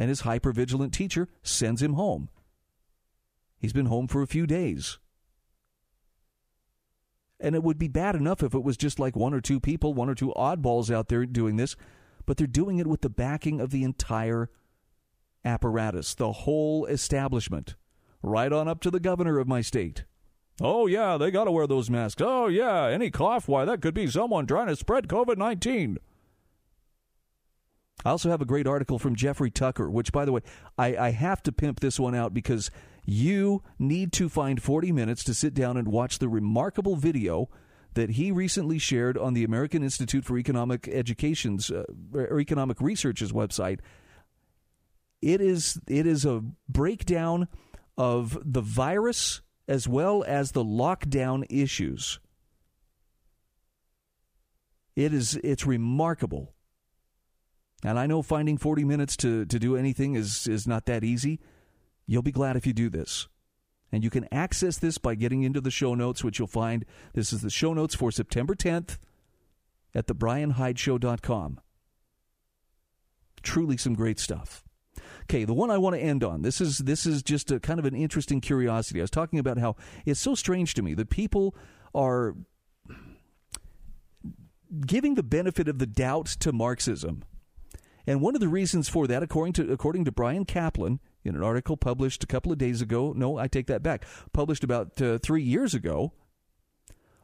and 0.00 0.08
his 0.08 0.22
hypervigilant 0.22 0.92
teacher 0.92 1.28
sends 1.42 1.82
him 1.82 1.92
home 1.92 2.30
He's 3.60 3.74
been 3.74 3.86
home 3.86 4.08
for 4.08 4.22
a 4.22 4.26
few 4.26 4.46
days. 4.46 4.98
And 7.38 7.54
it 7.54 7.62
would 7.62 7.78
be 7.78 7.88
bad 7.88 8.16
enough 8.16 8.42
if 8.42 8.54
it 8.54 8.62
was 8.62 8.78
just 8.78 8.98
like 8.98 9.14
one 9.14 9.34
or 9.34 9.40
two 9.42 9.60
people, 9.60 9.92
one 9.92 10.08
or 10.08 10.14
two 10.14 10.32
oddballs 10.34 10.90
out 10.90 11.08
there 11.08 11.26
doing 11.26 11.56
this, 11.56 11.76
but 12.24 12.38
they're 12.38 12.46
doing 12.46 12.78
it 12.78 12.86
with 12.86 13.02
the 13.02 13.10
backing 13.10 13.60
of 13.60 13.70
the 13.70 13.84
entire 13.84 14.50
apparatus, 15.44 16.14
the 16.14 16.32
whole 16.32 16.86
establishment, 16.86 17.76
right 18.22 18.52
on 18.52 18.66
up 18.66 18.80
to 18.80 18.90
the 18.90 19.00
governor 19.00 19.38
of 19.38 19.48
my 19.48 19.60
state. 19.60 20.04
Oh, 20.60 20.86
yeah, 20.86 21.18
they 21.18 21.30
got 21.30 21.44
to 21.44 21.50
wear 21.50 21.66
those 21.66 21.90
masks. 21.90 22.22
Oh, 22.24 22.46
yeah, 22.46 22.86
any 22.86 23.10
cough, 23.10 23.48
why, 23.48 23.64
that 23.66 23.80
could 23.80 23.94
be 23.94 24.06
someone 24.06 24.46
trying 24.46 24.68
to 24.68 24.76
spread 24.76 25.08
COVID 25.08 25.36
19. 25.36 25.98
I 28.04 28.10
also 28.10 28.30
have 28.30 28.40
a 28.40 28.46
great 28.46 28.66
article 28.66 28.98
from 28.98 29.14
Jeffrey 29.14 29.50
Tucker, 29.50 29.90
which, 29.90 30.12
by 30.12 30.24
the 30.24 30.32
way, 30.32 30.40
I, 30.78 30.96
I 30.96 31.10
have 31.10 31.42
to 31.44 31.52
pimp 31.52 31.80
this 31.80 32.00
one 32.00 32.14
out 32.14 32.32
because 32.32 32.70
you 33.04 33.62
need 33.78 34.12
to 34.14 34.28
find 34.28 34.62
40 34.62 34.92
minutes 34.92 35.24
to 35.24 35.34
sit 35.34 35.54
down 35.54 35.76
and 35.76 35.88
watch 35.88 36.18
the 36.18 36.28
remarkable 36.28 36.96
video 36.96 37.48
that 37.94 38.10
he 38.10 38.30
recently 38.30 38.78
shared 38.78 39.18
on 39.18 39.34
the 39.34 39.44
American 39.44 39.82
Institute 39.82 40.24
for 40.24 40.38
Economic 40.38 40.88
Education's 40.88 41.70
uh, 41.70 41.84
or 42.14 42.40
Economic 42.40 42.80
Research's 42.80 43.32
website. 43.32 43.80
It 45.20 45.40
is 45.40 45.80
it 45.88 46.06
is 46.06 46.24
a 46.24 46.42
breakdown 46.68 47.48
of 47.98 48.38
the 48.44 48.62
virus 48.62 49.42
as 49.68 49.86
well 49.88 50.24
as 50.26 50.52
the 50.52 50.64
lockdown 50.64 51.44
issues. 51.50 52.20
It 54.96 55.12
is 55.12 55.36
it's 55.42 55.66
remarkable. 55.66 56.54
And 57.82 57.98
I 57.98 58.06
know 58.06 58.22
finding 58.22 58.58
40 58.58 58.84
minutes 58.84 59.16
to, 59.18 59.44
to 59.46 59.58
do 59.58 59.76
anything 59.76 60.14
is, 60.14 60.46
is 60.46 60.66
not 60.66 60.86
that 60.86 61.02
easy. 61.02 61.40
You'll 62.06 62.22
be 62.22 62.32
glad 62.32 62.56
if 62.56 62.66
you 62.66 62.72
do 62.72 62.90
this. 62.90 63.28
And 63.92 64.04
you 64.04 64.10
can 64.10 64.28
access 64.32 64.78
this 64.78 64.98
by 64.98 65.14
getting 65.14 65.42
into 65.42 65.60
the 65.60 65.70
show 65.70 65.94
notes, 65.94 66.22
which 66.22 66.38
you'll 66.38 66.48
find. 66.48 66.84
This 67.14 67.32
is 67.32 67.42
the 67.42 67.50
show 67.50 67.74
notes 67.74 67.94
for 67.94 68.10
September 68.10 68.54
10th 68.54 68.98
at 69.94 70.06
thebryanhydeshow.com. 70.06 71.60
Truly 73.42 73.76
some 73.76 73.94
great 73.94 74.20
stuff. 74.20 74.62
Okay, 75.22 75.44
the 75.44 75.54
one 75.54 75.70
I 75.70 75.78
want 75.78 75.96
to 75.96 76.02
end 76.02 76.22
on. 76.24 76.42
This 76.42 76.60
is 76.60 76.78
this 76.78 77.06
is 77.06 77.22
just 77.22 77.50
a 77.50 77.60
kind 77.60 77.78
of 77.78 77.84
an 77.84 77.94
interesting 77.94 78.40
curiosity. 78.40 79.00
I 79.00 79.02
was 79.02 79.10
talking 79.10 79.38
about 79.38 79.58
how 79.58 79.76
it's 80.04 80.20
so 80.20 80.34
strange 80.34 80.74
to 80.74 80.82
me 80.82 80.94
that 80.94 81.08
people 81.08 81.54
are 81.94 82.34
giving 84.86 85.14
the 85.14 85.22
benefit 85.22 85.68
of 85.68 85.78
the 85.78 85.86
doubt 85.86 86.26
to 86.40 86.52
Marxism. 86.52 87.24
And 88.10 88.20
one 88.20 88.34
of 88.34 88.40
the 88.40 88.48
reasons 88.48 88.88
for 88.88 89.06
that, 89.06 89.22
according 89.22 89.52
to 89.52 89.72
according 89.72 90.04
to 90.04 90.10
Bryan 90.10 90.44
Caplan, 90.44 90.98
in 91.22 91.36
an 91.36 91.44
article 91.44 91.76
published 91.76 92.24
a 92.24 92.26
couple 92.26 92.50
of 92.50 92.58
days 92.58 92.82
ago. 92.82 93.12
No, 93.16 93.38
I 93.38 93.46
take 93.46 93.68
that 93.68 93.84
back. 93.84 94.04
Published 94.32 94.64
about 94.64 95.00
uh, 95.00 95.18
three 95.18 95.44
years 95.44 95.74
ago 95.74 96.12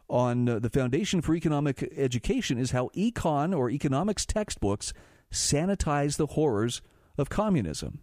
on 0.09 0.49
uh, 0.49 0.61
the 0.61 0.71
Foundation 0.71 1.23
for 1.23 1.35
Economic 1.35 1.93
Education 1.97 2.57
is 2.57 2.71
how 2.71 2.91
econ 2.95 3.53
or 3.53 3.69
economics 3.69 4.25
textbooks 4.25 4.93
sanitize 5.33 6.19
the 6.19 6.27
horrors 6.27 6.83
of 7.19 7.31
communism. 7.31 8.03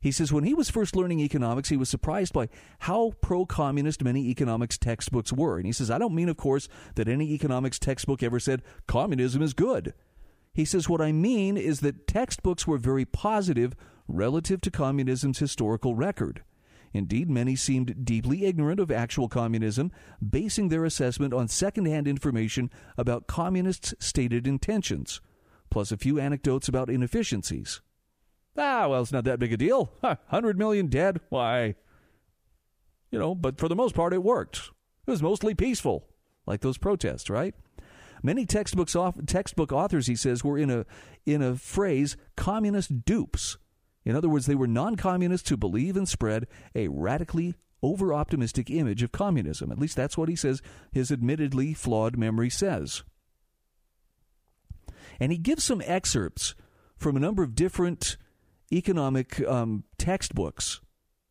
He 0.00 0.12
says 0.12 0.32
when 0.32 0.44
he 0.44 0.54
was 0.54 0.70
first 0.70 0.94
learning 0.94 1.18
economics, 1.18 1.70
he 1.70 1.76
was 1.76 1.88
surprised 1.88 2.32
by 2.32 2.48
how 2.78 3.14
pro 3.20 3.46
communist 3.46 4.04
many 4.04 4.28
economics 4.28 4.78
textbooks 4.78 5.32
were. 5.32 5.56
And 5.56 5.66
he 5.66 5.72
says, 5.72 5.90
I 5.90 5.98
don't 5.98 6.14
mean, 6.14 6.28
of 6.28 6.36
course, 6.36 6.68
that 6.94 7.08
any 7.08 7.32
economics 7.32 7.80
textbook 7.80 8.22
ever 8.22 8.38
said 8.38 8.62
communism 8.86 9.42
is 9.42 9.54
good. 9.54 9.92
He 10.52 10.64
says, 10.64 10.88
What 10.88 11.00
I 11.00 11.12
mean 11.12 11.56
is 11.56 11.80
that 11.80 12.06
textbooks 12.06 12.66
were 12.66 12.78
very 12.78 13.04
positive 13.04 13.74
relative 14.06 14.60
to 14.62 14.70
communism's 14.70 15.38
historical 15.38 15.94
record. 15.94 16.42
Indeed, 16.94 17.30
many 17.30 17.56
seemed 17.56 18.04
deeply 18.04 18.44
ignorant 18.44 18.78
of 18.78 18.90
actual 18.90 19.28
communism, 19.28 19.90
basing 20.26 20.68
their 20.68 20.84
assessment 20.84 21.32
on 21.32 21.48
secondhand 21.48 22.06
information 22.06 22.70
about 22.98 23.26
communists' 23.26 23.94
stated 23.98 24.46
intentions, 24.46 25.22
plus 25.70 25.90
a 25.90 25.96
few 25.96 26.20
anecdotes 26.20 26.68
about 26.68 26.90
inefficiencies. 26.90 27.80
Ah, 28.58 28.88
well, 28.88 29.00
it's 29.00 29.12
not 29.12 29.24
that 29.24 29.38
big 29.38 29.54
a 29.54 29.56
deal. 29.56 29.92
Huh, 30.02 30.16
100 30.28 30.58
million 30.58 30.88
dead? 30.88 31.20
Why? 31.30 31.76
You 33.10 33.18
know, 33.18 33.34
but 33.34 33.58
for 33.58 33.68
the 33.68 33.76
most 33.76 33.94
part, 33.94 34.12
it 34.12 34.22
worked. 34.22 34.70
It 35.06 35.10
was 35.10 35.22
mostly 35.22 35.54
peaceful, 35.54 36.06
like 36.46 36.60
those 36.60 36.76
protests, 36.76 37.30
right? 37.30 37.54
Many 38.22 38.46
textbooks 38.46 38.94
off, 38.94 39.16
textbook 39.26 39.72
authors, 39.72 40.06
he 40.06 40.16
says, 40.16 40.44
were 40.44 40.58
in 40.58 40.70
a 40.70 40.86
in 41.26 41.42
a 41.42 41.56
phrase 41.56 42.16
communist 42.36 43.04
dupes. 43.04 43.58
In 44.04 44.16
other 44.16 44.28
words, 44.28 44.46
they 44.46 44.54
were 44.54 44.66
non-communists 44.66 45.48
who 45.48 45.56
believe 45.56 45.96
and 45.96 46.08
spread 46.08 46.46
a 46.74 46.88
radically 46.88 47.54
over-optimistic 47.82 48.70
image 48.70 49.02
of 49.02 49.12
communism. 49.12 49.72
At 49.72 49.78
least 49.78 49.96
that's 49.96 50.16
what 50.16 50.28
he 50.28 50.36
says 50.36 50.62
his 50.92 51.10
admittedly 51.10 51.74
flawed 51.74 52.16
memory 52.16 52.50
says. 52.50 53.02
And 55.18 55.32
he 55.32 55.38
gives 55.38 55.64
some 55.64 55.82
excerpts 55.84 56.54
from 56.96 57.16
a 57.16 57.20
number 57.20 57.42
of 57.42 57.54
different 57.54 58.16
economic 58.72 59.40
um, 59.46 59.84
textbooks 59.98 60.80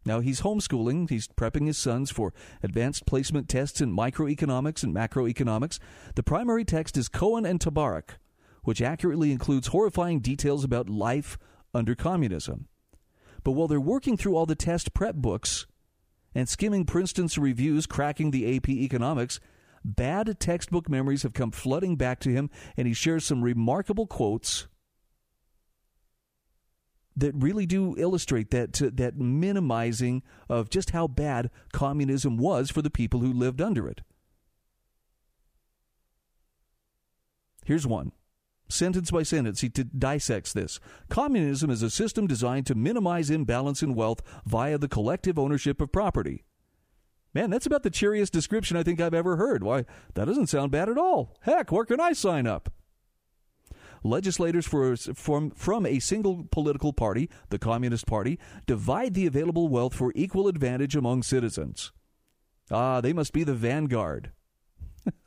Now, 0.03 0.19
he's 0.19 0.41
homeschooling. 0.41 1.09
He's 1.09 1.27
prepping 1.27 1.67
his 1.67 1.77
sons 1.77 2.09
for 2.09 2.33
advanced 2.63 3.05
placement 3.05 3.47
tests 3.47 3.81
in 3.81 3.95
microeconomics 3.95 4.83
and 4.83 4.95
macroeconomics. 4.95 5.79
The 6.15 6.23
primary 6.23 6.65
text 6.65 6.97
is 6.97 7.07
Cowen 7.07 7.45
and 7.45 7.59
Tabarrok, 7.59 8.17
which 8.63 8.81
accurately 8.81 9.31
includes 9.31 9.67
horrifying 9.67 10.19
details 10.19 10.63
about 10.63 10.89
life 10.89 11.37
under 11.73 11.95
communism. 11.95 12.67
But 13.43 13.51
while 13.51 13.67
they're 13.67 13.79
working 13.79 14.17
through 14.17 14.35
all 14.35 14.45
the 14.45 14.55
test 14.55 14.93
prep 14.93 15.15
books 15.15 15.67
and 16.33 16.47
skimming 16.47 16.85
Princeton's 16.85 17.37
reviews, 17.37 17.85
cracking 17.85 18.31
the 18.31 18.55
AP 18.55 18.69
economics, 18.69 19.39
bad 19.83 20.39
textbook 20.39 20.89
memories 20.89 21.23
have 21.23 21.33
come 21.33 21.51
flooding 21.51 21.95
back 21.95 22.19
to 22.21 22.29
him, 22.29 22.49
and 22.77 22.87
he 22.87 22.93
shares 22.93 23.25
some 23.25 23.43
remarkable 23.43 24.07
quotes 24.07 24.67
that 27.15 27.33
really 27.35 27.65
do 27.65 27.95
illustrate 27.97 28.51
that 28.51 28.73
that 28.95 29.17
minimizing 29.17 30.23
of 30.49 30.69
just 30.69 30.91
how 30.91 31.07
bad 31.07 31.49
communism 31.73 32.37
was 32.37 32.69
for 32.69 32.81
the 32.81 32.89
people 32.89 33.19
who 33.19 33.33
lived 33.33 33.61
under 33.61 33.87
it. 33.87 34.01
Here's 37.65 37.85
one. 37.85 38.11
Sentence 38.69 39.11
by 39.11 39.23
sentence, 39.23 39.59
he 39.59 39.69
t- 39.69 39.83
dissects 39.83 40.53
this. 40.53 40.79
Communism 41.09 41.69
is 41.69 41.83
a 41.83 41.89
system 41.89 42.25
designed 42.25 42.65
to 42.67 42.75
minimize 42.75 43.29
imbalance 43.29 43.83
in 43.83 43.95
wealth 43.95 44.21
via 44.45 44.77
the 44.77 44.87
collective 44.87 45.37
ownership 45.37 45.81
of 45.81 45.91
property. 45.91 46.45
Man, 47.33 47.49
that's 47.49 47.65
about 47.65 47.83
the 47.83 47.89
cheeriest 47.89 48.31
description 48.31 48.77
I 48.77 48.83
think 48.83 48.99
I've 48.99 49.13
ever 49.13 49.35
heard. 49.35 49.63
Why, 49.63 49.85
that 50.13 50.25
doesn't 50.25 50.47
sound 50.47 50.71
bad 50.71 50.89
at 50.89 50.97
all. 50.97 51.35
Heck, 51.41 51.71
where 51.71 51.85
can 51.85 51.99
I 51.99 52.13
sign 52.13 52.47
up? 52.47 52.71
Legislators 54.03 54.67
for, 54.67 54.95
from, 54.95 55.51
from 55.51 55.85
a 55.85 55.99
single 55.99 56.47
political 56.51 56.93
party, 56.93 57.29
the 57.49 57.59
Communist 57.59 58.07
Party, 58.07 58.39
divide 58.65 59.13
the 59.13 59.27
available 59.27 59.67
wealth 59.67 59.93
for 59.93 60.11
equal 60.15 60.47
advantage 60.47 60.95
among 60.95 61.23
citizens. 61.23 61.91
Ah, 62.69 63.01
they 63.01 63.13
must 63.13 63.33
be 63.33 63.43
the 63.43 63.53
vanguard. 63.53 64.31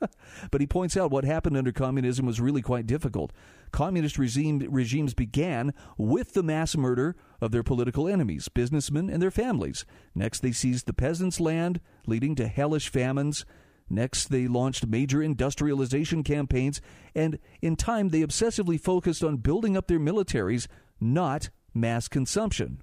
but 0.51 0.61
he 0.61 0.67
points 0.67 0.95
out 0.95 1.11
what 1.11 1.25
happened 1.25 1.57
under 1.57 1.71
communism 1.71 2.25
was 2.25 2.39
really 2.39 2.61
quite 2.61 2.87
difficult. 2.87 3.31
Communist 3.71 4.17
regime, 4.17 4.65
regimes 4.69 5.13
began 5.13 5.73
with 5.97 6.33
the 6.33 6.43
mass 6.43 6.77
murder 6.77 7.15
of 7.41 7.51
their 7.51 7.63
political 7.63 8.07
enemies, 8.07 8.47
businessmen 8.47 9.09
and 9.09 9.21
their 9.21 9.31
families. 9.31 9.85
Next, 10.13 10.39
they 10.39 10.51
seized 10.51 10.85
the 10.85 10.93
peasants' 10.93 11.39
land, 11.39 11.81
leading 12.07 12.35
to 12.35 12.47
hellish 12.47 12.89
famines. 12.89 13.45
Next, 13.89 14.29
they 14.29 14.47
launched 14.47 14.87
major 14.87 15.21
industrialization 15.21 16.23
campaigns, 16.23 16.81
and 17.13 17.37
in 17.61 17.75
time, 17.75 18.09
they 18.09 18.21
obsessively 18.21 18.79
focused 18.79 19.23
on 19.23 19.37
building 19.37 19.77
up 19.77 19.87
their 19.87 19.99
militaries, 19.99 20.67
not 20.99 21.49
mass 21.73 22.07
consumption. 22.07 22.81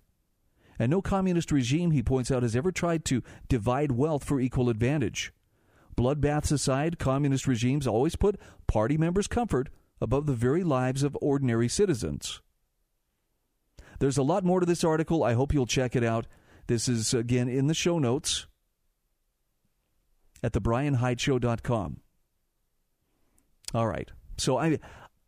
And 0.79 0.91
no 0.91 1.03
communist 1.03 1.51
regime, 1.51 1.91
he 1.91 2.03
points 2.03 2.31
out, 2.31 2.43
has 2.43 2.55
ever 2.55 2.71
tried 2.71 3.05
to 3.07 3.23
divide 3.49 3.93
wealth 3.93 4.25
for 4.25 4.41
equal 4.41 4.69
advantage. 4.69 5.33
Bloodbaths 5.97 6.53
aside, 6.53 6.99
communist 6.99 7.47
regimes 7.47 7.87
always 7.87 8.17
put 8.17 8.41
party 8.67 8.97
members' 8.97 9.27
comfort 9.27 9.69
above 10.01 10.27
the 10.27 10.35
very 10.35 10.65
lives 10.65 11.03
of 11.03 11.17
ordinary 11.21 11.69
citizens. 11.69 12.41
There's 13.99 14.19
a 14.19 14.23
lot 14.23 14.45
more 14.45 14.61
to 14.61 14.67
this 14.67 14.85
article. 14.85 15.23
I 15.23 15.35
hope 15.35 15.53
you'll 15.53 15.67
check 15.67 15.95
it 15.95 16.03
out. 16.03 16.27
This 16.67 16.89
is, 16.89 17.13
again, 17.13 17.49
in 17.49 17.67
the 17.67 17.75
show 17.75 17.99
notes 17.99 18.47
at 20.43 20.53
thebryanhydeshow.com. 20.53 22.01
All 23.75 23.87
right. 23.87 24.11
So 24.37 24.59
I 24.59 24.79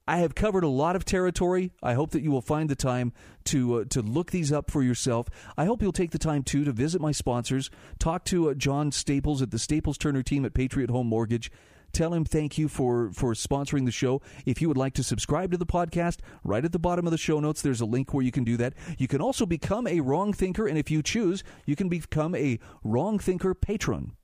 I 0.07 0.19
have 0.19 0.35
covered 0.35 0.65
a 0.65 0.69
lot 0.69 0.97
of 0.97 1.07
territory. 1.07 1.73
I 1.83 1.95
hope 1.95 2.11
that 2.11 2.23
you 2.23 2.31
will 2.31 2.43
find 2.43 2.69
the 2.69 2.77
time 2.77 3.13
to 3.45 3.77
uh, 3.81 3.85
to 3.91 4.03
look 4.03 4.31
these 4.31 4.53
up 4.53 4.71
for 4.71 4.83
yourself. 4.83 5.29
I 5.57 5.65
hope 5.65 5.81
you'll 5.81 5.93
take 5.93 6.11
the 6.11 6.19
time 6.19 6.43
too 6.43 6.65
to 6.65 6.73
visit 6.73 7.01
my 7.01 7.13
sponsors, 7.13 7.71
talk 7.99 8.25
to 8.27 8.51
uh, 8.51 8.55
John 8.55 8.93
Staples 8.93 9.41
at 9.41 9.51
the 9.51 9.59
Staples 9.59 9.97
Turner 9.97 10.23
team 10.23 10.45
at 10.45 10.53
Patriot 10.53 10.91
Home 10.91 11.07
Mortgage. 11.07 11.51
Tell 11.93 12.13
him 12.13 12.25
thank 12.25 12.59
you 12.59 12.69
for 12.69 13.13
for 13.13 13.33
sponsoring 13.33 13.87
the 13.87 13.93
show. 13.93 14.21
If 14.45 14.61
you 14.61 14.69
would 14.69 14.77
like 14.77 14.93
to 14.95 15.03
subscribe 15.03 15.53
to 15.53 15.57
the 15.57 15.65
podcast, 15.65 16.19
right 16.43 16.65
at 16.65 16.73
the 16.73 16.79
bottom 16.79 17.07
of 17.07 17.13
the 17.13 17.19
show 17.19 17.41
notes 17.41 17.63
there's 17.63 17.81
a 17.81 17.87
link 17.87 18.13
where 18.13 18.25
you 18.25 18.33
can 18.33 18.45
do 18.45 18.59
that. 18.59 18.75
You 18.99 19.09
can 19.09 19.23
also 19.23 19.47
become 19.47 19.87
a 19.87 20.01
wrong 20.01 20.35
thinker 20.35 20.67
and 20.67 20.77
if 20.77 20.91
you 20.91 21.03
choose, 21.03 21.45
you 21.65 21.77
can 21.77 21.89
become 21.89 22.35
a 22.35 22.59
wrong 22.83 23.19
thinker 23.19 23.55
patron 23.55 24.17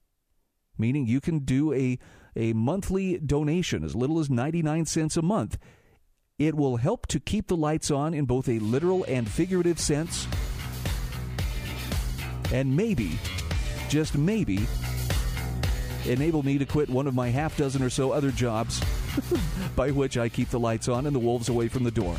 meaning 0.81 1.07
you 1.07 1.21
can 1.21 1.41
do 1.41 1.73
a, 1.73 1.99
a 2.35 2.53
monthly 2.55 3.19
donation 3.19 3.85
as 3.85 3.95
little 3.95 4.19
as 4.19 4.31
99 4.31 4.87
cents 4.87 5.17
a 5.17 5.23
month. 5.23 5.59
It 6.39 6.55
will 6.55 6.79
help 6.79 7.07
to 7.09 7.21
keep 7.21 7.49
the 7.49 7.57
lights 7.57 7.91
on 7.91 8.15
in 8.15 8.25
both 8.25 8.49
a 8.49 8.59
literal 8.59 9.05
and 9.07 9.31
figurative 9.31 9.79
sense. 9.79 10.27
And 12.53 12.75
maybe, 12.75 13.19
just 13.89 14.17
maybe, 14.17 14.67
enable 16.07 16.43
me 16.43 16.59
to 16.59 16.65
quit 16.65 16.89
one 16.89 17.07
of 17.07 17.15
my 17.15 17.29
half 17.29 17.57
dozen 17.57 17.83
or 17.83 17.91
so 17.91 18.13
other 18.13 18.31
jobs 18.31 18.83
by 19.77 19.91
which 19.91 20.17
I 20.17 20.29
keep 20.29 20.49
the 20.49 20.59
lights 20.59 20.89
on 20.89 21.07
and 21.07 21.15
the 21.15 21.21
wolves 21.21 21.49
away 21.49 21.69
from 21.69 21.85
the 21.85 21.91
door. 21.91 22.17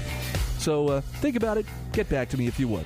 So 0.58 0.90
uh, 0.90 1.02
think 1.02 1.36
about 1.36 1.58
it. 1.58 1.66
Get 1.92 2.08
back 2.08 2.30
to 2.30 2.38
me 2.38 2.48
if 2.48 2.60
you 2.60 2.68
would. 2.68 2.86